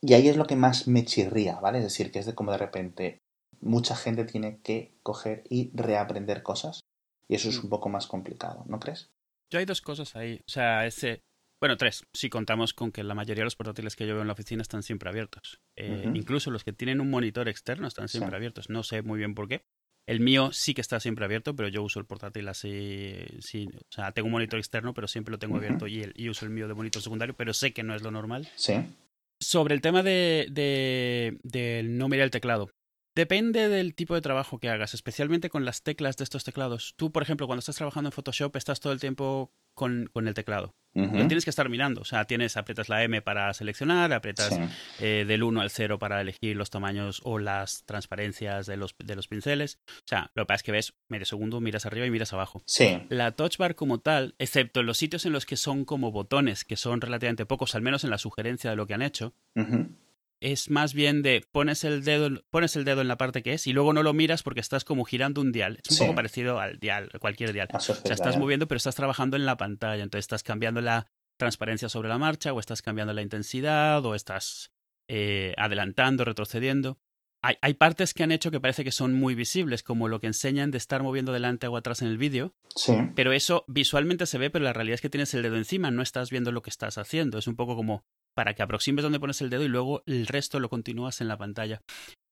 Y 0.00 0.14
ahí 0.14 0.28
es 0.28 0.36
lo 0.36 0.46
que 0.46 0.56
más 0.56 0.86
me 0.86 1.04
chirría, 1.04 1.56
¿vale? 1.56 1.78
Es 1.78 1.84
decir, 1.84 2.12
que 2.12 2.20
es 2.20 2.26
de 2.26 2.34
como 2.34 2.52
de 2.52 2.58
repente 2.58 3.18
mucha 3.60 3.96
gente 3.96 4.24
tiene 4.24 4.60
que 4.62 4.94
coger 5.02 5.44
y 5.50 5.70
reaprender 5.74 6.42
cosas. 6.42 6.80
Y 7.28 7.34
eso 7.34 7.48
es 7.48 7.58
Mm. 7.58 7.64
un 7.64 7.70
poco 7.70 7.88
más 7.88 8.06
complicado, 8.06 8.64
¿no 8.68 8.78
crees? 8.78 9.10
Yo 9.52 9.58
hay 9.58 9.64
dos 9.64 9.80
cosas 9.80 10.14
ahí. 10.16 10.40
O 10.46 10.50
sea, 10.50 10.86
ese. 10.86 11.20
Bueno, 11.60 11.76
tres. 11.76 12.04
Si 12.12 12.28
contamos 12.28 12.74
con 12.74 12.92
que 12.92 13.02
la 13.02 13.14
mayoría 13.14 13.40
de 13.40 13.46
los 13.46 13.56
portátiles 13.56 13.96
que 13.96 14.06
yo 14.06 14.12
veo 14.14 14.20
en 14.22 14.26
la 14.26 14.34
oficina 14.34 14.60
están 14.62 14.82
siempre 14.82 15.08
abiertos. 15.08 15.60
Eh. 15.76 16.10
Incluso 16.14 16.50
los 16.50 16.64
que 16.64 16.72
tienen 16.72 17.00
un 17.00 17.10
monitor 17.10 17.48
externo 17.48 17.88
están 17.88 18.08
siempre 18.08 18.30
Sí. 18.30 18.36
abiertos. 18.36 18.68
No 18.70 18.82
sé 18.82 19.02
muy 19.02 19.18
bien 19.18 19.34
por 19.34 19.48
qué. 19.48 19.62
El 20.06 20.20
mío 20.20 20.52
sí 20.52 20.74
que 20.74 20.80
está 20.82 21.00
siempre 21.00 21.24
abierto, 21.24 21.56
pero 21.56 21.68
yo 21.68 21.82
uso 21.82 21.98
el 21.98 22.06
portátil 22.06 22.46
así. 22.48 23.14
sí, 23.40 23.68
o 23.74 23.92
sea, 23.92 24.12
tengo 24.12 24.26
un 24.26 24.32
monitor 24.32 24.58
externo, 24.58 24.94
pero 24.94 25.08
siempre 25.08 25.32
lo 25.32 25.38
tengo 25.38 25.56
abierto 25.56 25.86
y, 25.88 26.02
el- 26.02 26.12
y 26.14 26.28
uso 26.28 26.44
el 26.44 26.52
mío 26.52 26.68
de 26.68 26.74
monitor 26.74 27.02
secundario, 27.02 27.34
pero 27.36 27.52
sé 27.54 27.72
que 27.72 27.82
no 27.82 27.94
es 27.94 28.02
lo 28.02 28.10
normal. 28.12 28.48
Sí. 28.54 28.74
Sobre 29.40 29.74
el 29.74 29.80
tema 29.80 30.02
de, 30.02 30.46
de, 30.50 31.38
del 31.42 31.98
no 31.98 32.08
mirar 32.08 32.24
el 32.24 32.30
teclado. 32.30 32.70
Depende 33.16 33.68
del 33.70 33.94
tipo 33.94 34.14
de 34.14 34.20
trabajo 34.20 34.58
que 34.58 34.68
hagas, 34.68 34.92
especialmente 34.94 35.48
con 35.50 35.64
las 35.64 35.82
teclas 35.82 36.16
de 36.18 36.24
estos 36.24 36.44
teclados. 36.44 36.94
Tú, 36.96 37.10
por 37.10 37.22
ejemplo, 37.22 37.46
cuando 37.46 37.60
estás 37.60 37.76
trabajando 37.76 38.08
en 38.08 38.12
Photoshop, 38.12 38.54
estás 38.56 38.78
todo 38.78 38.92
el 38.92 39.00
tiempo 39.00 39.50
con, 39.74 40.08
con 40.12 40.28
el 40.28 40.34
teclado. 40.34 40.74
Lo 40.94 41.10
tienes 41.26 41.44
que 41.44 41.50
estar 41.50 41.68
mirando. 41.68 42.00
O 42.00 42.04
sea, 42.06 42.24
tienes, 42.24 42.56
aprietas 42.56 42.88
la 42.88 43.02
M 43.04 43.20
para 43.20 43.52
seleccionar, 43.52 44.14
aprietas 44.14 44.48
Sí. 44.54 44.60
eh, 45.00 45.24
del 45.28 45.42
1 45.42 45.60
al 45.60 45.68
0 45.68 45.98
para 45.98 46.22
elegir 46.22 46.56
los 46.56 46.70
tamaños 46.70 47.20
o 47.24 47.38
las 47.38 47.84
transparencias 47.84 48.64
de 48.66 48.78
los, 48.78 48.94
de 49.04 49.14
los 49.16 49.28
pinceles. 49.28 49.78
O 49.88 50.06
sea, 50.06 50.30
lo 50.34 50.44
que 50.44 50.46
pasa 50.46 50.56
es 50.56 50.62
que 50.62 50.72
ves 50.72 50.94
medio 51.10 51.26
segundo, 51.26 51.60
miras 51.60 51.84
arriba 51.84 52.06
y 52.06 52.10
miras 52.10 52.32
abajo. 52.32 52.62
Sí. 52.66 52.98
La 53.10 53.32
touch 53.32 53.58
bar 53.58 53.74
como 53.74 53.98
tal, 54.00 54.34
excepto 54.38 54.80
en 54.80 54.86
los 54.86 54.96
sitios 54.96 55.26
en 55.26 55.32
los 55.32 55.44
que 55.44 55.56
son 55.58 55.84
como 55.84 56.12
botones, 56.12 56.64
que 56.64 56.76
son 56.76 57.02
relativamente 57.02 57.44
pocos, 57.44 57.74
al 57.74 57.82
menos 57.82 58.02
en 58.04 58.10
la 58.10 58.16
sugerencia 58.18 58.70
de 58.70 58.76
lo 58.76 58.86
que 58.86 58.94
han 58.94 59.02
hecho, 59.02 59.34
Ujú. 59.54 59.88
Es 60.40 60.70
más 60.70 60.92
bien 60.94 61.22
de 61.22 61.44
pones 61.50 61.82
el 61.84 62.04
dedo, 62.04 62.30
pones 62.50 62.76
el 62.76 62.84
dedo 62.84 63.00
en 63.00 63.08
la 63.08 63.16
parte 63.16 63.42
que 63.42 63.54
es 63.54 63.66
y 63.66 63.72
luego 63.72 63.92
no 63.92 64.02
lo 64.02 64.12
miras 64.12 64.42
porque 64.42 64.60
estás 64.60 64.84
como 64.84 65.04
girando 65.04 65.40
un 65.40 65.52
dial. 65.52 65.78
Es 65.82 65.90
un 65.92 65.96
Sí. 65.96 66.02
poco 66.04 66.14
parecido 66.16 66.60
al 66.60 66.78
dial, 66.78 67.08
cualquier 67.20 67.52
dial. 67.52 67.68
O 67.72 67.80
sea, 67.80 67.96
estás 68.04 68.36
moviendo, 68.38 68.68
pero 68.68 68.76
estás 68.76 68.94
trabajando 68.94 69.36
en 69.36 69.46
la 69.46 69.56
pantalla. 69.56 70.02
Entonces 70.02 70.24
estás 70.24 70.42
cambiando 70.42 70.80
la 70.80 71.06
transparencia 71.38 71.88
sobre 71.88 72.08
la 72.08 72.18
marcha, 72.18 72.52
o 72.52 72.60
estás 72.60 72.80
cambiando 72.82 73.12
la 73.12 73.22
intensidad, 73.22 74.04
o 74.04 74.14
estás 74.14 74.72
eh, 75.08 75.54
adelantando, 75.58 76.24
retrocediendo. 76.24 76.98
hay, 77.42 77.56
hay, 77.60 77.74
partes 77.74 78.12
que 78.14 78.22
han 78.24 78.32
hecho 78.32 78.50
que 78.50 78.58
parece 78.60 78.82
que 78.84 78.90
son 78.90 79.14
muy 79.14 79.34
visibles, 79.34 79.82
como 79.82 80.08
lo 80.08 80.18
que 80.18 80.26
enseñan 80.26 80.70
de 80.70 80.78
estar 80.78 81.02
moviendo 81.02 81.32
delante 81.32 81.68
o 81.68 81.76
atrás 81.76 82.02
en 82.02 82.08
el 82.08 82.18
vídeo. 82.18 82.54
Sí. 82.74 82.94
Pero 83.14 83.32
eso 83.32 83.64
visualmente 83.68 84.26
se 84.26 84.38
ve, 84.38 84.50
pero 84.50 84.64
la 84.64 84.72
realidad 84.72 84.94
es 84.94 85.00
que 85.00 85.10
tienes 85.10 85.32
el 85.34 85.42
dedo 85.42 85.56
encima, 85.56 85.90
no 85.90 86.02
estás 86.02 86.30
viendo 86.30 86.50
lo 86.52 86.62
que 86.62 86.70
estás 86.70 86.98
haciendo. 86.98 87.38
Es 87.38 87.46
un 87.46 87.54
poco 87.54 87.76
como 87.76 88.04
para 88.36 88.54
que 88.54 88.62
aproximes 88.62 89.02
donde 89.02 89.18
pones 89.18 89.40
el 89.40 89.50
dedo 89.50 89.64
y 89.64 89.68
luego 89.68 90.02
el 90.06 90.26
resto 90.26 90.60
lo 90.60 90.68
continúas 90.68 91.20
en 91.20 91.28
la 91.28 91.38
pantalla. 91.38 91.80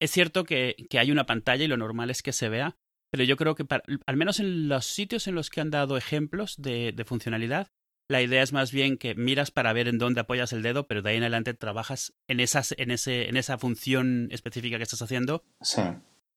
Es 0.01 0.11
cierto 0.11 0.45
que, 0.45 0.77
que 0.91 0.99
hay 0.99 1.11
una 1.11 1.25
pantalla 1.27 1.65
y 1.65 1.69
lo 1.69 1.77
normal 1.77 2.11
es 2.11 2.23
que 2.23 2.33
se 2.33 2.49
vea, 2.49 2.77
pero 3.11 3.25
yo 3.25 3.37
creo 3.37 3.55
que 3.55 3.65
para, 3.65 3.83
al 4.07 4.17
menos 4.17 4.39
en 4.39 4.69
los 4.69 4.85
sitios 4.87 5.27
en 5.27 5.35
los 5.35 5.49
que 5.49 5.61
han 5.61 5.71
dado 5.71 5.97
ejemplos 5.97 6.57
de, 6.59 6.93
de 6.93 7.05
funcionalidad, 7.05 7.69
la 8.11 8.21
idea 8.21 8.43
es 8.43 8.53
más 8.53 8.71
bien 8.71 8.99
que 8.99 9.15
miras 9.15 9.51
para 9.51 9.73
ver 9.73 9.89
en 9.89 9.97
dónde 9.97 10.21
apoyas 10.21 10.53
el 10.53 10.61
dedo, 10.63 10.87
pero 10.87 11.01
de 11.01 11.11
ahí 11.11 11.17
en 11.17 11.23
adelante 11.23 11.55
trabajas 11.55 12.13
en, 12.29 12.39
esas, 12.41 12.75
en, 12.77 12.91
ese, 12.91 13.31
en 13.31 13.39
esa 13.39 13.57
función 13.57 14.29
específica 14.31 14.77
que 14.77 14.83
estás 14.83 15.01
haciendo 15.01 15.43
Sí. 15.63 15.81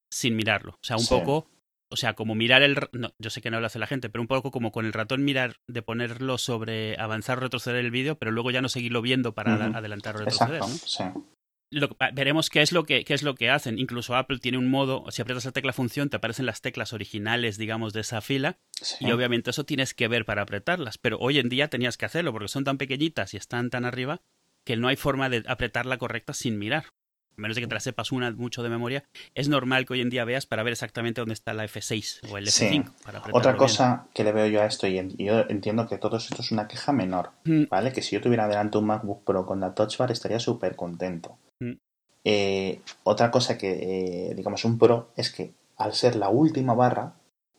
sin 0.10 0.38
mirarlo. 0.38 0.72
O 0.76 0.84
sea, 0.86 0.96
un 0.96 1.04
Sí. 1.04 1.10
poco, 1.10 1.50
o 1.90 1.96
sea, 1.98 2.14
como 2.14 2.36
mirar 2.36 2.64
el... 2.64 2.78
No, 2.92 3.14
yo 3.20 3.30
sé 3.30 3.42
que 3.42 3.50
no 3.52 3.60
lo 3.60 3.66
hace 3.68 3.80
la 3.80 3.88
gente, 3.88 4.10
pero 4.10 4.22
un 4.22 4.28
poco 4.28 4.52
como 4.52 4.72
con 4.72 4.86
el 4.86 4.94
ratón 4.94 5.24
mirar 5.24 5.58
de 5.68 5.82
ponerlo 5.82 6.38
sobre 6.38 7.00
avanzar 7.00 7.38
o 7.38 7.42
retroceder 7.42 7.84
el 7.84 7.92
vídeo, 7.92 8.18
pero 8.18 8.32
luego 8.32 8.52
ya 8.52 8.62
no 8.62 8.70
seguirlo 8.70 9.02
viendo 9.02 9.34
para 9.34 9.66
adelantar 9.68 10.16
o 10.16 10.20
retroceder, 10.20 10.56
Exacto. 10.58 10.68
¿no? 11.14 11.14
Sí. 11.16 11.22
Lo- 11.70 11.98
ah, 12.00 12.12
veremos 12.14 12.50
qué 12.50 12.62
es 12.62 12.72
lo 12.72 12.86
que 12.86 13.04
qué 13.04 13.14
es 13.14 13.24
lo 13.24 13.36
que 13.36 13.50
hacen. 13.50 13.78
Incluso 13.78 14.16
Apple 14.16 14.40
tiene 14.40 14.58
un 14.58 14.70
modo, 14.70 15.04
si 15.12 15.22
aprietas 15.22 15.44
la 15.44 15.52
tecla 15.52 15.74
función, 15.74 16.10
te 16.10 16.16
aparecen 16.16 16.46
las 16.46 16.62
teclas 16.62 16.94
originales, 16.94 17.58
digamos, 17.58 17.92
de 17.92 18.00
esa 18.02 18.22
fila, 18.22 18.58
sí. 18.82 19.06
y 19.06 19.12
obviamente 19.12 19.50
eso 19.50 19.66
tienes 19.66 19.94
que 19.94 20.08
ver 20.08 20.24
para 20.24 20.44
apretarlas. 20.44 20.98
Pero 20.98 21.18
hoy 21.20 21.40
en 21.40 21.50
día 21.50 21.68
tenías 21.68 21.98
que 21.98 22.06
hacerlo 22.06 22.32
porque 22.32 22.48
son 22.48 22.64
tan 22.64 22.78
pequeñitas 22.78 23.34
y 23.34 23.38
están 23.38 23.70
tan 23.70 23.84
arriba 23.84 24.22
que 24.66 24.78
no 24.78 24.88
hay 24.88 24.96
forma 24.96 25.30
de 25.30 25.44
apretarla 25.46 25.98
correcta 25.98 26.34
sin 26.34 26.58
mirar. 26.58 26.86
A 27.38 27.42
menos 27.42 27.56
de 27.56 27.62
que 27.62 27.68
te 27.68 27.76
la 27.76 27.80
sepas 27.80 28.12
una 28.12 28.32
mucho 28.32 28.64
de 28.64 28.70
memoria, 28.70 29.04
es 29.36 29.48
normal 29.48 29.86
que 29.86 29.94
hoy 29.94 30.02
en 30.02 30.10
día 30.10 30.26
veas 30.26 30.48
para 30.48 30.64
ver 30.64 30.74
exactamente 30.74 31.22
dónde 31.22 31.36
está 31.36 31.54
la 31.54 31.66
F6 31.66 32.22
o 32.32 32.38
el 32.40 32.48
Sí. 32.48 32.66
F5. 32.66 32.92
Para 33.04 33.20
apretarlo 33.20 33.38
Otra 33.38 33.52
bien. 33.52 33.60
cosa 33.60 34.08
que 34.16 34.24
le 34.24 34.32
veo 34.32 34.48
yo 34.48 34.62
a 34.62 34.66
esto, 34.66 34.88
y 34.88 34.96
yo 35.24 35.42
entiendo 35.48 35.88
que 35.88 36.00
todo 36.00 36.18
esto 36.18 36.36
es 36.42 36.52
una 36.52 36.68
queja 36.68 36.94
menor, 36.94 37.30
Mm. 37.46 37.66
¿vale? 37.70 37.94
Que 37.94 38.02
si 38.02 38.16
yo 38.16 38.22
tuviera 38.22 38.48
delante 38.48 38.80
un 38.80 38.86
MacBook 38.88 39.24
Pro 39.24 39.46
con 39.46 39.60
la 39.60 39.76
Touch 39.76 39.98
Bar 39.98 40.12
estaría 40.12 40.40
súper 40.40 40.76
contento. 40.76 41.38
Mm. 41.60 41.74
Eh, 42.24 42.82
otra 43.04 43.30
cosa 43.30 43.56
que, 43.56 44.30
eh, 44.32 44.34
digamos, 44.36 44.66
un 44.66 44.80
Pro 44.80 45.12
es 45.16 45.32
que 45.32 45.54
al 45.78 45.94
ser 45.94 46.16
la 46.16 46.30
última 46.30 46.74
barra, 46.74 47.14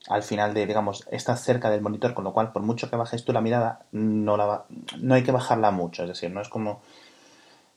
al 0.08 0.24
final 0.24 0.54
de, 0.54 0.66
digamos, 0.66 1.06
está 1.12 1.36
cerca 1.36 1.70
del 1.70 1.82
monitor, 1.82 2.14
con 2.14 2.24
lo 2.24 2.32
cual, 2.32 2.50
por 2.50 2.62
mucho 2.62 2.90
que 2.90 2.96
bajes 2.96 3.24
tú 3.24 3.32
la 3.32 3.40
mirada, 3.40 3.86
no, 3.92 4.36
la 4.36 4.44
va- 4.44 4.66
no 5.00 5.14
hay 5.14 5.22
que 5.22 5.30
bajarla 5.30 5.70
mucho. 5.70 6.02
Es 6.02 6.08
decir, 6.08 6.32
no 6.32 6.40
es 6.40 6.48
como 6.48 6.82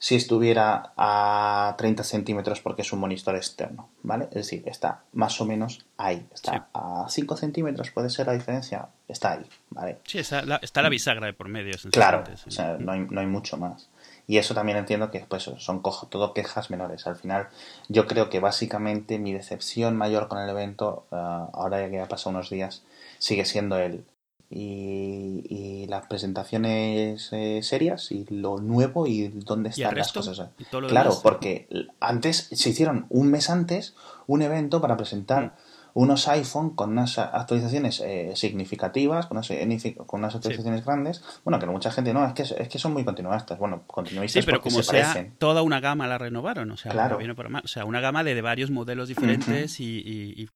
si 0.03 0.15
estuviera 0.15 0.93
a 0.97 1.75
30 1.77 2.03
centímetros 2.03 2.59
porque 2.59 2.81
es 2.81 2.91
un 2.91 2.99
monitor 2.99 3.35
externo, 3.35 3.87
¿vale? 4.01 4.25
Es 4.31 4.47
decir, 4.47 4.63
está 4.65 5.03
más 5.13 5.39
o 5.41 5.45
menos 5.45 5.85
ahí. 5.95 6.25
Está 6.33 6.53
Sí. 6.53 6.59
a 6.73 7.05
5 7.07 7.37
centímetros, 7.37 7.91
puede 7.91 8.09
ser 8.09 8.25
la 8.25 8.33
diferencia, 8.33 8.87
está 9.07 9.33
ahí, 9.33 9.45
¿vale? 9.69 9.99
Sí, 10.07 10.17
está 10.17 10.41
la, 10.41 10.55
está 10.55 10.81
la 10.81 10.89
bisagra 10.89 11.27
de 11.27 11.33
por 11.33 11.49
medio. 11.49 11.75
Claro, 11.91 12.23
esencialmente, 12.23 12.37
sí. 12.37 12.49
o 12.49 12.51
sea, 12.51 12.77
no 12.79 12.93
hay, 12.93 13.01
no 13.11 13.21
hay 13.21 13.27
mucho 13.27 13.57
más. 13.57 13.89
Y 14.25 14.37
eso 14.37 14.55
también 14.55 14.79
entiendo 14.79 15.11
que 15.11 15.19
pues, 15.19 15.43
son 15.59 15.81
cojo, 15.81 16.07
todo 16.07 16.33
quejas 16.33 16.71
menores. 16.71 17.05
Al 17.05 17.15
final, 17.15 17.49
yo 17.87 18.07
creo 18.07 18.31
que 18.31 18.39
básicamente 18.39 19.19
mi 19.19 19.33
decepción 19.33 19.97
mayor 19.97 20.27
con 20.29 20.39
el 20.39 20.49
evento, 20.49 21.05
ah, 21.11 21.47
ahora 21.53 21.79
ya 21.79 21.91
que 21.91 21.99
ha 21.99 22.07
pasado 22.07 22.31
unos 22.31 22.49
días, 22.49 22.81
sigue 23.19 23.45
siendo 23.45 23.77
el. 23.77 24.03
Y, 24.53 25.45
y 25.49 25.87
las 25.87 26.07
presentaciones 26.07 27.29
eh, 27.31 27.61
serias 27.63 28.11
y 28.11 28.25
lo 28.29 28.59
nuevo 28.59 29.07
y 29.07 29.29
dónde 29.29 29.69
¿Y 29.75 29.81
el 29.81 29.87
están 29.87 29.97
las 29.97 30.11
cosas. 30.11 30.49
¿Y 30.59 30.65
todo 30.65 30.81
lo 30.81 30.87
Claro, 30.89 31.11
demás? 31.11 31.23
porque 31.23 31.67
antes 31.99 32.49
se 32.51 32.69
hicieron 32.69 33.05
un 33.09 33.29
mes 33.31 33.49
antes 33.49 33.95
un 34.27 34.41
evento 34.41 34.81
para 34.81 34.97
presentar 34.97 35.43
Mm. 35.55 35.70
Unos 35.93 36.27
iPhone 36.27 36.75
con 36.75 36.91
unas 36.91 37.17
actualizaciones 37.17 37.99
eh, 38.01 38.31
significativas, 38.35 39.25
con 39.27 39.37
unas, 39.37 39.49
signifi- 39.49 39.95
con 40.05 40.19
unas 40.21 40.35
actualizaciones 40.35 40.85
grandes. 40.85 41.23
Bueno, 41.43 41.59
que 41.59 41.65
mucha 41.65 41.91
gente 41.91 42.13
no, 42.13 42.25
es 42.25 42.33
que, 42.33 42.43
es 42.43 42.69
que 42.69 42.79
son 42.79 42.93
muy 42.93 43.03
continuistas. 43.03 43.57
Bueno, 43.59 43.83
continuistas 43.87 44.43
Sí, 44.43 44.45
pero 44.45 44.61
como 44.61 44.77
se 44.81 44.91
sea, 44.91 45.07
parecen. 45.13 45.35
toda 45.37 45.61
una 45.61 45.79
gama 45.79 46.07
la 46.07 46.17
renovaron, 46.17 46.71
o 46.71 46.77
sea, 46.77 46.91
Claro. 46.91 47.09
para 47.09 47.17
bien 47.19 47.31
o 47.31 47.35
para. 47.35 47.59
O 47.63 47.67
sea, 47.67 47.85
una 47.85 47.99
gama 48.01 48.23
de, 48.23 48.35
de 48.35 48.41
varios 48.41 48.71
modelos 48.71 49.07
diferentes 49.09 49.79
y. 49.79 50.47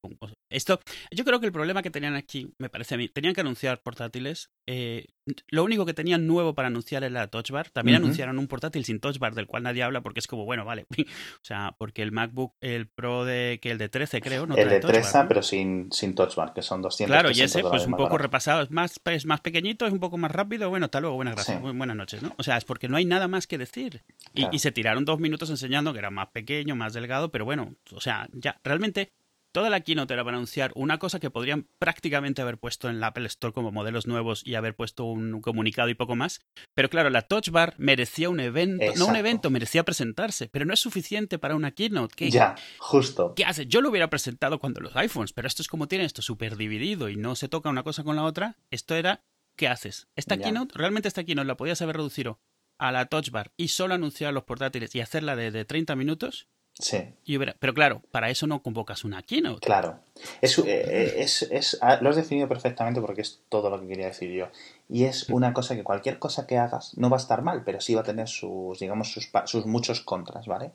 Esto, 0.49 0.79
yo 1.11 1.25
creo 1.25 1.39
que 1.39 1.47
el 1.47 1.51
problema 1.51 1.81
que 1.81 1.89
tenían 1.89 2.15
aquí, 2.15 2.53
me 2.59 2.69
parece 2.69 2.95
a 2.95 2.97
mí, 2.97 3.09
tenían 3.09 3.33
que 3.33 3.41
anunciar 3.41 3.81
portátiles. 3.81 4.49
eh, 4.67 5.05
lo 5.49 5.63
único 5.63 5.87
que 5.87 5.95
tenían 5.95 6.27
nuevo 6.27 6.53
para 6.53 6.67
anunciar 6.67 7.03
era 7.03 7.11
la 7.11 7.27
Touch 7.27 7.49
Bar. 7.49 7.69
También 7.71 7.97
anunciaron 7.97 8.37
un 8.37 8.47
portátil 8.47 8.85
sin 8.85 8.99
Touch 8.99 9.17
Bar, 9.17 9.33
del 9.33 9.47
cual 9.47 9.63
nadie 9.63 9.81
habla 9.81 10.01
porque 10.01 10.19
es 10.19 10.27
como, 10.27 10.45
bueno, 10.45 10.65
vale. 10.65 10.85
o 10.99 11.43
sea, 11.43 11.73
porque 11.79 12.03
el 12.03 12.11
MacBook, 12.11 12.53
el 12.61 12.87
Pro 12.87 13.25
de, 13.25 13.59
que 13.59 13.71
el 13.71 13.79
de 13.79 13.89
13 13.89 14.21
creo, 14.21 14.45
no 14.45 14.55
el 14.55 14.63
trae 14.65 14.75
de 14.75 14.81
Touch 14.81 14.91
13, 14.93 15.17
Bar, 15.17 15.24
pero 15.27 15.41
sin, 15.43 15.91
sin 15.91 16.13
touch 16.15 16.35
bar, 16.35 16.53
que 16.53 16.61
son 16.61 16.81
200 16.81 17.11
Claro, 17.13 17.29
y 17.29 17.33
300 17.33 17.55
ese, 17.61 17.69
pues 17.69 17.85
un 17.85 17.91
poco 17.91 18.03
barato. 18.03 18.17
repasado, 18.19 18.61
es 18.63 18.71
más, 18.71 18.99
es 19.05 19.25
más 19.25 19.41
pequeñito, 19.41 19.85
es 19.85 19.93
un 19.93 19.99
poco 19.99 20.17
más 20.17 20.31
rápido. 20.31 20.69
Bueno, 20.69 20.85
hasta 20.85 20.99
luego, 21.01 21.15
buenas 21.15 21.35
gracias, 21.35 21.57
Sí. 21.61 21.71
buenas 21.77 21.95
noches, 21.95 22.21
¿no? 22.23 22.33
O 22.37 22.43
sea, 22.43 22.57
es 22.57 22.65
porque 22.65 22.87
no 22.87 22.97
hay 22.97 23.05
nada 23.05 23.27
más 23.27 23.47
que 23.47 23.57
decir. 23.57 24.03
Y, 24.33 24.41
Claro. 24.41 24.49
y 24.55 24.59
se 24.59 24.71
tiraron 24.71 25.05
dos 25.05 25.19
minutos 25.19 25.49
enseñando 25.49 25.93
que 25.93 25.99
era 25.99 26.11
más 26.11 26.27
pequeño, 26.29 26.75
más 26.75 26.93
delgado, 26.93 27.29
pero 27.31 27.45
bueno, 27.45 27.73
o 27.93 28.01
sea, 28.01 28.27
ya, 28.33 28.59
realmente 28.63 29.11
toda 29.55 29.69
la 29.69 29.79
keynote 29.79 30.13
era 30.13 30.25
para 30.25 30.35
anunciar 30.35 30.73
una 30.75 30.99
cosa 30.99 31.21
que 31.21 31.29
podrían 31.29 31.69
prácticamente 31.79 32.41
haber 32.41 32.57
puesto 32.57 32.89
en 32.89 32.99
la 32.99 33.07
Apple 33.07 33.25
Store 33.27 33.53
como 33.53 33.71
modelos 33.71 34.05
nuevos 34.05 34.45
y 34.45 34.55
haber 34.55 34.75
puesto 34.75 35.05
un 35.05 35.39
comunicado 35.39 35.87
y 35.87 35.93
poco 35.95 36.17
más. 36.17 36.41
Pero 36.73 36.89
claro, 36.89 37.09
la 37.09 37.21
Touch 37.21 37.51
Bar 37.51 37.73
merecía 37.77 38.29
un 38.29 38.41
evento, 38.41 38.83
no 38.97 39.05
un 39.05 39.15
evento, 39.15 39.49
merecía 39.49 39.85
presentarse, 39.85 40.49
pero 40.49 40.65
no 40.65 40.73
es 40.73 40.81
suficiente 40.81 41.39
para 41.39 41.55
una 41.55 41.71
keynote. 41.71 42.13
¿Qué, 42.17 42.29
Ya, 42.31 42.55
justo. 42.79 43.33
¿Qué 43.33 43.45
hace? 43.45 43.65
Yo 43.65 43.79
lo 43.79 43.89
hubiera 43.91 44.09
presentado 44.09 44.59
cuando 44.59 44.81
los 44.81 44.93
iPhones, 44.97 45.31
pero 45.31 45.47
esto 45.47 45.61
es 45.61 45.69
como 45.69 45.87
tiene 45.87 46.03
esto 46.03 46.21
súper 46.21 46.57
dividido 46.57 47.07
y 47.07 47.15
no 47.15 47.37
se 47.37 47.47
toca 47.47 47.69
una 47.69 47.83
cosa 47.83 48.03
con 48.03 48.17
la 48.17 48.23
otra. 48.23 48.57
Esto 48.71 48.93
era, 48.95 49.23
¿qué 49.55 49.69
haces? 49.69 50.09
Esta 50.17 50.35
Ya. 50.35 50.43
keynote, 50.43 50.77
realmente 50.77 51.07
esta 51.07 51.23
keynote 51.23 51.47
la 51.47 51.55
podías 51.55 51.81
haber 51.81 51.95
reducido 51.95 52.41
a 52.77 52.91
la 52.91 53.05
touch 53.05 53.29
bar 53.29 53.53
y 53.55 53.69
solo 53.69 53.93
anunciar 53.93 54.33
los 54.33 54.43
portátiles 54.43 54.93
y 54.95 54.99
hacerla 54.99 55.37
de, 55.37 55.51
de 55.51 55.63
30 55.63 55.95
minutos. 55.95 56.49
Sí, 56.77 56.97
Y 57.23 57.37
pero 57.37 57.73
claro, 57.73 58.01
para 58.11 58.29
eso 58.29 58.47
no 58.47 58.61
convocas 58.61 59.05
una 59.05 59.23
keynote. 59.23 59.65
claro. 59.65 59.99
Es, 60.41 60.59
eh, 60.59 61.15
es, 61.21 61.41
es- 61.43 61.77
ah, 61.81 61.99
lo 62.01 62.09
has 62.09 62.17
definido 62.17 62.49
perfectamente 62.49 62.99
porque 62.99 63.21
es 63.21 63.41
todo 63.47 63.69
lo 63.69 63.79
que 63.79 63.87
quería 63.87 64.07
decir 64.07 64.29
yo. 64.31 64.47
Y 64.89 65.05
es 65.05 65.29
una 65.29 65.53
cosa 65.53 65.75
que 65.75 65.83
cualquier 65.83 66.19
cosa 66.19 66.45
que 66.45 66.57
hagas 66.57 66.97
no 66.97 67.09
va 67.09 67.15
a 67.15 67.19
estar 67.19 67.41
mal, 67.43 67.63
pero 67.63 67.79
sí 67.79 67.95
va 67.95 68.01
a 68.01 68.03
tener 68.03 68.27
sus, 68.27 68.77
digamos, 68.79 69.09
sus, 69.11 69.29
sus 69.45 69.65
muchos 69.65 70.01
contras, 70.01 70.47
¿vale? 70.47 70.71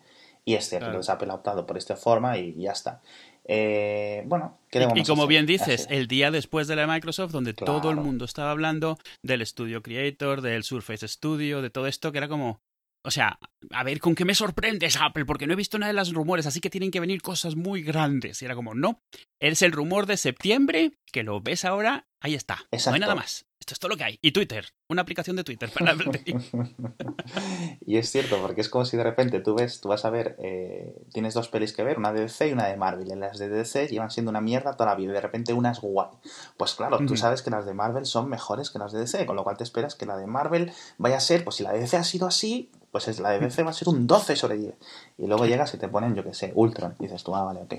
Y 0.47 0.55
es 0.55 0.69
cierto, 0.71 0.87
Claro. 0.87 0.93
entonces 0.95 1.11
Apple 1.11 1.31
ha 1.33 1.35
optado 1.35 1.67
por 1.67 1.77
esta 1.77 1.97
forma 1.97 2.39
y 2.39 2.55
ya 2.55 2.73
está. 2.73 3.03
Eh, 3.45 4.23
bueno, 4.27 4.59
¿qué 4.71 4.81
le 4.81 4.87
Y, 4.95 5.01
y 5.01 5.05
como 5.05 5.27
bien 5.27 5.45
dices, 5.45 5.85
Así. 5.87 5.95
el 5.95 6.07
día 6.07 6.31
después 6.31 6.67
de 6.67 6.77
la 6.77 6.87
Microsoft, 6.87 7.33
donde 7.33 7.53
todo 7.53 7.91
el 7.91 7.97
mundo 7.97 8.25
estaba 8.25 8.51
hablando 8.53 8.99
del 9.23 9.45
Studio 9.47 9.83
Creator, 9.83 10.41
del 10.41 10.63
Surface 10.63 11.07
Studio, 11.09 11.61
de 11.61 11.69
todo 11.69 11.87
esto, 11.87 12.11
que 12.13 12.19
era 12.19 12.29
como, 12.29 12.61
o 13.03 13.11
sea, 13.11 13.39
a 13.71 13.85
ver, 13.85 14.01
¿con 14.01 14.15
qué 14.15 14.25
me 14.25 14.35
sorprendes, 14.35 14.97
Apple? 15.01 15.25
Porque 15.25 15.47
no 15.47 15.55
he 15.55 15.57
visto 15.57 15.79
nada 15.79 15.93
de 15.93 15.97
los 15.97 16.13
rumores, 16.13 16.47
así 16.47 16.61
que 16.61 16.71
tienen 16.71 16.91
que 16.91 17.01
venir 17.01 17.23
cosas 17.23 17.57
muy 17.57 17.83
grandes. 17.83 18.43
Y 18.43 18.45
era 18.45 18.55
como, 18.55 18.75
no, 18.75 19.03
es 19.39 19.63
el 19.63 19.73
rumor 19.73 20.07
de 20.07 20.17
septiembre, 20.17 20.93
que 21.13 21.23
lo 21.23 21.41
ves 21.41 21.65
ahora, 21.65 22.09
ahí 22.21 22.35
está. 22.35 22.57
No 22.57 22.63
hay 22.73 22.79
Exacto. 22.79 23.01
nada 23.01 23.15
más. 23.15 23.47
Esto 23.61 23.75
es 23.75 23.79
todo 23.79 23.91
lo 23.91 23.97
que 23.99 24.05
hay. 24.05 24.19
Y 24.23 24.33
Twitter, 24.33 24.65
una 24.89 25.03
aplicación 25.03 25.37
de 25.37 25.45
Twitter 25.45 25.71
para 25.71 25.95
y 27.87 27.99
es 27.99 28.11
cierto, 28.11 28.41
porque 28.41 28.63
es 28.63 28.71
como 28.71 28.87
si 28.87 28.97
de 28.97 29.05
repente 29.05 29.41
tú 29.41 29.55
ves, 29.55 29.83
tú 29.83 29.91
vas 29.91 30.07
a 30.07 30.11
ver, 30.11 30.35
eh, 30.39 30.95
tienes 31.13 31.35
dos 31.35 31.49
pelis 31.49 31.75
que 31.75 31.83
ver, 31.83 31.99
una 31.99 32.11
de 32.11 32.23
DC 32.23 32.49
y 32.49 32.53
una 32.53 32.67
de 32.67 32.77
Marvel. 32.79 33.07
Y 33.07 33.15
las 33.17 33.39
de 33.39 33.51
DC 33.51 33.89
llevan 33.89 34.11
siendo 34.11 34.31
una 34.31 34.41
mierda 34.41 34.73
toda 34.73 34.91
la 34.91 34.97
vida 34.97 35.11
y 35.11 35.15
de 35.15 35.21
repente 35.21 35.53
una 35.53 35.73
es 35.73 35.81
guay. 35.81 36.09
Pues 36.57 36.75
claro, 36.75 36.99
tú 37.07 37.19
sabes 37.19 37.43
que 37.43 37.51
las 37.51 37.67
de 37.67 37.75
Marvel 37.75 38.07
son 38.07 38.31
mejores 38.31 38.71
que 38.71 38.79
las 38.79 38.93
de 38.93 39.01
DC, 39.01 39.27
con 39.27 39.37
lo 39.37 39.45
cual 39.45 39.59
te 39.59 39.65
esperas 39.65 39.95
que 39.95 40.07
la 40.07 40.17
de 40.17 40.27
Marvel 40.27 40.73
vaya 40.97 41.19
a 41.19 41.21
ser, 41.21 41.45
pues 41.45 41.57
si 41.57 41.63
la 41.63 41.73
de 41.73 41.81
DC 41.81 41.99
ha 41.99 42.05
sido 42.05 42.27
así, 42.27 42.71
pues 42.91 43.09
es, 43.09 43.21
la 43.21 43.31
de 43.31 43.41
DC 43.41 43.63
va 43.63 43.71
a 43.71 43.75
ser 43.75 43.89
un 43.89 44.07
12 44.07 44.37
sobre 44.37 44.57
10. 44.57 44.75
Y 45.19 45.27
luego 45.27 45.47
llegas 45.47 45.73
y 45.75 45.79
te 45.79 45.89
ponen, 45.89 46.15
yo 46.15 46.25
que 46.25 46.35
sé, 46.35 46.53
Ultron. 46.55 46.95
Y 46.99 47.05
dices 47.05 47.23
tú, 47.23 47.35
ah, 47.35 47.45
vale, 47.45 47.61
ok. 47.63 47.75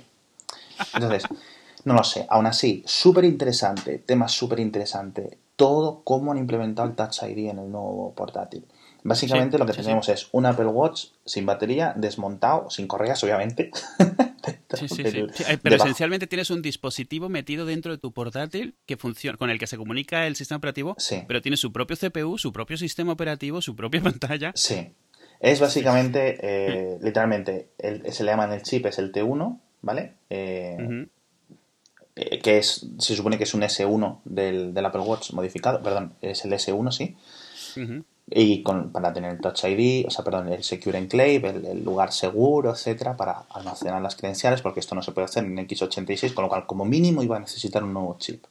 Entonces, 0.93 1.23
no 1.83 1.93
lo 1.93 2.03
sé. 2.03 2.25
Aún 2.29 2.45
así, 2.45 2.83
súper 2.85 3.25
interesante, 3.25 3.99
tema 3.99 4.27
súper 4.27 4.59
interesante. 4.59 5.37
Todo 5.55 6.01
cómo 6.03 6.31
han 6.31 6.37
implementado 6.37 6.87
el 6.87 6.95
Touch 6.95 7.23
ID 7.23 7.49
en 7.49 7.59
el 7.59 7.71
nuevo 7.71 8.13
portátil. 8.15 8.65
Básicamente 9.03 9.57
Sí, 9.57 9.59
lo 9.59 9.65
que 9.65 9.73
sí, 9.73 9.81
tenemos 9.81 10.09
es 10.09 10.27
un 10.31 10.45
Apple 10.45 10.67
Watch 10.67 11.05
sin 11.25 11.45
batería, 11.45 11.93
desmontado, 11.97 12.69
sin 12.69 12.87
correas, 12.87 13.23
obviamente. 13.23 13.71
Sí, 14.73 14.87
sí, 14.87 15.03
sí. 15.05 15.43
Pero 15.61 15.75
esencialmente 15.75 16.25
tienes 16.27 16.49
un 16.49 16.61
dispositivo 16.63 17.29
metido 17.29 17.65
dentro 17.65 17.91
de 17.91 17.97
tu 17.99 18.11
portátil 18.13 18.75
que 18.87 18.97
funciona, 18.97 19.37
con 19.37 19.49
el 19.51 19.59
que 19.59 19.67
se 19.67 19.77
comunica 19.77 20.25
el 20.25 20.35
sistema 20.35 20.57
operativo, 20.57 20.95
Sí, 20.97 21.23
pero 21.27 21.41
tiene 21.41 21.57
su 21.57 21.71
propio 21.71 21.95
CPU, 21.97 22.37
su 22.39 22.51
propio 22.53 22.77
sistema 22.77 23.11
operativo, 23.11 23.61
su 23.61 23.75
propia 23.75 24.01
pantalla. 24.03 24.51
sí. 24.55 24.93
Es 25.41 25.59
básicamente, 25.59 26.37
eh, 26.41 26.97
literalmente, 27.01 27.69
el- 27.79 28.11
se 28.13 28.23
le 28.23 28.31
llaman 28.31 28.53
el 28.53 28.61
chip, 28.63 28.85
es 28.85 28.97
el 28.97 29.11
T1, 29.11 29.59
¿vale? 29.81 30.13
Eh, 30.29 31.07
eh, 32.15 32.39
que 32.39 32.57
es, 32.57 32.87
se 32.99 33.15
supone 33.15 33.37
que 33.37 33.43
es 33.43 33.53
un 33.53 33.61
S1 33.61 34.21
del, 34.25 34.73
del 34.73 34.85
Apple 34.85 35.01
Watch 35.01 35.31
modificado, 35.33 35.83
perdón, 35.83 36.13
es 36.21 36.45
el 36.45 36.53
S1, 36.53 36.91
sí. 36.91 37.15
Y 38.27 38.63
con, 38.63 38.91
para 38.91 39.11
tener 39.11 39.31
el 39.31 39.41
Touch 39.41 39.65
ID, 39.65 40.07
o 40.07 40.09
sea, 40.09 40.23
perdón, 40.23 40.47
el 40.47 40.63
Secure 40.63 40.97
Enclave, 40.97 41.49
el, 41.71 41.83
lugar 41.83 42.13
seguro, 42.13 42.71
etcétera, 42.71 43.17
para 43.17 43.45
almacenar 43.49 44.01
las 44.01 44.15
credenciales, 44.15 44.61
porque 44.61 44.79
esto 44.79 44.95
no 44.95 45.01
se 45.01 45.11
puede 45.11 45.25
hacer 45.25 45.43
en 45.43 45.57
x86, 45.57 46.33
con 46.33 46.43
lo 46.43 46.49
cual, 46.49 46.65
como 46.65 46.85
mínimo, 46.85 47.23
iba 47.23 47.35
a 47.35 47.39
necesitar 47.39 47.83
un 47.83 47.93
nuevo 47.93 48.15
chip. 48.19 48.45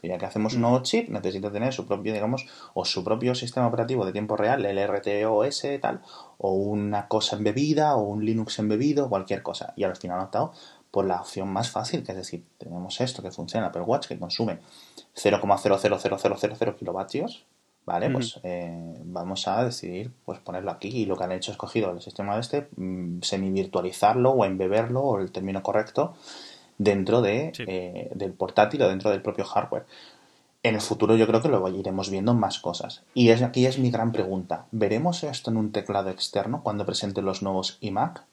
Pero 0.00 0.14
ya 0.14 0.18
que 0.18 0.26
hacemos 0.26 0.54
un 0.54 0.60
nuevo 0.60 0.80
chip, 0.82 1.08
necesita 1.08 1.50
tener 1.50 1.72
su 1.72 1.84
propio, 1.84 2.12
digamos, 2.12 2.46
o 2.74 2.84
su 2.84 3.02
propio 3.02 3.34
sistema 3.34 3.66
operativo 3.66 4.06
de 4.06 4.12
tiempo 4.12 4.36
real, 4.36 4.64
el 4.64 4.78
RTOS, 4.78 5.66
tal, 5.80 6.02
o 6.38 6.52
una 6.52 7.08
cosa 7.08 7.36
embebida, 7.36 7.96
o 7.96 8.02
un 8.02 8.24
Linux 8.24 8.60
embebido, 8.60 9.08
cualquier 9.08 9.42
cosa. 9.42 9.72
Y 9.76 9.82
al 9.82 9.96
final 9.96 10.18
han 10.18 10.26
optado 10.26 10.52
por 10.92 11.06
la 11.06 11.20
opción 11.20 11.48
más 11.48 11.70
fácil, 11.70 12.04
que 12.04 12.12
es 12.12 12.18
decir, 12.18 12.44
tenemos 12.56 13.00
esto 13.00 13.20
que 13.20 13.32
funciona, 13.32 13.66
Apple 13.66 13.82
Watch, 13.82 14.06
que 14.06 14.16
consume 14.16 14.60
0,00000 15.16 16.76
kilovatios, 16.76 17.44
¿vale? 17.86 18.10
Pues 18.10 18.40
eh, 18.42 18.94
vamos 19.04 19.46
a 19.48 19.64
decidir 19.64 20.10
pues 20.24 20.38
ponerlo 20.40 20.70
aquí 20.70 20.88
y 20.88 21.06
lo 21.06 21.16
que 21.16 21.24
han 21.24 21.32
hecho 21.32 21.52
es 21.52 21.56
cogido 21.56 21.90
el 21.90 22.00
sistema 22.00 22.38
este, 22.38 22.68
mm, 22.76 23.20
semi-virtualizarlo 23.22 24.30
o 24.30 24.44
embeberlo, 24.44 25.02
o 25.02 25.18
el 25.18 25.30
término 25.32 25.62
correcto, 25.62 26.14
dentro 26.78 27.20
de, 27.20 27.52
eh, 27.66 28.10
del 28.14 28.32
portátil 28.32 28.82
o 28.82 28.88
dentro 28.88 29.10
del 29.10 29.22
propio 29.22 29.44
hardware. 29.44 29.86
En 30.62 30.74
el 30.74 30.80
futuro 30.80 31.14
yo 31.14 31.26
creo 31.26 31.42
que 31.42 31.48
lo 31.48 31.68
iremos 31.68 32.08
viendo 32.08 32.32
más 32.32 32.58
cosas. 32.58 33.02
Y 33.12 33.28
es, 33.28 33.42
aquí 33.42 33.66
es 33.66 33.78
mi 33.78 33.90
gran 33.90 34.12
pregunta. 34.12 34.64
¿Veremos 34.72 35.22
esto 35.22 35.50
en 35.50 35.58
un 35.58 35.72
teclado 35.72 36.08
externo 36.08 36.62
cuando 36.62 36.86
presente 36.86 37.20
los 37.20 37.42
nuevos 37.42 37.76
iMac? 37.80 38.24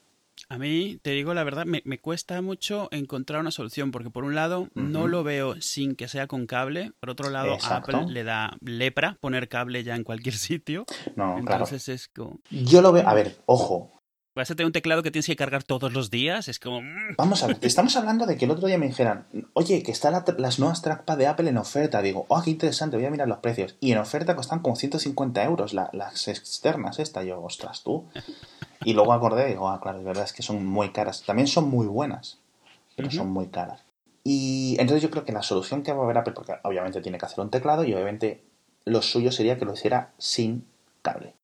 A 0.52 0.58
mí, 0.58 0.98
te 1.00 1.12
digo 1.12 1.32
la 1.32 1.44
verdad, 1.44 1.64
me, 1.64 1.80
me, 1.86 1.98
cuesta 1.98 2.42
mucho 2.42 2.88
encontrar 2.90 3.40
una 3.40 3.50
solución, 3.50 3.90
porque 3.90 4.10
por 4.10 4.24
un 4.24 4.34
lado 4.34 4.68
no 4.74 5.08
lo 5.08 5.24
veo 5.24 5.58
sin 5.62 5.96
que 5.96 6.08
sea 6.08 6.26
con 6.26 6.46
cable, 6.46 6.92
por 7.00 7.08
otro 7.08 7.30
lado 7.30 7.54
Exacto. 7.54 7.96
Apple 7.96 8.12
le 8.12 8.22
da 8.22 8.58
lepra 8.60 9.16
poner 9.18 9.48
cable 9.48 9.82
ya 9.82 9.96
en 9.96 10.04
cualquier 10.04 10.34
sitio. 10.36 10.84
No, 11.16 11.38
Entonces 11.38 11.84
claro. 11.84 11.94
es 11.94 12.08
como... 12.08 12.40
Yo 12.50 12.82
lo 12.82 12.92
veo, 12.92 13.08
a 13.08 13.14
ver, 13.14 13.38
ojo, 13.46 14.01
Vas 14.34 14.50
a 14.50 14.54
tener 14.54 14.66
un 14.66 14.72
teclado 14.72 15.02
que 15.02 15.10
tienes 15.10 15.26
que 15.26 15.36
cargar 15.36 15.62
todos 15.62 15.92
los 15.92 16.10
días, 16.10 16.48
es 16.48 16.58
como... 16.58 16.80
mm, 16.80 17.16
Vamos 17.18 17.42
a 17.42 17.48
ver, 17.48 17.58
estamos 17.60 17.94
hablando 17.96 18.24
de 18.24 18.38
que 18.38 18.46
el 18.46 18.50
otro 18.50 18.66
día 18.66 18.78
me 18.78 18.86
dijeran, 18.86 19.26
oye, 19.52 19.82
que 19.82 19.92
están 19.92 20.12
la, 20.14 20.24
las 20.38 20.58
nuevas 20.58 20.80
trackpad 20.80 21.18
de 21.18 21.26
Apple 21.26 21.50
en 21.50 21.58
oferta. 21.58 22.00
Digo, 22.00 22.24
oh, 22.28 22.40
qué 22.42 22.50
interesante, 22.50 22.96
voy 22.96 23.04
a 23.04 23.10
mirar 23.10 23.28
los 23.28 23.38
precios. 23.38 23.76
Y 23.80 23.92
en 23.92 23.98
oferta 23.98 24.34
costan 24.34 24.60
como 24.60 24.74
150 24.76 25.44
euros 25.44 25.74
la- 25.74 25.90
las 25.92 26.28
externas, 26.28 26.98
esta. 26.98 27.22
Yo, 27.24 27.42
ostras, 27.42 27.82
tú. 27.82 28.06
Y 28.84 28.94
luego 28.94 29.12
acordé, 29.12 29.48
digo, 29.48 29.68
ah, 29.68 29.80
claro, 29.82 29.98
es 29.98 30.04
verdad, 30.04 30.24
es 30.24 30.32
que 30.32 30.42
son 30.42 30.64
muy 30.64 30.92
caras. 30.92 31.24
También 31.26 31.46
son 31.46 31.68
muy 31.68 31.86
buenas, 31.86 32.38
pero 32.96 33.10
son 33.10 33.28
muy 33.30 33.48
caras. 33.48 33.82
Y 34.24 34.76
entonces 34.78 35.02
yo 35.02 35.10
creo 35.10 35.26
que 35.26 35.32
la 35.32 35.42
solución 35.42 35.82
que 35.82 35.92
va 35.92 36.00
a 36.00 36.04
haber 36.04 36.16
Apple, 36.16 36.32
porque 36.32 36.54
obviamente 36.62 37.02
tiene 37.02 37.18
que 37.18 37.26
hacer 37.26 37.40
un 37.40 37.50
teclado 37.50 37.84
y 37.84 37.92
obviamente 37.92 38.42
lo 38.86 39.02
suyo 39.02 39.30
sería 39.30 39.58
que 39.58 39.66
lo 39.66 39.74
hiciera 39.74 40.12
sin 40.16 40.64
cable. 41.02 41.34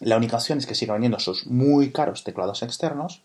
La 0.00 0.16
única 0.16 0.36
opción 0.36 0.58
es 0.58 0.66
que 0.66 0.74
siga 0.74 0.92
vendiendo 0.92 1.18
sus 1.18 1.46
muy 1.46 1.90
caros 1.92 2.24
teclados 2.24 2.62
externos, 2.62 3.22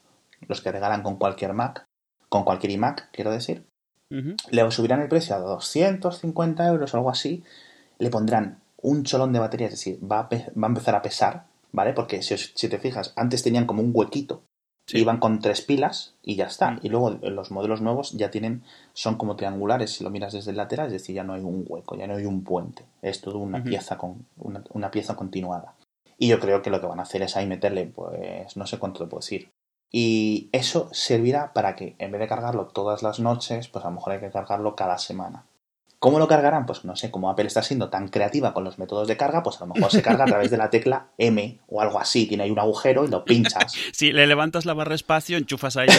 los 0.48 0.62
que 0.62 0.72
regalan 0.72 1.04
con 1.04 1.18
cualquier 1.18 1.54
Mac, 1.54 1.84
con 2.30 2.44
cualquier 2.44 2.72
iMac, 2.72 3.10
quiero 3.12 3.32
decir. 3.32 3.66
Le 4.50 4.70
subirán 4.72 5.02
el 5.02 5.08
precio 5.10 5.36
a 5.36 5.40
250 5.40 6.66
euros 6.68 6.94
o 6.94 6.98
algo 6.98 7.10
así. 7.10 7.44
Le 8.00 8.10
pondrán 8.10 8.60
un 8.82 9.04
cholón 9.04 9.32
de 9.34 9.40
batería, 9.40 9.68
es 9.68 9.74
decir, 9.74 10.00
va 10.04 10.20
a, 10.22 10.24
va 10.30 10.68
a 10.68 10.68
empezar 10.68 10.96
a 10.96 11.02
pesar, 11.02 11.46
¿vale? 11.72 11.94
Porque 11.94 12.22
si, 12.22 12.34
os- 12.34 12.52
si 12.56 12.68
te 12.68 12.80
fijas, 12.80 13.14
antes 13.16 13.44
tenían 13.44 13.66
como 13.66 13.82
un 13.82 13.92
huequito. 13.94 14.44
Sí. 14.88 14.98
Iban 14.98 15.20
con 15.20 15.40
tres 15.40 15.62
pilas 15.62 16.16
y 16.24 16.36
ya 16.36 16.48
está. 16.48 16.72
Mm. 16.72 16.80
Y 16.84 16.90
luego 16.90 17.12
los 17.12 17.52
modelos 17.52 17.82
nuevos 17.82 18.12
ya 18.14 18.32
tienen, 18.32 18.64
son 18.94 19.16
como 19.18 19.36
triangulares 19.36 19.92
si 19.92 20.04
lo 20.04 20.10
miras 20.10 20.34
desde 20.34 20.52
el 20.52 20.58
lateral, 20.58 20.88
es 20.88 20.94
decir, 20.94 21.16
ya 21.16 21.24
no 21.24 21.34
hay 21.34 21.42
un 21.44 21.64
hueco, 21.68 21.96
ya 21.96 22.08
no 22.08 22.16
hay 22.16 22.26
un 22.26 22.44
puente. 22.44 22.84
Es 23.02 23.22
todo 23.22 23.38
una 23.38 23.60
pieza 23.64 23.98
con 23.98 24.26
una, 24.38 24.64
una 24.74 24.90
pieza 24.92 25.16
continuada. 25.16 25.76
Y 26.22 26.28
yo 26.28 26.40
creo 26.40 26.62
que 26.62 26.70
lo 26.70 26.80
que 26.80 26.86
van 26.86 27.00
a 27.00 27.02
hacer 27.02 27.24
es 27.24 27.36
ahí 27.36 27.48
meterle, 27.48 27.88
pues, 27.88 28.56
no 28.56 28.68
sé 28.68 28.78
cuánto 28.78 29.00
te 29.00 29.10
puedo 29.10 29.22
decir. 29.22 29.50
Y 29.92 30.50
eso 30.52 30.88
servirá 30.92 31.52
para 31.52 31.76
que 31.76 31.96
en 31.98 32.12
vez 32.12 32.22
de 32.22 32.28
cargarlo 32.28 32.68
todas 32.68 33.02
las 33.02 33.20
noches, 33.20 33.70
pues 33.70 33.84
a 33.84 33.88
lo 33.88 33.96
mejor 33.96 34.14
hay 34.14 34.20
que 34.20 34.30
cargarlo 34.30 34.76
cada 34.76 35.00
semana. 35.00 35.48
¿Cómo 36.02 36.18
lo 36.18 36.28
cargarán? 36.28 36.66
Pues 36.66 36.84
no 36.84 36.96
sé, 36.96 37.12
como 37.12 37.30
Apple 37.30 37.46
está 37.46 37.62
siendo 37.62 37.92
tan 37.92 38.08
creativa 38.08 38.56
con 38.56 38.64
los 38.64 38.80
métodos 38.80 39.08
de 39.08 39.18
carga, 39.18 39.44
pues 39.44 39.62
a 39.62 39.68
lo 39.68 39.76
mejor 39.76 39.92
se 39.92 40.02
carga 40.02 40.24
a 40.24 40.26
través 40.26 40.50
de 40.50 40.58
la 40.58 40.72
tecla 40.72 41.10
M 41.20 41.60
o 41.68 41.80
algo 41.80 42.00
así. 42.00 42.26
Tiene 42.26 42.42
ahí 42.42 42.50
un 42.50 42.58
agujero 42.58 43.06
y 43.06 43.08
lo 43.08 43.24
pinchas. 43.24 43.72
Si 43.94 44.12
le 44.12 44.26
levantas 44.26 44.66
la 44.66 44.74
barra 44.74 44.96
espacio, 44.96 45.38
enchufas 45.38 45.78
ahí 45.78 45.90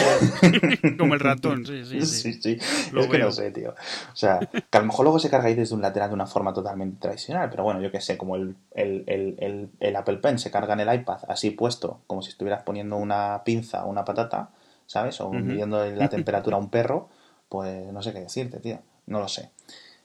como 0.99 1.13
el 1.13 1.21
ratón. 1.21 1.65
Sí, 1.65 1.85
sí, 1.85 2.01
sí. 2.01 2.33
Sí, 2.33 2.33
sí. 2.41 2.57
Lo 2.91 2.99
es 2.99 3.07
que 3.07 3.15
veo. 3.15 3.27
no 3.27 3.31
sé, 3.31 3.51
tío. 3.51 3.69
O 3.69 4.15
sea, 4.15 4.39
que 4.39 4.77
a 4.77 4.81
lo 4.81 4.87
mejor 4.87 5.05
luego 5.05 5.19
se 5.19 5.29
carga 5.29 5.47
ahí 5.47 5.55
desde 5.55 5.73
un 5.73 5.81
lateral 5.81 6.09
de 6.09 6.15
una 6.15 6.27
forma 6.27 6.53
totalmente 6.53 6.99
tradicional, 6.99 7.49
pero 7.49 7.63
bueno, 7.63 7.79
yo 7.79 7.89
qué 7.89 8.01
sé, 8.01 8.17
como 8.17 8.35
el, 8.35 8.57
el, 8.75 9.05
el, 9.07 9.69
el, 9.79 9.95
Apple 9.95 10.17
Pen 10.17 10.37
se 10.37 10.51
carga 10.51 10.73
en 10.73 10.81
el 10.81 10.93
iPad 10.93 11.19
así 11.29 11.51
puesto, 11.51 12.01
como 12.07 12.21
si 12.21 12.31
estuvieras 12.31 12.63
poniendo 12.63 12.97
una 12.97 13.43
pinza 13.45 13.85
o 13.85 13.89
una 13.89 14.03
patata, 14.03 14.49
¿sabes? 14.85 15.21
O 15.21 15.29
midiendo 15.29 15.85
la 15.85 16.09
temperatura 16.09 16.57
a 16.57 16.59
un 16.59 16.69
perro, 16.69 17.07
pues 17.47 17.89
no 17.93 18.03
sé 18.03 18.11
qué 18.11 18.19
decirte, 18.19 18.59
tío. 18.59 18.79
No 19.05 19.19
lo 19.19 19.29
sé. 19.29 19.49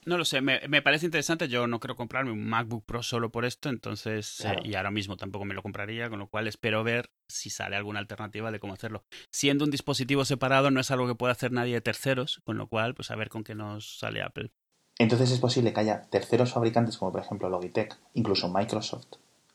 No 0.09 0.17
lo 0.17 0.25
sé, 0.25 0.41
me, 0.41 0.61
me 0.69 0.81
parece 0.81 1.05
interesante. 1.05 1.49
Yo 1.49 1.67
no 1.67 1.81
quiero 1.81 1.95
comprarme 1.95 2.31
un 2.33 2.49
MacBook 2.49 2.83
Pro 2.87 3.03
solo 3.03 3.31
por 3.31 3.45
esto, 3.45 3.69
entonces, 3.69 4.39
Claro. 4.41 4.61
eh, 4.61 4.69
y 4.69 4.75
ahora 4.75 4.91
mismo 4.91 5.19
tampoco 5.19 5.45
me 5.45 5.53
lo 5.53 5.63
compraría, 5.63 6.09
con 6.09 6.19
lo 6.19 6.29
cual 6.29 6.49
espero 6.49 6.83
ver 6.83 7.11
si 7.29 7.51
sale 7.51 7.77
alguna 7.77 7.99
alternativa 7.99 8.51
de 8.51 8.59
cómo 8.59 8.73
hacerlo. 8.73 9.05
Siendo 9.31 9.67
un 9.67 9.71
dispositivo 9.71 10.25
separado, 10.25 10.71
no 10.71 10.81
es 10.81 10.91
algo 10.91 11.07
que 11.07 11.15
pueda 11.15 11.33
hacer 11.33 11.53
nadie 11.53 11.75
de 11.75 11.81
terceros, 11.83 12.41
con 12.45 12.57
lo 12.57 12.69
cual, 12.69 12.95
pues 12.95 13.11
a 13.11 13.17
ver 13.17 13.29
con 13.29 13.45
qué 13.45 13.55
nos 13.55 13.99
sale 13.99 14.23
Apple. 14.23 14.51
Entonces 14.99 15.31
es 15.31 15.41
posible 15.41 15.75
que 15.75 15.81
haya 15.81 16.05
terceros 16.09 16.53
fabricantes, 16.55 16.97
como 16.97 17.13
por 17.13 17.21
ejemplo 17.21 17.51
Logitech, 17.51 17.95
incluso 18.15 18.49
Microsoft 18.49 19.07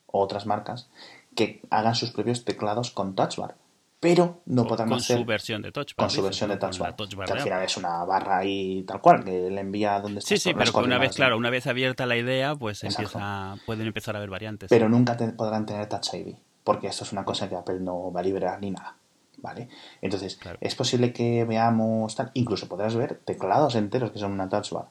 o 0.05 0.21
otras 0.21 0.45
marcas, 0.45 0.87
que 1.35 1.61
hagan 1.71 1.95
sus 1.95 2.11
propios 2.11 2.45
teclados 2.45 2.91
con 2.91 3.15
Touch 3.15 3.37
Bar, 3.37 3.55
pero 4.03 4.41
no 4.45 4.67
con 4.67 4.93
hacer 4.93 5.17
su 5.17 5.25
versión 5.25 5.61
de 5.63 5.71
Touch 5.71 5.95
con 5.95 6.03
Bar, 6.03 6.11
su 6.11 6.17
dices, 6.17 6.25
versión 6.29 6.49
de. 6.51 6.59
Con 6.59 6.69
Touch 6.69 6.79
Bar, 6.79 6.95
Touch 6.95 7.15
Bar 7.15 7.25
que 7.25 7.33
al 7.33 7.39
final 7.41 7.63
es 7.63 7.77
una 7.77 8.03
barra 8.05 8.37
ahí 8.37 8.83
tal 8.83 9.01
cual, 9.01 9.23
que 9.23 9.49
le 9.49 9.61
envía 9.61 9.99
donde 9.99 10.21
Sí, 10.21 10.35
está 10.35 10.49
sí, 10.51 10.55
pero 10.55 10.71
que 10.71 10.79
una 10.79 10.99
vez, 10.99 11.15
claro, 11.15 11.37
una 11.37 11.49
vez 11.49 11.65
abierta 11.65 12.05
la 12.05 12.15
idea, 12.17 12.53
pues 12.55 12.83
empieza, 12.83 13.55
pueden 13.65 13.87
empezar 13.87 14.15
a 14.15 14.19
haber 14.19 14.29
variantes. 14.29 14.69
Pero 14.69 14.87
nunca 14.89 15.17
te- 15.17 15.29
podrán 15.33 15.65
tener 15.65 15.87
Touch 15.89 16.13
ID, 16.13 16.35
porque 16.63 16.87
esto 16.87 17.03
es 17.05 17.11
una 17.13 17.25
cosa 17.25 17.49
que 17.49 17.55
Apple 17.55 17.79
no 17.79 18.11
va 18.11 18.19
a 18.19 18.23
liberar 18.23 18.59
ni 18.61 18.69
nada. 18.69 18.97
¿Vale? 19.37 19.67
Entonces, 20.01 20.37
Claro. 20.37 20.57
es 20.61 20.73
posible 20.75 21.11
que 21.11 21.43
veamos 21.43 22.15
tal, 22.15 22.29
incluso 22.35 22.69
podrás 22.69 22.95
ver 22.95 23.19
teclados 23.25 23.75
enteros 23.75 24.11
que 24.11 24.19
son 24.19 24.31
una 24.31 24.47
touch 24.47 24.71
bar. 24.71 24.85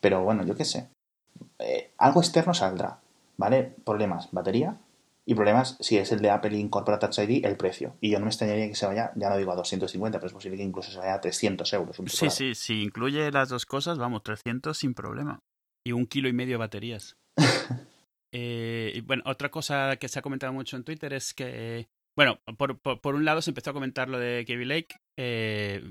Pero 0.00 0.22
bueno, 0.22 0.44
yo 0.44 0.54
qué 0.54 0.64
sé. 0.64 0.88
Eh, 1.58 1.90
algo 1.98 2.20
externo 2.20 2.54
saldrá, 2.54 2.98
¿vale? 3.38 3.74
Problemas, 3.84 4.28
batería. 4.30 4.76
Y 5.28 5.34
problemas, 5.34 5.76
si 5.80 5.98
es 5.98 6.10
el 6.10 6.20
de 6.20 6.30
Apple 6.30 6.56
y 6.56 6.58
incorpora 6.58 6.98
Touch 6.98 7.18
ID, 7.18 7.44
el 7.44 7.58
precio. 7.58 7.98
Y 8.00 8.10
yo 8.10 8.18
no 8.18 8.24
me 8.24 8.30
extrañaría 8.30 8.66
que 8.66 8.74
se 8.74 8.86
vaya, 8.86 9.12
ya 9.14 9.28
no 9.28 9.36
digo 9.36 9.52
a 9.52 9.56
250, 9.56 10.18
pero 10.18 10.26
es 10.26 10.32
posible 10.32 10.56
que 10.56 10.62
incluso 10.62 10.90
se 10.90 10.96
vaya 10.96 11.12
a 11.12 11.20
300 11.20 11.70
euros. 11.74 11.98
Un 11.98 12.08
Sí, 12.08 12.30
sí, 12.30 12.54
si 12.54 12.82
incluye 12.82 13.30
las 13.30 13.50
dos 13.50 13.66
cosas, 13.66 13.98
vamos, 13.98 14.22
300 14.22 14.74
sin 14.74 14.94
problema. 14.94 15.40
Y 15.86 15.92
un 15.92 16.06
kilo 16.06 16.30
y 16.30 16.32
medio 16.32 16.54
de 16.54 16.58
baterías. 16.58 17.18
Eh, 18.30 18.92
y 18.94 19.00
bueno, 19.00 19.22
otra 19.24 19.50
cosa 19.50 19.96
que 19.96 20.06
se 20.06 20.18
ha 20.18 20.22
comentado 20.22 20.52
mucho 20.52 20.76
en 20.76 20.84
Twitter 20.84 21.14
es 21.14 21.32
que, 21.32 21.88
bueno, 22.14 22.38
por, 22.58 22.78
por, 22.78 23.00
por 23.00 23.14
un 23.14 23.24
lado 23.24 23.40
se 23.40 23.52
empezó 23.52 23.70
a 23.70 23.72
comentar 23.72 24.10
lo 24.10 24.18
de 24.18 24.44
Kaby 24.46 24.66
Lake, 24.66 24.96
eh, 25.18 25.82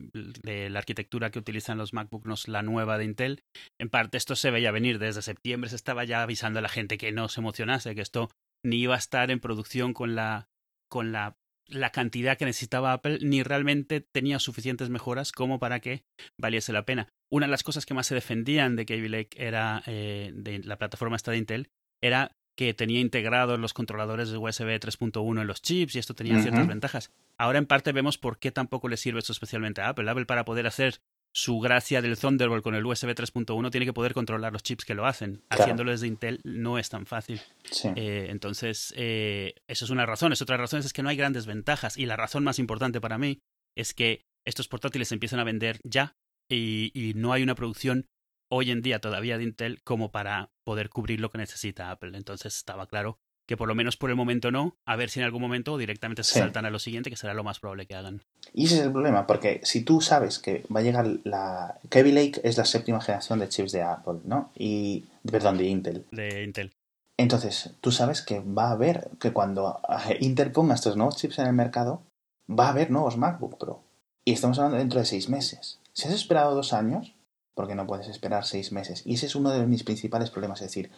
de 0.43 0.69
la 0.69 0.77
arquitectura 0.77 1.31
que 1.31 1.39
utilizan 1.39 1.79
los 1.79 1.93
MacBook, 1.93 2.27
no 2.27 2.35
es 2.35 2.47
la 2.47 2.61
nueva 2.61 2.99
de 2.99 3.05
Intel. 3.05 3.41
En 3.81 3.89
parte 3.89 4.17
esto 4.17 4.35
se 4.35 4.51
veía 4.51 4.69
venir 4.69 4.99
desde 4.99 5.23
septiembre, 5.23 5.71
se 5.71 5.77
estaba 5.77 6.03
ya 6.03 6.21
avisando 6.21 6.59
a 6.59 6.61
la 6.61 6.69
gente 6.69 6.99
que 6.99 7.11
no 7.11 7.27
se 7.27 7.41
emocionase, 7.41 7.95
que 7.95 8.01
esto 8.01 8.29
ni 8.63 8.77
iba 8.77 8.95
a 8.95 8.99
estar 8.99 9.31
en 9.31 9.39
producción 9.39 9.93
con 9.93 10.15
la, 10.15 10.49
con 10.89 11.11
la, 11.11 11.37
la 11.67 11.91
cantidad 11.91 12.37
que 12.37 12.45
necesitaba 12.45 12.93
Apple, 12.93 13.19
ni 13.21 13.43
realmente 13.43 14.01
tenía 14.01 14.39
suficientes 14.39 14.89
mejoras 14.89 15.31
como 15.31 15.59
para 15.59 15.79
que 15.79 16.03
valiese 16.37 16.73
la 16.73 16.85
pena. 16.85 17.09
Una 17.29 17.45
de 17.45 17.51
las 17.51 17.63
cosas 17.63 17.85
que 17.85 17.93
más 17.93 18.07
se 18.07 18.15
defendían 18.15 18.75
de 18.75 18.85
Kaby 18.85 19.09
Lake 19.09 19.37
era 19.37 19.83
eh, 19.85 20.31
de 20.33 20.59
la 20.59 20.77
plataforma 20.77 21.15
esta 21.15 21.31
de 21.31 21.37
Intel 21.37 21.69
era 22.01 22.31
que 22.57 22.73
tenía 22.73 22.99
integrados 22.99 23.59
los 23.59 23.73
controladores 23.73 24.31
de 24.31 24.37
USB 24.37 24.79
3.1 24.79 25.41
en 25.41 25.47
los 25.47 25.61
chips 25.61 25.95
y 25.95 25.99
esto 25.99 26.15
tenía 26.15 26.41
ciertas 26.41 26.67
ventajas. 26.67 27.11
Ahora 27.37 27.59
en 27.59 27.67
parte 27.67 27.91
vemos 27.91 28.17
por 28.17 28.39
qué 28.39 28.51
tampoco 28.51 28.87
le 28.87 28.97
sirve 28.97 29.19
esto 29.19 29.31
especialmente 29.31 29.81
a 29.81 29.89
Apple. 29.89 30.09
Apple 30.09 30.25
para 30.25 30.43
poder 30.43 30.65
hacer 30.65 31.01
su 31.37 31.59
gracia 31.59 32.01
del 32.01 32.17
Thunderbolt 32.17 32.63
con 32.63 32.73
el 32.73 32.83
USB 32.83 33.09
3.1 33.09 33.69
tiene 33.69 33.85
que 33.85 33.93
poder 33.93 34.15
controlar 34.15 34.51
los 34.51 34.63
chips 34.63 34.85
que 34.85 34.95
lo 34.95 35.05
hacen. 35.05 35.43
Claro. 35.47 35.63
Haciéndolo 35.63 35.91
desde 35.91 36.07
Intel 36.07 36.41
no 36.43 36.79
es 36.79 36.89
tan 36.89 37.05
fácil. 37.05 37.39
Sí. 37.69 37.89
Eh, 37.95 38.29
entonces, 38.29 38.91
eh, 38.97 39.53
eso 39.67 39.85
es 39.85 39.91
una 39.91 40.07
razón. 40.07 40.33
Es 40.33 40.41
otra 40.41 40.57
razón 40.57 40.79
es 40.79 40.91
que 40.93 41.03
no 41.03 41.09
hay 41.09 41.15
grandes 41.15 41.45
ventajas. 41.45 41.95
Y 41.95 42.07
la 42.07 42.15
razón 42.15 42.43
más 42.43 42.57
importante 42.57 42.99
para 42.99 43.19
mí 43.19 43.37
es 43.75 43.93
que 43.93 44.25
estos 44.47 44.67
portátiles 44.67 45.09
se 45.09 45.13
empiezan 45.13 45.39
a 45.39 45.43
vender 45.43 45.79
ya 45.83 46.15
y, 46.49 46.91
y 46.95 47.13
no 47.13 47.33
hay 47.33 47.43
una 47.43 47.53
producción 47.53 48.07
hoy 48.51 48.71
en 48.71 48.81
día 48.81 48.97
todavía 48.97 49.37
de 49.37 49.43
Intel 49.43 49.83
como 49.83 50.09
para 50.11 50.49
poder 50.65 50.89
cubrir 50.89 51.19
lo 51.19 51.29
que 51.29 51.37
necesita 51.37 51.91
Apple. 51.91 52.17
Entonces 52.17 52.57
estaba 52.57 52.87
claro 52.87 53.19
que 53.47 53.57
por 53.57 53.67
lo 53.67 53.73
menos 53.75 53.97
por 53.97 54.09
el 54.11 54.15
momento 54.15 54.51
no, 54.51 54.75
a 54.85 54.95
ver 54.95 55.09
si 55.09 55.19
en 55.19 55.25
algún 55.25 55.41
momento 55.41 55.77
directamente 55.77 56.23
se 56.23 56.33
Sí. 56.33 56.39
saltan 56.39 56.65
a 56.65 56.69
lo 56.69 56.77
siguiente, 56.79 57.09
que 57.09 57.15
será 57.15 57.33
lo 57.33 57.43
más 57.43 57.59
probable 57.59 57.87
que 57.87 57.95
hagan. 57.95 58.21
Y 58.53 58.65
ese 58.65 58.75
es 58.75 58.81
el 58.81 58.91
problema, 58.91 59.25
porque 59.25 59.61
si 59.63 59.81
tú 59.83 60.01
sabes 60.01 60.37
que 60.37 60.63
va 60.73 60.81
a 60.81 60.83
llegar 60.83 61.07
la... 61.23 61.79
Kaby 61.89 62.11
Lake 62.11 62.41
es 62.43 62.57
la 62.57 62.65
séptima 62.65 63.01
generación 63.01 63.39
de 63.39 63.49
chips 63.49 63.71
de 63.71 63.81
Apple, 63.81 64.19
¿no? 64.25 64.51
Y... 64.55 65.05
Perdón, 65.29 65.57
de 65.57 65.63
Intel. 65.65 66.05
De 66.11 66.43
Intel. 66.43 66.71
Entonces, 67.17 67.71
tú 67.81 67.91
sabes 67.91 68.21
que 68.21 68.41
va 68.41 68.67
a 68.67 68.71
haber, 68.71 69.09
que 69.19 69.31
cuando 69.31 69.79
Intel 70.19 70.51
ponga 70.51 70.75
estos 70.75 70.95
nuevos 70.97 71.15
chips 71.17 71.39
en 71.39 71.47
el 71.47 71.53
mercado, 71.53 72.03
va 72.47 72.67
a 72.67 72.69
haber 72.69 72.91
nuevos 72.91 73.17
MacBook 73.17 73.57
Pro. 73.57 73.81
Y 74.23 74.33
estamos 74.33 74.59
hablando 74.59 74.77
dentro 74.77 74.99
de 74.99 75.05
seis 75.05 75.29
meses. 75.29 75.79
Si 75.93 76.07
has 76.07 76.13
esperado 76.13 76.53
dos 76.53 76.73
años, 76.73 77.15
¿por 77.55 77.67
qué 77.67 77.75
no 77.75 77.87
puedes 77.87 78.07
esperar 78.07 78.45
seis 78.45 78.71
meses? 78.71 79.01
Y 79.05 79.15
ese 79.15 79.25
es 79.25 79.35
uno 79.35 79.49
de 79.51 79.65
mis 79.65 79.83
principales 79.83 80.29
problemas. 80.29 80.61
Es 80.61 80.67
decir, 80.67 80.91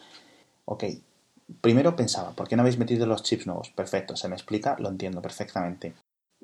ok, 0.64 0.84
primero 1.60 1.96
pensaba, 1.96 2.30
¿por 2.30 2.48
qué 2.48 2.56
no 2.56 2.62
habéis 2.62 2.78
metido 2.78 3.06
los 3.06 3.22
chips 3.22 3.46
nuevos? 3.46 3.70
Perfecto, 3.70 4.16
se 4.16 4.28
me 4.28 4.34
explica, 4.34 4.76
lo 4.78 4.88
entiendo 4.88 5.22
perfectamente. 5.22 5.94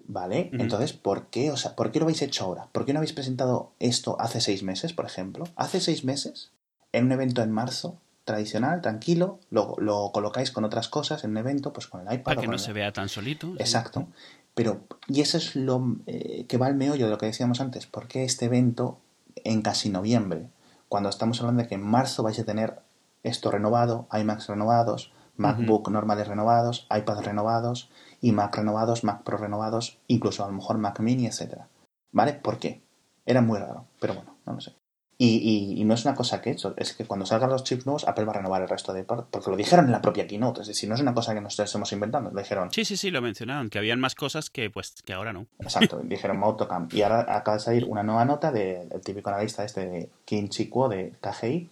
¿Vale? 0.09 0.50
Entonces, 0.52 0.92
¿por 0.92 1.26
qué, 1.26 1.50
o 1.50 1.57
sea, 1.57 1.74
¿por 1.74 1.90
qué 1.90 1.98
lo 1.98 2.04
habéis 2.04 2.22
hecho 2.22 2.44
ahora? 2.44 2.68
¿Por 2.70 2.84
qué 2.84 2.92
no 2.92 3.00
habéis 3.00 3.12
presentado 3.12 3.72
esto 3.80 4.16
hace 4.20 4.40
seis 4.40 4.62
meses, 4.62 4.92
por 4.92 5.04
ejemplo? 5.04 5.44
Hace 5.57 5.80
seis 5.80 6.04
meses, 6.04 6.52
en 6.92 7.07
un 7.07 7.12
evento 7.12 7.42
en 7.42 7.50
marzo, 7.50 7.98
tradicional, 8.26 8.82
tranquilo, 8.82 9.38
lo, 9.50 9.74
lo 9.78 10.11
colocáis 10.12 10.50
con 10.50 10.64
otras 10.64 10.88
cosas 10.88 11.24
en 11.24 11.30
un 11.30 11.38
evento, 11.38 11.72
pues 11.72 11.86
con 11.86 12.00
el 12.00 12.12
iPad. 12.12 12.24
Para 12.24 12.40
que 12.40 12.48
no 12.48 12.59
se 12.59 12.72
vea 12.72 12.92
tan 12.92 13.09
solito. 13.09 13.54
Exacto. 13.59 14.07
Pero, 14.54 14.80
y 15.07 15.20
eso 15.20 15.38
es 15.38 15.54
lo 15.54 15.96
eh, 16.07 16.44
que 16.48 16.59
va 16.59 16.66
al 16.66 16.74
meollo 16.74 17.07
de 17.07 17.11
lo 17.11 17.18
que 17.18 17.26
decíamos 17.26 17.61
antes. 17.61 17.86
¿Por 17.86 18.09
qué 18.09 18.24
este 18.24 18.46
evento 18.46 18.98
en 19.44 19.62
casi 19.62 19.90
noviembre? 19.90 20.48
Cuando 20.88 21.09
estamos 21.09 21.40
hablando 21.40 21.62
de 21.62 21.68
que 21.68 21.76
en 21.76 21.82
marzo 21.82 22.22
vais 22.22 22.38
a 22.38 22.44
tener 22.44 22.80
esto 23.27 23.51
renovado, 23.51 24.09
iMacs 24.12 24.49
renovados, 24.49 25.12
MacBook 25.37 25.91
normales 25.91 26.29
renovados, 26.29 26.87
iPad 26.91 27.20
renovados, 27.20 27.91
y 28.20 28.33
Mac 28.33 28.57
renovados, 28.57 29.05
Mac 29.05 29.22
Pro 29.22 29.37
renovados, 29.37 29.99
incluso 30.07 30.45
a 30.45 30.49
lo 30.49 30.55
mejor 30.55 30.79
Mac 30.79 31.01
Mini, 31.01 31.27
etcétera. 31.27 31.68
¿Vale? 32.12 32.35
¿Por 32.35 32.59
qué? 32.59 32.83
Era 33.24 33.43
muy 33.43 33.59
raro, 33.59 33.87
pero 34.01 34.14
bueno, 34.14 34.37
no 34.47 34.55
lo 34.55 34.61
sé. 34.61 34.74
Y, 35.18 35.83
no 35.87 35.95
es 35.95 36.05
una 36.05 36.14
cosa 36.14 36.43
que 36.43 36.51
he 36.51 36.53
hecho, 36.53 36.74
es 36.77 36.93
que 36.93 37.07
cuando 37.07 37.24
salgan 37.24 37.49
los 37.49 37.64
chips 37.64 37.87
nuevos, 37.87 38.07
Apple 38.07 38.27
va 38.27 38.33
a 38.33 38.37
renovar 38.37 38.61
el 38.61 38.68
resto 38.68 38.93
de 38.93 39.03
porque 39.05 39.51
lo 39.51 39.57
dijeron 39.57 39.87
en 39.87 39.93
la 39.93 40.03
propia 40.03 40.27
keynote, 40.27 40.61
es 40.61 40.66
decir, 40.66 40.91
no 40.91 40.95
es 40.95 41.01
una 41.01 41.14
cosa 41.14 41.33
que 41.33 41.41
nosotros 41.41 41.70
estemos 41.70 41.91
inventando, 41.93 42.31
lo 42.31 42.39
dijeron. 42.39 42.70
Sí, 42.70 42.85
sí, 42.85 42.99
sí, 42.99 43.11
lo 43.11 43.22
mencionaron, 43.22 43.70
que 43.70 43.79
habían 43.79 43.99
más 43.99 44.14
cosas 44.14 44.51
que 44.51 44.68
pues 44.68 44.95
que 45.05 45.14
ahora 45.14 45.33
no. 45.33 45.47
Exacto, 45.61 46.01
dijeron 46.05 46.43
Autocam. 46.43 46.89
Y 46.93 47.01
ahora 47.01 47.20
acaba 47.35 47.57
de 47.57 47.62
salir 47.62 47.85
una 47.87 48.03
nueva 48.03 48.27
nota 48.27 48.53
del 48.53 49.01
típico 49.03 49.31
analista 49.31 49.64
este 49.64 49.89
de 49.89 50.11
Kim 50.27 50.51
Kuo 50.68 50.91
de 50.91 51.14
KGI, 51.22 51.70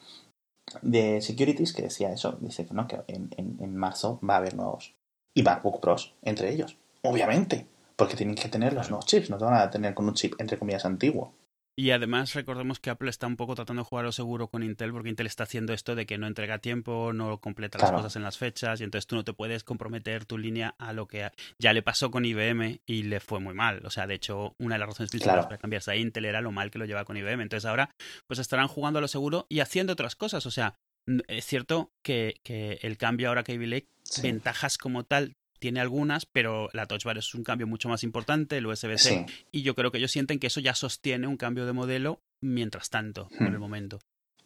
de 0.83 1.21
Securities, 1.21 1.73
que 1.73 1.83
decía 1.83 2.13
eso, 2.13 2.39
dice 2.41 2.67
que 2.67 2.75
no, 2.75 2.87
que 2.87 3.01
en, 3.09 3.31
en 3.37 3.77
marzo 3.77 4.19
va 4.29 4.35
a 4.35 4.39
haber 4.39 4.55
nuevos. 4.55 4.95
Y 5.35 5.43
MacBook 5.43 5.81
Pros, 5.81 6.15
entre 6.23 6.53
ellos, 6.53 6.77
obviamente, 7.03 7.67
porque 7.97 8.17
tienen 8.17 8.35
que 8.35 8.49
tener 8.49 8.73
los 8.73 8.91
nuevos 8.91 9.07
chips, 9.07 9.31
no 9.31 9.39
te 9.39 9.45
van 9.45 9.55
a 9.55 9.71
tener 9.71 9.95
con 9.95 10.07
un 10.07 10.15
chip, 10.15 10.35
entre 10.39 10.59
comillas, 10.59 10.85
antiguo. 10.85 11.33
Y 11.77 11.91
además 11.91 12.35
recordemos 12.35 12.79
que 12.79 12.91
Apple 12.91 13.11
está 13.11 13.27
un 13.27 13.37
poco 13.37 13.57
tratando 13.57 13.83
de 13.83 13.89
jugar 13.89 14.05
lo 14.05 14.13
seguro 14.13 14.49
con 14.49 14.63
Intel 14.63 14.93
porque 14.93 15.09
Intel 15.09 15.27
está 15.27 15.43
haciendo 15.43 15.73
esto 15.73 15.97
de 15.97 16.07
que 16.07 16.19
no 16.19 16.29
entrega 16.29 16.59
tiempo, 16.59 17.13
no 17.13 17.41
completa 17.41 17.79
las 17.79 17.91
cosas 17.91 18.15
en 18.15 18.23
las 18.23 18.39
fechas 18.39 18.81
y 18.81 18.85
entonces 18.85 19.09
tú 19.09 19.17
no 19.17 19.25
te 19.25 19.33
puedes 19.33 19.65
comprometer 19.65 20.25
tu 20.25 20.39
línea 20.39 20.77
a 20.79 20.93
lo 20.93 21.09
que 21.09 21.31
ya 21.59 21.73
le 21.73 21.83
pasó 21.83 22.13
con 22.13 22.25
IBM 22.25 22.81
y 22.87 23.03
le 23.03 23.19
fue 23.19 23.41
muy 23.41 23.55
mal. 23.55 23.85
O 23.85 23.91
sea, 23.91 24.07
de 24.07 24.15
hecho, 24.15 24.55
una 24.59 24.77
de 24.77 24.79
las 24.79 24.89
razones 24.91 25.11
principales 25.11 25.47
para 25.47 25.59
cambiarse 25.59 25.91
a 25.91 25.97
Intel 25.97 26.27
era 26.27 26.41
lo 26.41 26.53
mal 26.53 26.71
que 26.71 26.79
lo 26.79 26.85
lleva 26.85 27.05
con 27.05 27.17
IBM. 27.17 27.43
Entonces 27.43 27.69
ahora 27.69 27.91
pues 28.29 28.39
estarán 28.39 28.69
jugando 28.69 28.99
a 28.99 29.03
lo 29.03 29.09
seguro 29.09 29.47
y 29.49 29.59
haciendo 29.59 29.95
otras 29.95 30.15
cosas. 30.15 30.47
O 30.47 30.53
sea, 30.53 30.77
es 31.27 31.45
cierto 31.45 31.91
que, 32.05 32.41
que 32.45 32.79
el 32.83 32.97
cambio 32.99 33.29
ahora 33.29 33.43
que 33.43 33.53
hay 33.53 33.67
Lake, 33.67 33.89
ventajas 34.23 34.79
como 34.79 35.05
tal 35.05 35.35
tiene 35.65 35.81
algunas, 35.81 36.27
pero 36.27 36.69
la 36.75 36.85
Touch 36.85 37.05
Bar 37.05 37.17
es 37.17 37.35
un 37.35 37.43
cambio 37.43 37.67
mucho 37.67 37.89
más 37.89 38.03
importante, 38.03 38.59
el 38.59 38.67
USB-C, 38.67 39.25
y 39.51 39.63
yo 39.63 39.75
creo 39.75 39.91
que 39.91 39.97
ellos 39.97 40.11
sienten 40.11 40.39
que 40.39 40.49
eso 40.49 40.61
ya 40.61 40.75
sostiene 40.75 41.27
un 41.27 41.39
cambio 41.39 41.65
de 41.65 41.73
modelo 41.73 42.21
mientras 42.43 42.91
tanto, 42.91 43.31
por 43.39 43.47
el 43.47 43.57
hmm. 43.57 43.61
momento. 43.61 43.99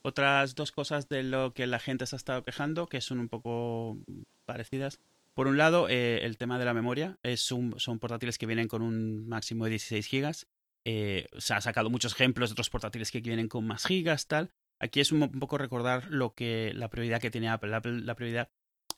Otras 0.02 0.54
dos 0.54 0.70
cosas 0.70 1.08
de 1.08 1.24
lo 1.24 1.54
que 1.54 1.66
la 1.66 1.80
gente 1.80 2.06
se 2.06 2.14
ha 2.14 2.18
estado 2.18 2.44
quejando, 2.44 2.86
que 2.86 3.00
son 3.00 3.18
un 3.18 3.28
poco 3.28 3.98
parecidas. 4.44 5.00
Por 5.34 5.48
un 5.48 5.56
lado, 5.56 5.88
eh, 5.88 6.20
el 6.22 6.36
tema 6.36 6.56
de 6.56 6.64
la 6.64 6.72
memoria. 6.72 7.18
Es 7.24 7.40
son 7.40 7.98
portátiles 7.98 8.38
que 8.38 8.46
vienen 8.46 8.68
con 8.68 8.82
un 8.82 9.26
máximo 9.26 9.64
de 9.64 9.70
16 9.70 10.06
gigas. 10.06 10.46
Eh, 10.84 11.26
se 11.36 11.52
ha 11.52 11.60
sacado 11.60 11.90
muchos 11.90 12.12
ejemplos 12.12 12.50
de 12.50 12.52
otros 12.52 12.70
portátiles 12.70 13.10
que 13.10 13.20
vienen 13.20 13.48
con 13.48 13.66
más 13.66 13.84
gigas, 13.84 14.28
tal. 14.28 14.52
Aquí 14.78 15.00
es 15.00 15.10
un, 15.10 15.28
poco 15.40 15.58
recordar 15.58 16.06
lo 16.10 16.32
que 16.32 16.70
la 16.76 16.88
prioridad 16.90 17.20
que 17.20 17.32
tiene 17.32 17.48
Apple. 17.48 17.74
Apple. 17.74 18.02
La 18.02 18.14
prioridad 18.14 18.50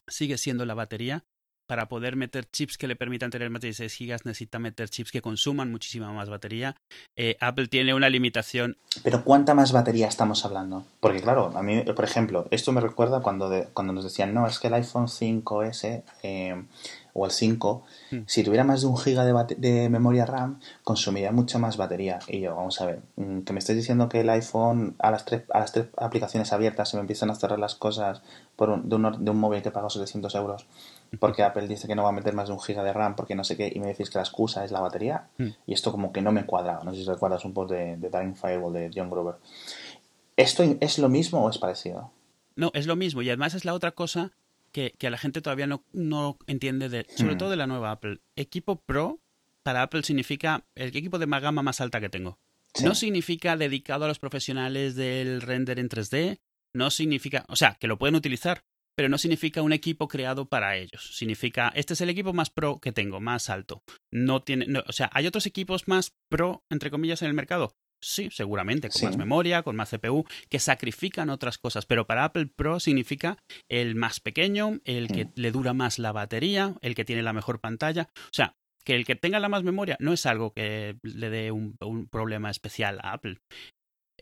sigue 0.07 0.37
siendo 0.37 0.67
la 0.67 0.75
batería 0.75 1.25
para 1.71 1.87
poder 1.87 2.17
meter 2.17 2.51
chips 2.51 2.77
que 2.77 2.89
le 2.89 2.97
permitan 2.97 3.31
tener 3.31 3.49
más 3.49 3.61
de 3.61 3.69
16 3.69 3.95
gigas 3.95 4.25
necesita 4.25 4.59
meter 4.59 4.89
chips 4.89 5.13
que 5.13 5.23
consuman 5.23 5.71
muchísima 5.71 6.13
más 6.13 6.29
batería. 6.29 6.75
Eh, 7.15 7.37
Apple 7.41 7.69
tiene 7.69 7.95
una 7.95 8.09
limitación. 8.09 8.77
Pero 9.05 9.23
¿cuánta 9.23 9.55
más 9.55 9.71
batería 9.71 10.09
estamos 10.09 10.45
hablando? 10.45 10.85
Porque 10.99 11.21
claro, 11.21 11.53
a 11.55 11.63
mí, 11.63 11.81
por 11.83 12.05
ejemplo, 12.05 12.49
esto 12.51 12.73
me 12.73 12.81
recuerda 12.81 13.21
cuando, 13.21 13.49
cuando 13.73 13.93
nos 13.93 14.03
decían, 14.03 14.35
no, 14.35 14.49
es 14.49 14.59
que 14.59 14.67
el 14.67 14.75
iPhone 14.75 15.07
5S 15.07 16.03
eh, 16.25 16.61
o 17.13 17.25
el 17.25 17.31
5, 17.31 17.85
hmm. 18.11 18.19
si 18.27 18.43
tuviera 18.43 18.65
más 18.65 18.81
de 18.81 18.89
un 18.89 18.99
giga 18.99 19.25
de, 19.25 19.55
de, 19.57 19.89
memoria 19.89 20.27
RAM, 20.27 20.59
consumiría 20.83 21.31
mucha 21.31 21.61
más 21.61 21.77
batería. 21.77 22.19
Y 22.27 22.41
yo, 22.41 22.57
vamos 22.57 22.81
a 22.81 22.87
ver, 22.87 23.03
mm, 23.15 23.43
que 23.43 23.53
me 23.53 23.61
estés 23.61 23.77
diciendo 23.77 24.09
que 24.09 24.23
el 24.23 24.31
iPhone 24.31 24.97
a 24.99 25.13
las 25.13 25.25
tres, 25.25 25.45
a 25.53 25.61
las 25.61 25.71
tres 25.71 25.87
aplicaciones 25.97 26.53
abiertas 26.53 26.89
se 26.89 26.97
me 26.97 27.03
empiezan 27.03 27.31
a 27.31 27.37
cerrar 27.37 27.61
las 27.61 27.77
cosas 27.77 28.23
por 28.57 28.83
de, 28.83 28.97
un, 28.97 29.25
de 29.25 29.31
un 29.31 29.39
móvil 29.39 29.63
que 29.63 29.71
pago 29.71 29.89
700 29.89 30.35
euros 30.35 30.67
porque 31.19 31.43
Apple 31.43 31.67
dice 31.67 31.89
que 31.89 31.95
no 31.95 32.03
va 32.03 32.11
a 32.11 32.13
meter 32.13 32.35
más 32.35 32.49
de 32.49 32.55
un 32.55 32.61
giga 32.61 32.83
de 32.85 32.93
RAM 32.93 33.17
porque 33.17 33.35
no 33.35 33.45
sé 33.45 33.57
qué, 33.57 33.71
y 33.75 33.81
me 33.81 33.89
decís 33.89 34.11
que 34.11 34.19
la 34.19 34.23
excusa 34.23 34.65
es 34.65 34.71
la 34.71 34.81
batería, 34.81 35.29
hmm. 35.39 35.49
y 35.67 35.73
esto 35.73 35.91
como 35.91 36.13
que 36.13 36.23
no 36.23 36.33
me 36.33 36.47
cuadra. 36.47 36.81
No 36.85 36.93
sé 36.93 37.01
si 37.01 37.07
recuerdas 37.07 37.45
un 37.45 37.53
poco 37.53 37.73
de, 37.73 37.97
de 37.97 38.11
Time 38.11 38.35
Firewall 38.35 38.73
de 38.73 38.91
John 38.95 39.11
Grover. 39.11 39.37
¿Esto 40.37 40.63
es 40.81 40.99
lo 40.99 41.09
mismo 41.09 41.45
o 41.45 41.51
es 41.51 41.59
parecido? 41.59 42.13
No, 42.57 42.71
es 42.75 42.87
lo 42.87 42.97
mismo, 42.97 43.23
y 43.23 43.29
además 43.29 43.55
es 43.55 43.65
la 43.65 43.75
otra 43.75 43.93
cosa 43.93 44.33
que, 44.73 44.95
que 44.99 45.11
la 45.11 45.19
gente 45.19 45.41
todavía 45.41 45.67
no, 45.67 45.83
no 45.93 46.39
entiende, 46.47 46.89
de, 46.89 47.07
sobre 47.17 47.35
hmm. 47.35 47.39
todo 47.39 47.51
de 47.51 47.57
la 47.57 47.67
nueva 47.67 47.91
Apple. 47.91 48.21
Equipo 48.37 48.77
Pro 48.77 49.19
para 49.63 49.83
Apple 49.83 50.03
significa 50.03 50.65
el 50.75 50.97
equipo 50.97 51.19
de 51.19 51.27
gama 51.27 51.63
más 51.63 51.81
alta 51.81 52.01
que 52.01 52.09
tengo. 52.09 52.39
No 52.83 52.95
significa 52.95 53.57
dedicado 53.57 54.05
a 54.05 54.09
los 54.09 54.21
profesionales 54.21 54.95
del 54.95 55.43
render 55.43 55.79
en 55.79 55.89
3D, 55.89 56.39
no 56.73 56.91
significa, 56.91 57.45
o 57.49 57.57
sea, 57.57 57.75
que 57.75 57.89
lo 57.89 57.99
pueden 57.99 58.15
utilizar, 58.15 58.63
pero 58.97 59.09
no 59.09 59.19
significa 59.19 59.63
un 59.63 59.73
equipo 59.73 60.09
creado 60.09 60.49
para 60.49 60.77
ellos. 60.77 61.17
Significa, 61.17 61.73
este 61.75 61.95
es 61.95 62.01
el 62.01 62.11
equipo 62.11 62.33
más 62.33 62.51
pro 62.51 62.81
que 62.81 62.93
tengo, 62.93 63.21
más 63.21 63.51
alto. 63.51 63.83
No 64.13 64.43
tiene, 64.43 64.67
o 64.87 64.93
sea, 64.93 65.11
¿hay 65.13 65.27
otros 65.27 65.47
equipos 65.47 65.89
más 65.89 66.13
pro, 66.29 66.65
entre 66.71 66.91
comillas, 66.91 67.23
en 67.23 67.29
el 67.29 67.35
mercado? 67.35 67.75
Sí, 68.03 68.31
seguramente, 68.31 68.89
con 68.89 69.03
más 69.03 69.17
memoria, 69.19 69.63
con 69.63 69.77
más 69.77 69.91
CPU, 69.91 70.25
que 70.49 70.59
sacrifican 70.59 71.29
otras 71.29 71.59
cosas, 71.59 71.85
pero 71.85 72.07
para 72.07 72.25
Apple 72.25 72.47
Pro 72.47 72.81
significa 72.81 73.37
el 73.69 73.95
más 73.95 74.21
pequeño, 74.21 74.81
el 74.85 75.09
que 75.09 75.27
mm. 75.27 75.33
le 75.35 75.53
dura 75.53 75.75
más 75.75 75.99
la 75.99 76.13
batería, 76.13 76.77
el 76.81 76.95
que 76.95 77.05
tiene 77.05 77.23
la 77.23 77.35
mejor 77.35 77.61
pantalla. 77.61 78.09
O 78.17 78.33
sea, 78.33 78.57
que 78.85 78.95
el 78.95 79.05
que 79.05 79.17
tenga 79.17 79.39
la 79.39 79.51
más 79.51 79.65
memoria 79.65 79.99
no 80.01 80.15
es 80.15 80.25
algo 80.25 80.55
que 80.55 80.97
le 81.03 81.29
dé 81.29 81.53
un 81.53 81.77
problema 82.11 82.51
especial 82.51 82.99
a 83.03 83.13
Apple. 83.13 83.39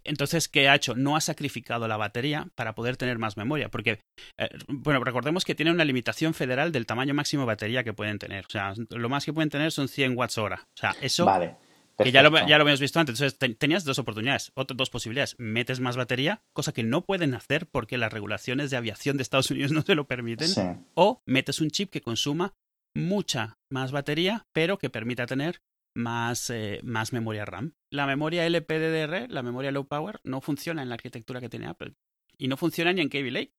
Entonces, 0.08 0.48
¿qué 0.48 0.68
ha 0.68 0.74
hecho? 0.74 0.94
No 0.94 1.16
ha 1.16 1.20
sacrificado 1.20 1.86
la 1.88 1.96
batería 1.96 2.48
para 2.54 2.74
poder 2.74 2.96
tener 2.96 3.18
más 3.18 3.36
memoria, 3.36 3.68
porque, 3.68 4.00
eh, 4.38 4.48
bueno, 4.68 5.02
recordemos 5.04 5.44
que 5.44 5.54
tiene 5.54 5.70
una 5.70 5.84
limitación 5.84 6.34
federal 6.34 6.72
del 6.72 6.86
tamaño 6.86 7.14
máximo 7.14 7.42
de 7.42 7.46
batería 7.46 7.84
que 7.84 7.92
pueden 7.92 8.18
tener. 8.18 8.46
O 8.46 8.50
sea, 8.50 8.72
lo 8.90 9.08
más 9.08 9.24
que 9.24 9.32
pueden 9.32 9.50
tener 9.50 9.72
son 9.72 9.88
100 9.88 10.16
watts 10.16 10.38
hora. 10.38 10.66
O 10.74 10.76
sea, 10.76 10.96
eso... 11.00 11.24
Vale. 11.24 11.56
Que 12.04 12.12
ya 12.12 12.22
lo, 12.22 12.30
ya 12.30 12.58
lo 12.58 12.62
habíamos 12.62 12.80
visto 12.80 13.00
antes. 13.00 13.20
Entonces, 13.20 13.58
tenías 13.58 13.82
dos 13.82 13.98
oportunidades, 13.98 14.52
otras 14.54 14.76
dos 14.76 14.88
posibilidades. 14.88 15.34
Metes 15.38 15.80
más 15.80 15.96
batería, 15.96 16.42
cosa 16.52 16.72
que 16.72 16.84
no 16.84 17.04
pueden 17.04 17.34
hacer 17.34 17.66
porque 17.66 17.98
las 17.98 18.12
regulaciones 18.12 18.70
de 18.70 18.76
aviación 18.76 19.16
de 19.16 19.24
Estados 19.24 19.50
Unidos 19.50 19.72
no 19.72 19.82
te 19.82 19.96
lo 19.96 20.06
permiten. 20.06 20.86
O 20.94 21.22
metes 21.26 21.60
un 21.60 21.70
chip 21.70 21.90
que 21.90 22.00
consuma 22.00 22.54
mucha 22.94 23.58
más 23.68 23.90
batería, 23.90 24.46
pero 24.52 24.78
que 24.78 24.90
permita 24.90 25.26
tener 25.26 25.60
más, 25.94 26.50
eh, 26.50 26.80
más 26.82 27.12
memoria 27.12 27.44
RAM. 27.44 27.74
La 27.90 28.06
memoria 28.06 28.46
LPDDR, 28.46 29.30
la 29.30 29.42
memoria 29.42 29.72
low 29.72 29.86
power, 29.86 30.20
no 30.24 30.40
funciona 30.40 30.82
en 30.82 30.88
la 30.88 30.94
arquitectura 30.94 31.40
que 31.40 31.48
tiene 31.48 31.66
Apple. 31.66 31.94
Y 32.36 32.48
no 32.48 32.56
funciona 32.56 32.92
ni 32.92 33.00
en 33.00 33.08
Kaby 33.08 33.30
Lake. 33.30 33.54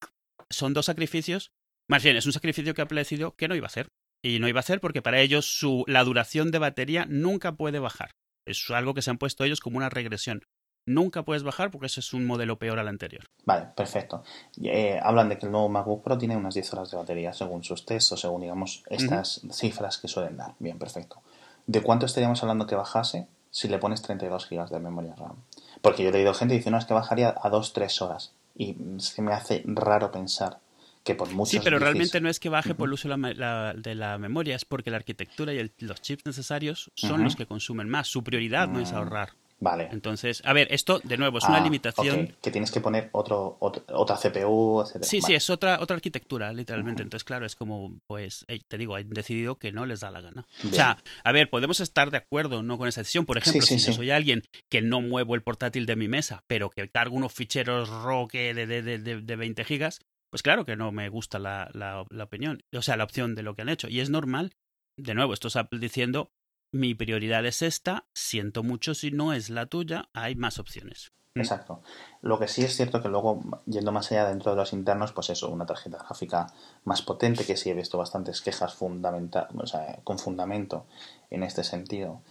Son 0.50 0.74
dos 0.74 0.86
sacrificios. 0.86 1.52
Más 1.88 2.04
bien, 2.04 2.16
es 2.16 2.26
un 2.26 2.34
sacrificio 2.34 2.74
que 2.74 2.82
Apple 2.82 3.00
decidió 3.00 3.36
que 3.36 3.48
no 3.48 3.56
iba 3.56 3.66
a 3.66 3.68
hacer. 3.68 3.90
Y 4.22 4.40
no 4.40 4.48
iba 4.48 4.60
a 4.60 4.62
hacer 4.62 4.82
porque 4.82 5.02
para 5.02 5.22
ellos 5.22 5.46
su, 5.46 5.84
la 5.88 6.04
duración 6.04 6.52
de 6.52 6.60
batería 6.60 7.06
nunca 7.08 7.54
puede 7.54 7.80
bajar. 7.80 8.12
Es 8.46 8.70
algo 8.70 8.94
que 8.94 9.02
se 9.02 9.10
han 9.10 9.18
puesto 9.18 9.44
ellos 9.44 9.60
como 9.60 9.78
una 9.78 9.90
regresión. 9.90 10.44
Nunca 10.86 11.24
puedes 11.24 11.44
bajar 11.44 11.70
porque 11.70 11.86
ese 11.86 12.00
es 12.00 12.14
un 12.14 12.26
modelo 12.26 12.58
peor 12.58 12.80
al 12.80 12.88
anterior. 12.88 13.26
Vale, 13.46 13.68
perfecto. 13.76 14.24
Eh, 14.62 15.00
hablan 15.02 15.30
de 15.30 15.38
que 15.38 15.46
el 15.46 15.52
nuevo 15.52 15.70
MacBook 15.70 16.04
Pro 16.04 16.18
tiene 16.18 16.36
unas 16.36 16.56
10 16.56 16.74
horas 16.74 16.92
de 16.92 16.98
batería 16.98 17.32
según 17.32 17.64
sus 17.64 17.86
tests 17.86 18.14
o 18.14 18.18
según, 18.18 18.42
digamos, 18.42 18.84
estas 18.90 19.42
cifras 19.52 20.00
que 20.00 20.08
suelen 20.08 20.38
dar. 20.38 20.56
Bien, 20.58 20.80
perfecto. 20.80 21.22
¿De 21.70 21.84
cuánto 21.84 22.08
estaríamos 22.08 22.42
hablando 22.42 22.66
que 22.66 22.74
bajase 22.74 23.28
si 23.52 23.68
le 23.68 23.78
pones 23.78 24.02
32 24.02 24.50
GB 24.50 24.70
de 24.70 24.80
memoria 24.80 25.14
RAM? 25.16 25.36
Porque 25.82 26.02
yo 26.02 26.10
he 26.10 26.12
leído 26.12 26.34
gente 26.34 26.56
diciendo 26.56 26.78
no, 26.78 26.80
es 26.80 26.86
que 26.86 26.96
bajaría 26.96 27.30
a 27.30 27.50
2-3 27.52 28.02
horas. 28.02 28.34
Y 28.56 28.76
se 28.98 29.22
me 29.22 29.34
hace 29.34 29.62
raro 29.66 30.12
pensar 30.12 30.60
que 31.04 31.14
por 31.14 31.32
mucho. 31.32 31.52
Sí, 31.52 31.60
pero 31.64 31.78
realmente 31.78 32.20
no 32.22 32.30
es 32.30 32.40
que 32.40 32.50
baje 32.50 32.74
por 32.74 32.90
el 32.90 32.94
uso 32.94 33.08
de 33.08 33.96
la, 33.96 34.18
memoria, 34.18 34.56
es 34.56 34.66
porque 34.66 34.90
la 34.90 34.98
arquitectura 34.98 35.54
y 35.54 35.72
los 35.80 36.02
chips 36.02 36.26
necesarios 36.26 36.92
son 36.96 37.24
los 37.24 37.36
que 37.36 37.46
consumen 37.46 37.88
más. 37.88 38.08
Su 38.08 38.24
prioridad 38.24 38.68
no 38.68 38.80
es 38.80 38.92
mm. 38.92 38.96
ahorrar. 38.96 39.30
Vale. 39.62 39.90
Entonces, 39.92 40.42
a 40.46 40.54
ver, 40.54 40.68
esto 40.72 41.00
de 41.04 41.18
nuevo 41.18 41.38
es 41.40 41.44
una 41.44 41.58
Ah, 41.58 41.62
limitación. 41.62 42.30
ok, 42.32 42.42
Que 42.42 42.50
tienes 42.52 42.72
que 42.72 42.80
poner 42.80 43.10
otro, 43.12 43.58
ot- 43.60 43.84
otra 43.92 44.16
CPU, 44.16 44.82
etc. 44.82 45.04
Sí, 45.04 45.22
sí, 45.22 45.34
es 45.34 45.50
otra, 45.50 45.80
otra 45.82 45.96
arquitectura, 45.98 46.54
literalmente. 46.54 47.02
Entonces, 47.04 47.26
claro, 47.26 47.46
es 47.46 47.56
como, 47.56 48.00
pues, 48.08 48.46
te 48.70 48.78
digo, 48.78 48.96
han 48.96 49.10
decidido 49.10 49.58
que 49.58 49.72
no 49.74 49.86
les 49.86 50.00
da 50.00 50.12
la 50.12 50.22
gana. 50.22 50.46
O 50.66 50.74
sea, 50.74 50.98
a 51.24 51.32
ver, 51.34 51.50
podemos 51.50 51.80
estar 51.82 52.10
de 52.10 52.18
acuerdo 52.18 52.64
no 52.64 52.78
con 52.78 52.88
esa 52.88 53.02
decisión. 53.02 53.26
Por 53.26 53.38
ejemplo, 53.38 53.62
Sí, 53.66 53.74
sí, 53.74 53.80
si 53.80 53.88
yo 53.88 53.94
soy 53.94 54.12
alguien 54.12 54.44
que 54.70 54.82
no 54.82 55.02
muevo 55.02 55.36
el 55.36 55.42
portátil 55.44 55.86
de 55.86 55.96
mi 55.98 56.08
mesa, 56.08 56.44
pero 56.48 56.70
que 56.70 56.88
cargo 56.90 57.16
unos 57.18 57.34
ficheros 57.34 57.90
RAW 57.90 58.28
que 58.30 58.54
de, 58.54 58.66
de, 58.66 58.82
de, 58.82 58.98
de- 59.00 59.22
de 59.22 59.36
20 59.36 59.66
gigas, 59.66 60.00
pues 60.32 60.42
claro 60.42 60.64
que 60.64 60.76
no 60.78 60.92
me 60.94 61.10
gusta 61.10 61.38
la, 61.40 61.70
la, 61.74 62.06
la 62.10 62.24
opinión, 62.24 62.62
o 62.74 62.82
sea, 62.82 62.96
la 62.96 63.04
opción 63.04 63.36
de 63.36 63.44
lo 63.44 63.56
que 63.56 63.64
han 63.64 63.70
hecho. 63.70 63.90
Y 63.90 64.00
es 64.00 64.10
normal, 64.10 64.54
de 64.98 65.16
nuevo, 65.16 65.34
esto 65.34 65.48
es 65.50 65.56
Apple 65.58 65.80
diciendo, 65.80 66.30
mi 66.72 66.96
prioridad 66.96 67.46
es 67.46 67.62
esta, 67.62 68.06
siento 68.14 68.64
mucho 68.64 68.94
si 68.94 69.12
no 69.12 69.34
es 69.34 69.50
la 69.50 69.66
tuya, 69.66 70.10
hay 70.14 70.36
más 70.36 70.60
opciones. 70.60 71.12
Mm. 71.36 71.42
Exacto. 71.42 71.82
Lo 72.22 72.40
que 72.40 72.48
sí 72.48 72.64
es 72.64 72.76
cierto 72.76 73.02
que 73.02 73.10
luego, 73.10 73.42
yendo 73.66 73.92
más 73.92 74.12
allá 74.12 74.28
dentro 74.28 74.52
de 74.52 74.58
los 74.58 74.74
internos, 74.74 75.12
pues 75.12 75.30
eso, 75.30 75.50
una 75.50 75.66
tarjeta 75.66 75.98
gráfica 75.98 76.48
más 76.86 77.02
potente, 77.02 77.46
que 77.46 77.58
sí 77.58 77.70
he 77.70 77.74
visto 77.74 77.98
bastantes 77.98 78.42
quejas 78.42 78.74
fundamenta 78.74 79.48
o 79.56 79.68
sea, 79.68 80.00
con 80.04 80.20
fundamento 80.20 80.86
en 81.30 81.44
este 81.44 81.64
sentido. 81.64 82.22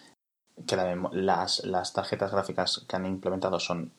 Que 0.66 0.76
las, 1.12 1.64
las 1.64 1.93
tarjetas 1.93 2.32
gráficas 2.32 2.84
que 2.89 2.97
han 2.97 3.07
implementado 3.07 3.61
son 3.61 3.93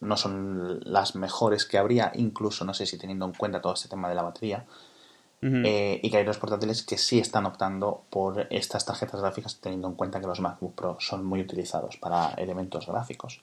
no 0.00 0.16
son 0.16 0.80
las 0.84 1.14
mejores 1.14 1.64
que 1.64 1.78
habría, 1.78 2.12
incluso 2.14 2.64
no 2.64 2.74
sé 2.74 2.86
si 2.86 2.98
teniendo 2.98 3.24
en 3.26 3.32
cuenta 3.32 3.60
todo 3.60 3.74
este 3.74 3.88
tema 3.88 4.08
de 4.08 4.14
la 4.14 4.22
batería, 4.22 4.66
Eh, 5.44 5.98
y 6.00 6.08
que 6.08 6.18
hay 6.18 6.24
dos 6.24 6.38
portátiles 6.38 6.84
que 6.84 6.96
sí 6.96 7.18
están 7.18 7.46
optando 7.46 8.04
por 8.10 8.46
estas 8.50 8.84
tarjetas 8.84 9.20
gráficas 9.20 9.58
teniendo 9.60 9.88
en 9.88 9.94
cuenta 9.94 10.20
que 10.20 10.28
los 10.28 10.40
MacBook 10.40 10.74
Pro 10.76 10.96
son 11.00 11.24
muy 11.24 11.40
utilizados 11.40 11.96
para 11.96 12.34
elementos 12.34 12.86
gráficos. 12.86 13.42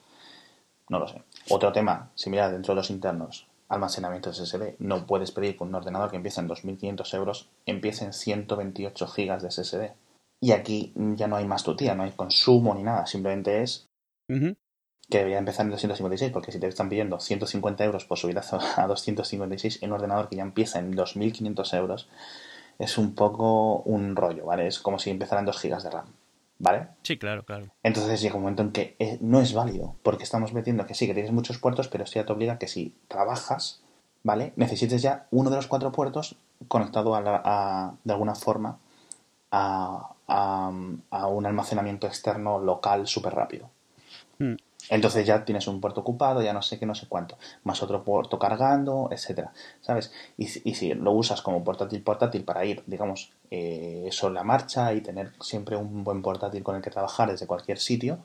No 0.88 1.00
lo 1.00 1.08
sé. 1.10 1.22
Otro 1.50 1.74
tema, 1.74 2.10
similar 2.16 2.52
dentro 2.52 2.74
de 2.74 2.78
los 2.78 2.90
internos, 2.90 3.48
almacenamiento 3.68 4.32
SSD. 4.34 4.76
No 4.80 5.06
puedes 5.06 5.32
pedir 5.32 5.58
que 5.58 5.64
un 5.64 5.76
ordenador 5.76 6.10
que 6.10 6.16
empieza 6.16 6.40
en 6.40 6.48
2.500 6.48 7.14
euros 7.16 7.50
empiece 7.66 8.06
en 8.06 8.14
128 8.14 9.08
gigas 9.08 9.44
de 9.44 9.52
SSD. 9.52 9.92
Y 10.42 10.54
aquí 10.54 10.94
ya 10.96 11.28
no 11.28 11.36
hay 11.36 11.46
más 11.46 11.64
tutía, 11.64 11.96
no 11.96 12.04
hay 12.04 12.12
consumo 12.12 12.74
ni 12.76 12.84
nada. 12.84 13.06
Simplemente 13.08 13.62
es. 13.62 13.88
Que 15.10 15.18
debería 15.20 15.40
empezar 15.40 15.66
en 15.66 15.72
256, 15.72 16.32
porque 16.32 16.52
si 16.52 16.60
te 16.60 16.68
están 16.68 16.90
pidiendo 16.90 17.20
150 17.20 17.84
euros 17.84 18.06
por 18.06 18.18
subir 18.18 18.38
a 18.40 18.88
256 18.88 19.82
en 19.82 19.90
un 19.90 19.96
ordenador 19.96 20.30
que 20.30 20.36
ya 20.36 20.44
empieza 20.44 20.80
en 20.80 20.94
2.500 20.96 21.74
euros, 21.78 22.08
es 22.78 22.98
un 22.98 23.16
poco 23.16 23.78
un 23.86 24.16
rollo, 24.16 24.46
¿vale? 24.46 24.68
Es 24.68 24.80
como 24.80 25.00
si 25.00 25.10
empezara 25.10 25.40
en 25.40 25.46
2 25.48 25.60
gigas 25.60 25.84
de 25.84 25.90
RAM, 25.90 26.06
¿vale? 26.60 26.88
Sí, 27.04 27.18
claro, 27.18 27.44
claro. 27.44 27.66
Entonces 27.84 28.22
llega 28.22 28.36
un 28.36 28.42
momento 28.42 28.62
en 28.62 28.72
que 28.72 28.96
eh, 29.00 29.18
no 29.22 29.42
es 29.42 29.54
válido, 29.54 29.96
porque 30.04 30.24
estamos 30.24 30.54
metiendo 30.54 30.86
que 30.86 30.94
sí, 30.94 31.08
que 31.08 31.14
tienes 31.14 31.32
muchos 31.32 31.58
puertos, 31.58 31.88
pero 31.88 32.04
esto 32.04 32.20
ya 32.20 32.26
te 32.26 32.34
obliga 32.34 32.60
que 32.60 32.68
si 32.68 32.96
trabajas, 33.08 33.82
¿vale? 34.24 34.54
Necesites 34.58 35.02
ya 35.02 35.28
uno 35.32 35.50
de 35.50 35.56
los 35.56 35.68
cuatro 35.68 35.92
puertos 35.92 36.36
conectado 36.68 37.16
a, 37.16 37.22
la- 37.22 37.42
a- 37.44 37.94
de 38.04 38.14
alguna 38.14 38.36
forma 38.36 38.78
a, 39.52 40.12
a- 40.28 40.72
a 41.10 41.28
un 41.28 41.46
almacenamiento 41.46 42.06
externo 42.06 42.60
local 42.60 43.08
súper 43.08 43.34
rápido. 43.34 43.70
Mm. 44.38 44.56
Entonces 44.90 45.28
ya 45.28 45.46
tienes 45.46 45.68
un 45.68 45.82
puerto 45.82 46.02
ocupado, 46.02 46.42
ya 46.42 46.54
no 46.54 46.62
sé 46.62 46.80
qué, 46.80 46.86
no 46.86 46.96
sé 46.96 47.08
cuánto, 47.08 47.38
más 47.64 47.84
otro 47.84 48.04
puerto 48.04 48.40
cargando, 48.40 49.10
etcétera, 49.12 49.52
¿sabes? 49.82 50.12
Y, 50.38 50.48
si- 50.48 50.62
y 50.64 50.76
si 50.76 50.94
lo 50.94 51.12
usas 51.12 51.42
como 51.42 51.64
portátil 51.64 52.02
portátil 52.02 52.44
para 52.44 52.66
ir, 52.66 52.84
digamos, 52.88 53.32
eh, 53.52 54.08
sobre 54.12 54.34
la 54.36 54.44
marcha 54.44 54.94
y 54.94 55.02
tener 55.02 55.32
siempre 55.42 55.76
un 55.76 56.04
buen 56.04 56.22
portátil 56.22 56.64
con 56.64 56.76
el 56.76 56.82
que 56.82 56.90
trabajar 56.90 57.30
desde 57.30 57.46
cualquier 57.46 57.78
sitio, 57.78 58.20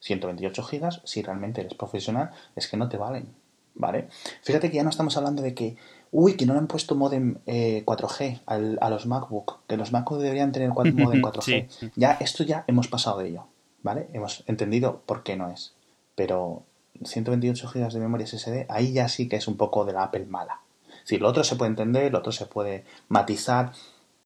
128 0.00 0.62
gigas, 0.64 1.00
si 1.04 1.22
realmente 1.22 1.60
eres 1.60 1.74
profesional, 1.74 2.30
es 2.56 2.68
que 2.68 2.76
no 2.76 2.88
te 2.88 2.96
valen, 2.96 3.34
¿vale? 3.74 4.08
Fíjate 4.42 4.70
que 4.70 4.76
ya 4.76 4.82
no 4.82 4.90
estamos 4.90 5.16
hablando 5.16 5.42
de 5.42 5.54
que, 5.54 5.76
uy, 6.10 6.34
que 6.36 6.44
no 6.44 6.52
le 6.54 6.58
han 6.58 6.66
puesto 6.66 6.94
modem 6.96 7.36
eh, 7.46 7.82
4G 7.86 8.40
al- 8.46 8.78
a 8.82 8.90
los 8.90 9.06
MacBook, 9.06 9.60
que 9.68 9.76
los 9.76 9.92
MacBook 9.92 10.20
deberían 10.20 10.52
tener 10.52 10.70
modem 10.70 11.22
4G. 11.22 11.66
Sí. 11.80 11.90
Ya, 11.96 12.12
esto 12.20 12.42
ya 12.44 12.64
hemos 12.66 12.88
pasado 12.88 13.18
de 13.20 13.28
ello, 13.28 13.46
¿vale? 13.82 14.08
Hemos 14.12 14.42
entendido 14.46 15.02
por 15.06 15.22
qué 15.22 15.36
no 15.36 15.48
es. 15.50 15.74
Pero 16.20 16.66
128 17.02 17.70
GB 17.72 17.92
de 17.94 17.98
memoria 17.98 18.26
SSD, 18.26 18.66
ahí 18.68 18.92
ya 18.92 19.08
sí 19.08 19.26
que 19.26 19.36
es 19.36 19.48
un 19.48 19.56
poco 19.56 19.86
de 19.86 19.94
la 19.94 20.02
Apple 20.02 20.26
mala. 20.26 20.60
Si 21.02 21.16
lo 21.16 21.26
otro 21.26 21.42
se 21.44 21.56
puede 21.56 21.70
entender, 21.70 22.12
lo 22.12 22.18
otro 22.18 22.30
se 22.30 22.44
puede 22.44 22.84
matizar. 23.08 23.72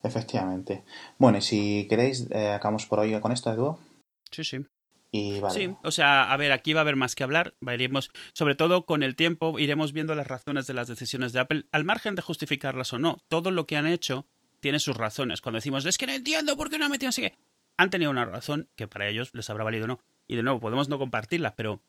Efectivamente. 0.03 0.82
Bueno, 1.18 1.38
y 1.38 1.40
si 1.40 1.86
queréis, 1.88 2.26
eh, 2.32 2.49
acabamos 2.49 2.86
por 2.86 2.99
hoy 2.99 3.20
con 3.20 3.30
esto, 3.30 3.53
Edu. 3.53 3.78
Sí, 4.32 4.42
sí. 4.42 4.66
Y 5.12 5.38
vale. 5.38 5.55
Sí, 5.55 5.76
o 5.84 5.92
sea, 5.92 6.32
a 6.32 6.36
ver, 6.36 6.51
aquí 6.51 6.72
va 6.72 6.80
a 6.80 6.82
haber 6.82 6.97
más 6.97 7.14
que 7.14 7.22
hablar. 7.22 7.55
Iremos, 7.61 8.11
sobre 8.32 8.57
todo 8.57 8.86
con 8.86 9.05
el 9.05 9.14
tiempo, 9.14 9.61
iremos 9.61 9.92
viendo 9.92 10.16
las 10.16 10.26
razones 10.26 10.66
de 10.66 10.74
las 10.74 10.88
decisiones 10.88 11.32
de 11.32 11.38
Apple, 11.38 11.66
al 11.70 11.84
margen 11.84 12.16
de 12.16 12.22
justificarlas 12.22 12.92
o 12.92 12.99
no. 12.99 13.18
Todo 13.28 13.53
lo 13.53 13.68
que 13.68 13.76
han 13.76 13.86
hecho 13.86 14.26
tiene 14.59 14.80
sus 14.80 14.97
razones. 14.97 15.40
Cuando 15.40 15.59
decimos, 15.59 15.86
es 15.86 15.97
que 15.97 16.09
no 16.09 16.12
entiendo 16.12 16.57
por 16.57 16.70
qué 16.70 16.78
no 16.78 16.86
han 16.86 16.90
metido 16.90 17.11
así 17.11 17.22
que. 17.22 17.34
Han 17.76 17.90
tenido 17.90 18.11
una 18.11 18.24
razón 18.24 18.68
que 18.74 18.88
para 18.88 19.09
ellos 19.09 19.30
les 19.32 19.49
habrá 19.49 19.62
valido 19.62 19.84
o 19.84 19.88
no. 19.88 20.01
Y 20.27 20.37
de 20.37 20.43
nuevo, 20.43 20.61
podemos 20.61 20.89
no 20.89 20.99
compartirla, 20.99 21.55
pero 21.55 21.81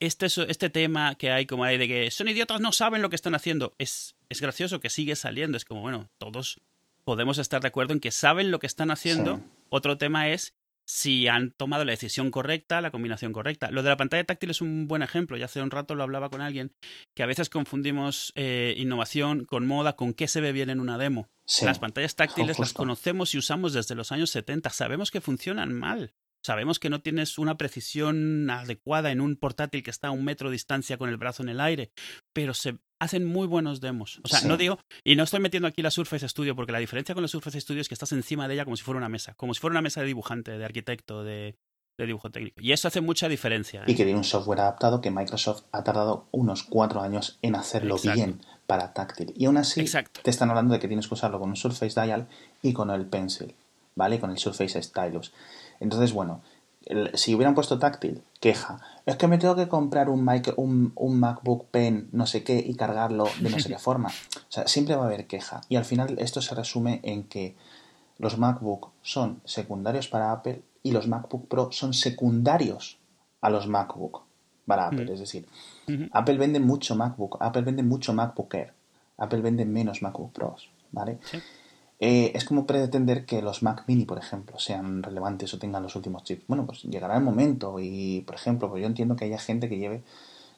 este, 0.00 0.26
este 0.26 0.70
tema 0.70 1.14
que 1.14 1.30
hay 1.30 1.46
como 1.46 1.64
hay 1.64 1.78
de 1.78 1.88
que 1.88 2.10
son 2.10 2.28
idiotas, 2.28 2.60
no 2.60 2.72
saben 2.72 3.02
lo 3.02 3.10
que 3.10 3.16
están 3.16 3.34
haciendo, 3.34 3.74
es, 3.78 4.16
es 4.28 4.40
gracioso 4.40 4.80
que 4.80 4.90
sigue 4.90 5.16
saliendo. 5.16 5.56
Es 5.56 5.64
como, 5.64 5.80
bueno, 5.82 6.08
todos 6.18 6.60
podemos 7.04 7.38
estar 7.38 7.60
de 7.60 7.68
acuerdo 7.68 7.92
en 7.92 8.00
que 8.00 8.10
saben 8.10 8.50
lo 8.50 8.58
que 8.58 8.66
están 8.66 8.90
haciendo. 8.90 9.36
Sí. 9.36 9.42
Otro 9.68 9.98
tema 9.98 10.28
es 10.30 10.54
si 10.86 11.28
han 11.28 11.52
tomado 11.52 11.84
la 11.84 11.92
decisión 11.92 12.30
correcta, 12.30 12.80
la 12.80 12.90
combinación 12.90 13.32
correcta. 13.32 13.70
Lo 13.70 13.82
de 13.82 13.88
la 13.88 13.96
pantalla 13.96 14.24
táctil 14.24 14.50
es 14.50 14.60
un 14.60 14.86
buen 14.86 15.02
ejemplo. 15.02 15.36
Ya 15.36 15.46
hace 15.46 15.62
un 15.62 15.70
rato 15.70 15.94
lo 15.94 16.02
hablaba 16.02 16.28
con 16.28 16.40
alguien, 16.40 16.72
que 17.14 17.22
a 17.22 17.26
veces 17.26 17.48
confundimos 17.48 18.32
eh, 18.34 18.74
innovación 18.76 19.44
con 19.44 19.66
moda, 19.66 19.96
con 19.96 20.12
qué 20.12 20.28
se 20.28 20.40
ve 20.40 20.52
bien 20.52 20.70
en 20.70 20.80
una 20.80 20.98
demo. 20.98 21.28
Sí. 21.46 21.64
Las 21.64 21.78
pantallas 21.78 22.16
táctiles 22.16 22.58
las 22.58 22.72
conocemos 22.72 23.34
y 23.34 23.38
usamos 23.38 23.72
desde 23.72 23.94
los 23.94 24.12
años 24.12 24.30
70. 24.30 24.70
Sabemos 24.70 25.10
que 25.10 25.20
funcionan 25.20 25.72
mal. 25.72 26.12
Sabemos 26.44 26.78
que 26.78 26.90
no 26.90 27.00
tienes 27.00 27.38
una 27.38 27.56
precisión 27.56 28.50
adecuada 28.50 29.10
en 29.10 29.20
un 29.20 29.36
portátil 29.36 29.82
que 29.82 29.90
está 29.90 30.08
a 30.08 30.10
un 30.10 30.24
metro 30.24 30.50
de 30.50 30.54
distancia 30.54 30.98
con 30.98 31.08
el 31.08 31.16
brazo 31.16 31.42
en 31.42 31.48
el 31.48 31.60
aire, 31.60 31.90
pero 32.34 32.52
se 32.54 32.76
hacen 33.00 33.24
muy 33.24 33.46
buenos 33.46 33.80
demos. 33.80 34.20
O 34.24 34.28
sea, 34.28 34.40
Sí. 34.40 34.48
no 34.48 34.56
digo, 34.56 34.78
y 35.04 35.16
no 35.16 35.24
estoy 35.24 35.40
metiendo 35.40 35.66
aquí 35.68 35.80
la 35.82 35.90
Surface 35.90 36.28
Studio, 36.28 36.54
porque 36.54 36.72
la 36.72 36.78
diferencia 36.78 37.14
con 37.14 37.22
la 37.22 37.28
Surface 37.28 37.60
Studio 37.60 37.80
es 37.80 37.88
que 37.88 37.94
estás 37.94 38.12
encima 38.12 38.46
de 38.46 38.54
ella 38.54 38.64
como 38.64 38.76
si 38.76 38.82
fuera 38.82 38.98
una 38.98 39.08
mesa, 39.08 39.34
como 39.34 39.54
si 39.54 39.60
fuera 39.60 39.72
una 39.72 39.82
mesa 39.82 40.00
de 40.00 40.06
dibujante, 40.06 40.56
de 40.58 40.64
arquitecto, 40.64 41.24
de, 41.24 41.56
de 41.98 42.06
dibujo 42.06 42.30
técnico. 42.30 42.60
Y 42.60 42.72
eso 42.72 42.88
hace 42.88 43.00
mucha 43.00 43.28
diferencia. 43.28 43.80
¿eh? 43.82 43.84
Y 43.92 43.94
que 43.94 44.04
tiene 44.04 44.18
un 44.18 44.24
software 44.24 44.60
adaptado 44.60 45.00
que 45.00 45.10
Microsoft 45.10 45.62
ha 45.72 45.82
tardado 45.84 46.28
unos 46.30 46.62
cuatro 46.62 47.00
años 47.00 47.38
en 47.42 47.54
hacerlo 47.56 47.96
Exacto. 47.96 48.16
bien 48.16 48.40
para 48.66 48.92
táctil. 48.92 49.32
Y 49.36 49.46
aún 49.46 49.56
así 49.56 49.80
Exacto. 49.80 50.20
te 50.22 50.30
están 50.30 50.50
hablando 50.50 50.74
de 50.74 50.80
que 50.80 50.88
tienes 50.88 51.08
que 51.08 51.14
usarlo 51.14 51.38
con 51.40 51.48
un 51.50 51.56
Surface 51.56 51.98
Dial 52.00 52.26
y 52.62 52.72
con 52.74 52.90
el 52.90 53.06
Pencil, 53.06 53.54
¿vale? 53.94 54.18
Con 54.20 54.30
el 54.30 54.38
Surface 54.38 54.82
Stylus. 54.82 55.32
Entonces, 55.80 56.12
bueno, 56.12 56.40
el- 56.86 57.10
si 57.16 57.34
hubieran 57.34 57.54
puesto 57.54 57.78
táctil, 57.78 58.22
queja. 58.40 58.80
Es 59.06 59.16
que 59.16 59.26
me 59.28 59.38
tengo 59.38 59.56
que 59.56 59.68
comprar 59.68 60.08
un, 60.08 60.28
un, 60.56 60.92
un 60.94 61.20
MacBook 61.20 61.66
Pen, 61.70 62.08
no 62.12 62.26
sé 62.26 62.42
qué, 62.44 62.58
y 62.58 62.74
cargarlo 62.74 63.24
de 63.40 63.50
no 63.50 63.58
sé 63.58 63.68
qué 63.68 63.78
forma. 63.78 64.08
O 64.08 64.50
sea, 64.52 64.66
siempre 64.66 64.94
va 64.96 65.02
a 65.04 65.06
haber 65.06 65.26
queja. 65.26 65.60
Y 65.68 65.76
al 65.76 65.84
final 65.84 66.16
esto 66.18 66.40
se 66.42 66.54
resume 66.54 67.00
en 67.02 67.24
que 67.24 67.56
los 68.18 68.38
MacBook 68.38 68.90
son 69.02 69.40
secundarios 69.44 70.08
para 70.08 70.30
Apple 70.32 70.62
y 70.82 70.92
los 70.92 71.08
MacBook 71.08 71.48
Pro 71.48 71.70
son 71.72 71.94
secundarios 71.94 72.98
a 73.40 73.50
los 73.50 73.66
MacBook 73.66 74.22
para 74.66 74.86
Apple. 74.86 75.06
Mm. 75.06 75.12
Es 75.12 75.20
decir. 75.20 75.46
Apple 76.12 76.38
vende 76.38 76.60
mucho 76.60 76.94
MacBook, 76.96 77.36
Apple 77.40 77.62
vende 77.62 77.82
mucho 77.82 78.12
MacBook 78.14 78.54
Air, 78.54 78.72
Apple 79.18 79.40
vende 79.42 79.64
menos 79.66 80.00
MacBook 80.00 80.32
Pros, 80.32 80.70
¿vale? 80.92 81.18
Sí. 81.30 81.38
Eh, 82.06 82.32
es 82.34 82.44
como 82.44 82.66
pretender 82.66 83.24
que 83.24 83.40
los 83.40 83.62
Mac 83.62 83.84
Mini, 83.86 84.04
por 84.04 84.18
ejemplo, 84.18 84.58
sean 84.58 85.02
relevantes 85.02 85.54
o 85.54 85.58
tengan 85.58 85.82
los 85.82 85.96
últimos 85.96 86.22
chips. 86.24 86.44
Bueno, 86.48 86.66
pues 86.66 86.82
llegará 86.82 87.16
el 87.16 87.22
momento 87.22 87.76
y, 87.80 88.20
por 88.26 88.34
ejemplo, 88.34 88.68
pues 88.68 88.82
yo 88.82 88.86
entiendo 88.86 89.16
que 89.16 89.24
haya 89.24 89.38
gente 89.38 89.68
que 89.70 89.78
lleve 89.78 90.02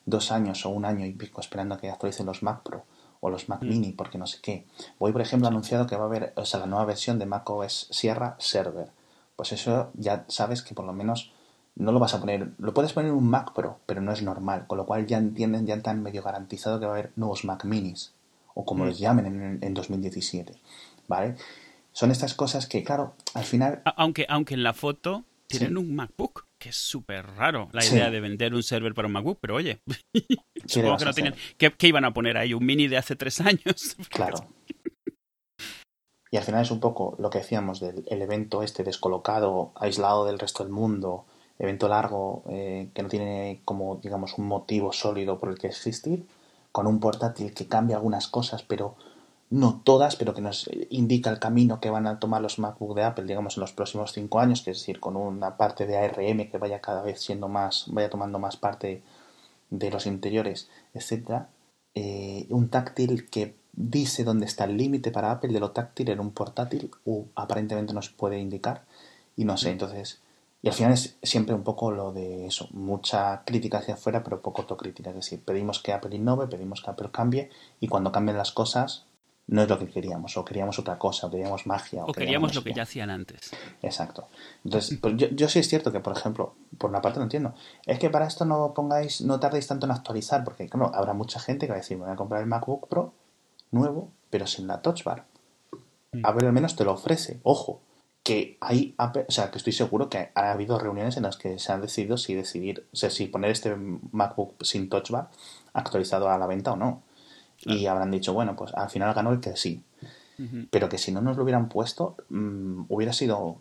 dos 0.07 0.33
años 0.33 0.67
o 0.67 0.71
un 0.71 0.85
año 0.85 1.07
y 1.07 1.13
pico 1.13 1.41
esperando 1.41 1.75
a 1.77 1.79
que 1.79 1.89
actualicen 1.91 2.27
los 2.27 2.43
Mac 2.43 2.63
Pro 2.65 2.83
o 3.21 3.31
los 3.31 3.49
Mac 3.49 3.63
Mm. 3.63 3.69
Mini, 3.69 3.93
porque 3.93 4.19
no 4.19 4.27
sé 4.27 4.39
qué. 4.43 4.65
Voy, 4.99 5.13
por 5.13 5.21
ejemplo, 5.21 5.47
ha 5.47 5.51
anunciado 5.51 5.87
que 5.87 5.95
va 5.97 6.03
a 6.05 6.07
haber, 6.07 6.33
o 6.37 6.45
sea, 6.45 6.59
la 6.61 6.67
nueva 6.67 6.85
versión 6.85 7.19
de 7.21 7.27
Mac 7.27 7.49
OS 7.49 7.87
Sierra 7.91 8.35
Server. 8.41 8.89
Pues 9.37 9.53
eso 9.53 9.91
ya 9.95 10.25
sabes 10.29 10.63
que 10.63 10.75
por 10.75 10.85
lo 10.85 10.93
menos 10.93 11.33
no 11.77 11.93
lo 11.93 12.01
vas 12.01 12.15
a 12.15 12.21
poner, 12.21 12.51
lo 12.59 12.73
puedes 12.75 12.93
poner 12.93 13.11
en 13.11 13.17
un 13.19 13.29
Mac 13.29 13.53
Pro, 13.55 13.79
pero 13.87 14.01
no 14.01 14.11
es 14.11 14.23
normal, 14.23 14.67
con 14.67 14.79
lo 14.79 14.87
cual 14.87 15.07
ya 15.07 15.19
entienden, 15.19 15.67
ya 15.67 15.75
están 15.77 16.03
medio 16.03 16.23
garantizado 16.23 16.81
que 16.81 16.87
va 16.87 16.93
a 16.93 16.95
haber 16.99 17.13
nuevos 17.17 17.45
Mac 17.45 17.65
Minis, 17.65 18.13
o 18.55 18.65
como 18.65 18.83
Mm. 18.85 18.87
los 18.89 18.99
llamen 18.99 19.27
en, 19.27 19.59
en 19.63 19.75
2017, 19.75 20.55
¿vale? 21.09 21.37
Son 21.93 22.11
estas 22.11 22.35
cosas 22.35 22.67
que, 22.67 22.83
claro, 22.85 23.15
al 23.35 23.45
final 23.45 23.83
Aunque, 23.97 24.27
aunque 24.29 24.55
en 24.55 24.63
la 24.63 24.73
foto 24.75 25.25
tienen 25.49 25.71
Sí. 25.71 25.77
un 25.77 25.95
MacBook, 25.95 26.45
que 26.59 26.71
es 26.71 26.77
súper 26.77 27.25
raro 27.27 27.69
la 27.73 27.81
Sí. 27.83 27.95
idea 27.95 28.11
de 28.11 28.21
vender 28.21 28.55
un 28.55 28.63
server 28.63 28.95
para 28.95 29.07
un 29.07 29.13
MacBook, 29.13 29.39
pero 29.41 29.55
oye, 29.55 29.81
¿qué 30.13 30.25
le 30.53 30.69
supongo 30.69 30.97
que 30.99 31.05
no 31.05 31.13
tienen. 31.13 31.35
¿qué, 31.57 31.71
qué 31.73 31.89
iban 31.89 32.05
a 32.05 32.13
poner 32.13 32.37
ahí? 32.37 32.53
¿Un 32.55 32.67
mini 32.67 32.89
de 32.89 32.97
hace 32.99 33.17
tres 33.17 33.41
años? 33.41 33.97
Claro. 34.11 34.37
Y 36.31 36.37
al 36.39 36.43
final 36.43 36.63
es 36.63 36.71
un 36.73 36.81
poco 36.81 37.15
lo 37.19 37.31
que 37.31 37.39
decíamos 37.39 37.81
del 37.81 38.05
el 38.09 38.21
evento 38.21 38.63
este 38.63 38.83
descolocado, 38.83 39.73
aislado 39.77 40.27
del 40.27 40.39
resto 40.41 40.65
del 40.65 40.73
mundo, 40.73 41.25
evento 41.59 41.89
largo 41.89 42.43
eh, 42.51 42.91
que 42.93 43.03
no 43.03 43.09
tiene 43.09 43.61
como, 43.65 43.97
digamos, 44.03 44.37
un 44.37 44.47
motivo 44.47 44.93
sólido 44.93 45.39
por 45.39 45.49
el 45.51 45.57
que 45.59 45.69
existir, 45.69 46.27
con 46.73 46.87
un 46.89 46.99
portátil 47.01 47.55
que 47.55 47.69
cambia 47.69 47.97
algunas 47.97 48.27
cosas, 48.29 48.65
pero 48.65 48.97
no 49.51 49.81
todas, 49.85 50.17
pero 50.17 50.35
que 50.35 50.41
nos 50.41 50.69
indica 50.91 51.31
el 51.31 51.39
camino 51.39 51.81
que 51.81 51.91
van 51.91 52.07
a 52.07 52.19
tomar 52.19 52.43
los 52.43 52.59
MacBook 52.59 52.97
de 52.97 53.05
Apple, 53.05 53.27
digamos, 53.27 53.57
en 53.57 53.61
los 53.61 53.73
próximos 53.73 54.13
cinco 54.13 54.41
años, 54.41 54.63
que 54.63 54.73
es 54.73 54.79
decir, 54.79 55.01
con 55.01 55.17
una 55.17 55.57
parte 55.57 55.87
de 55.87 55.97
ARM 55.97 56.51
que 56.51 56.59
vaya 56.59 56.81
cada 56.81 57.03
vez 57.03 57.21
siendo 57.21 57.49
más, 57.49 57.85
vaya 57.89 58.11
tomando 58.11 58.39
más 58.39 58.57
parte 58.57 59.03
de 59.71 59.91
los 59.91 60.07
interiores, 60.07 60.69
etcétera. 60.95 61.49
Eh, 61.95 62.47
un 62.51 62.69
táctil 62.69 63.31
que 63.31 63.57
dice 63.73 64.25
dónde 64.25 64.47
está 64.47 64.65
el 64.65 64.77
límite 64.77 65.11
para 65.11 65.31
Apple 65.31 65.53
de 65.53 65.61
lo 65.61 65.71
táctil 65.71 66.11
en 66.11 66.21
un 66.21 66.33
portátil, 66.33 66.91
o 67.05 67.27
aparentemente 67.35 67.95
nos 67.95 68.09
puede 68.11 68.39
indicar, 68.39 68.85
y 69.37 69.45
no 69.45 69.57
sé, 69.57 69.71
entonces 69.71 70.21
y 70.67 70.69
al 70.69 70.75
final 70.75 70.95
es 70.95 71.17
siempre 71.23 71.55
un 71.55 71.63
poco 71.63 71.93
lo 71.93 72.13
de 72.13 72.47
eso, 72.47 72.69
mucha 72.73 73.45
crítica 73.45 73.79
hacia 73.79 73.95
afuera, 73.95 74.25
pero 74.25 74.43
poco 74.43 74.63
autocrítica. 74.63 75.11
Es 75.11 75.17
decir, 75.17 75.41
pedimos 75.45 75.81
que 75.81 75.93
Apple 75.93 76.17
innove, 76.17 76.49
pedimos 76.49 76.83
que 76.83 76.91
Apple 76.91 77.11
cambie, 77.13 77.51
y 77.79 77.87
cuando 77.87 78.11
cambien 78.11 78.37
las 78.37 78.51
cosas, 78.51 79.07
no 79.49 79.63
es 79.63 79.69
lo 79.69 79.79
que 79.79 79.87
queríamos, 79.87 80.37
o 80.37 80.45
queríamos 80.45 80.79
otra 80.79 80.99
cosa, 80.99 81.29
o 81.29 81.31
queríamos 81.31 81.67
magia. 81.67 82.05
O, 82.05 82.13
queríamos, 82.13 82.55
lo 82.55 82.65
que 82.65 82.73
ya 82.73 82.83
hacían 82.83 83.11
antes. 83.11 83.53
Exacto. 83.83 84.29
Entonces, 84.65 84.99
pues 85.01 85.15
yo, 85.17 85.29
yo, 85.29 85.49
sí 85.49 85.61
es 85.61 85.69
cierto 85.69 85.93
que, 85.93 86.01
por 86.01 86.17
ejemplo, 86.17 86.55
por 86.79 86.91
una 86.91 87.01
parte 87.01 87.19
no 87.21 87.25
entiendo, 87.25 87.55
es 87.85 87.99
que 87.99 88.11
para 88.11 88.27
esto 88.27 88.45
no 88.45 88.75
pongáis, 88.75 89.21
no 89.21 89.39
tardéis 89.39 89.67
tanto 89.69 89.87
en 89.87 89.93
actualizar, 89.93 90.43
porque 90.43 90.69
claro, 90.69 90.91
habrá 90.95 91.13
mucha 91.13 91.39
gente 91.39 91.67
que 91.67 91.73
va 91.73 91.77
a 91.77 91.81
decir, 91.81 91.97
voy 91.97 92.11
a 92.11 92.17
comprar 92.17 92.43
el 92.43 92.49
MacBook 92.49 92.89
Pro 92.89 93.13
nuevo, 93.71 94.11
pero 94.31 94.47
sin 94.47 94.67
la 94.67 94.83
Touch 94.83 95.05
Bar. 95.05 95.27
Mm. 96.13 96.25
Apple 96.25 96.47
al 96.47 96.53
menos 96.53 96.75
te 96.75 96.85
lo 96.85 96.93
ofrece, 96.93 97.41
ojo, 97.45 97.81
que 98.27 98.59
hay, 98.61 98.97
o 98.99 99.31
sea, 99.31 99.53
que 99.53 99.59
estoy 99.59 99.73
seguro 99.73 100.11
que 100.11 100.31
ha 100.35 100.51
habido 100.51 100.81
reuniones 100.81 101.17
en 101.17 101.23
las 101.23 101.37
que 101.37 101.61
se 101.61 101.73
han 101.73 101.81
decidido 101.81 102.19
si 102.19 102.35
decidir, 102.35 102.85
o 102.93 102.97
sea, 102.97 103.09
si 103.09 103.27
poner 103.27 103.53
este 103.53 103.77
MacBook 103.77 104.65
sin 104.65 104.89
Touch 104.89 105.11
Bar 105.11 105.31
actualizado 105.73 106.29
a 106.29 106.37
la 106.37 106.49
venta 106.49 106.73
o 106.73 106.77
no. 106.77 107.05
Y 107.61 107.87
habrán 107.87 108.11
dicho, 108.11 108.33
bueno, 108.33 108.55
pues 108.57 108.75
al 108.75 108.91
final 108.91 109.15
ganó 109.15 109.33
el 109.33 109.41
que 109.41 109.57
sí. 109.57 109.83
Pero 110.71 110.89
que 110.89 110.99
si 110.99 111.13
no 111.13 111.23
nos 111.23 111.37
lo 111.39 111.45
hubieran 111.45 111.69
puesto, 111.69 112.17
mm, 112.29 112.85
hubiera 112.89 113.15
sido 113.15 113.57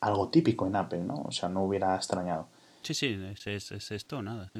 algo 0.00 0.28
típico 0.30 0.66
en 0.66 0.74
Apple, 0.74 1.04
¿no? 1.04 1.22
O 1.26 1.30
sea, 1.30 1.48
no 1.48 1.62
hubiera 1.62 1.94
extrañado. 1.94 2.48
Sí, 2.82 2.94
sí, 2.94 3.18
es, 3.32 3.46
es, 3.46 3.72
es 3.72 3.90
esto, 3.92 4.20
nada. 4.20 4.50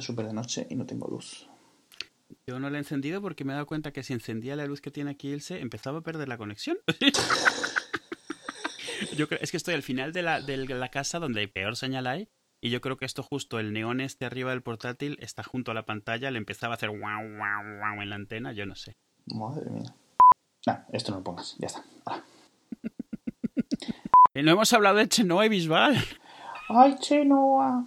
Súper 0.00 0.26
de 0.26 0.32
noche 0.32 0.66
y 0.70 0.74
no 0.74 0.86
tengo 0.86 1.08
luz. 1.08 1.48
Yo 2.46 2.58
no 2.58 2.70
la 2.70 2.78
he 2.78 2.80
encendido 2.80 3.20
porque 3.20 3.44
me 3.44 3.52
he 3.52 3.54
dado 3.54 3.66
cuenta 3.66 3.92
que 3.92 4.02
si 4.02 4.12
encendía 4.12 4.56
la 4.56 4.66
luz 4.66 4.80
que 4.80 4.90
tiene 4.90 5.12
aquí 5.12 5.28
Ilse, 5.28 5.60
empezaba 5.60 5.98
a 5.98 6.02
perder 6.02 6.28
la 6.28 6.38
conexión. 6.38 6.78
yo 9.16 9.28
creo, 9.28 9.40
es 9.40 9.50
que 9.50 9.56
estoy 9.56 9.74
al 9.74 9.82
final 9.82 10.12
de 10.12 10.22
la, 10.22 10.40
de 10.40 10.56
la 10.56 10.88
casa 10.88 11.18
donde 11.18 11.46
peor 11.48 11.76
señal 11.76 12.06
hay. 12.06 12.28
Y 12.60 12.70
yo 12.70 12.80
creo 12.80 12.96
que 12.96 13.04
esto 13.04 13.22
justo, 13.22 13.58
el 13.58 13.72
neón 13.72 14.00
este 14.00 14.24
arriba 14.24 14.50
del 14.50 14.62
portátil 14.62 15.18
está 15.20 15.42
junto 15.42 15.70
a 15.70 15.74
la 15.74 15.84
pantalla, 15.84 16.30
le 16.30 16.38
empezaba 16.38 16.74
a 16.74 16.76
hacer 16.76 16.88
wow, 16.88 16.98
wow, 16.98 17.80
wow 17.80 18.02
en 18.02 18.10
la 18.10 18.16
antena, 18.16 18.52
yo 18.52 18.64
no 18.64 18.74
sé. 18.74 18.96
Madre 19.26 19.70
mía. 19.70 19.94
Nah, 20.66 20.78
esto 20.92 21.12
no 21.12 21.18
lo 21.18 21.24
pongas, 21.24 21.56
ya 21.58 21.66
está. 21.66 21.84
no 24.34 24.50
hemos 24.50 24.72
hablado 24.72 24.96
de 24.96 25.08
Chenoa 25.08 25.46
y 25.46 25.48
Bisbal. 25.48 25.96
Ay, 26.68 26.96
Chenoa. 26.98 27.84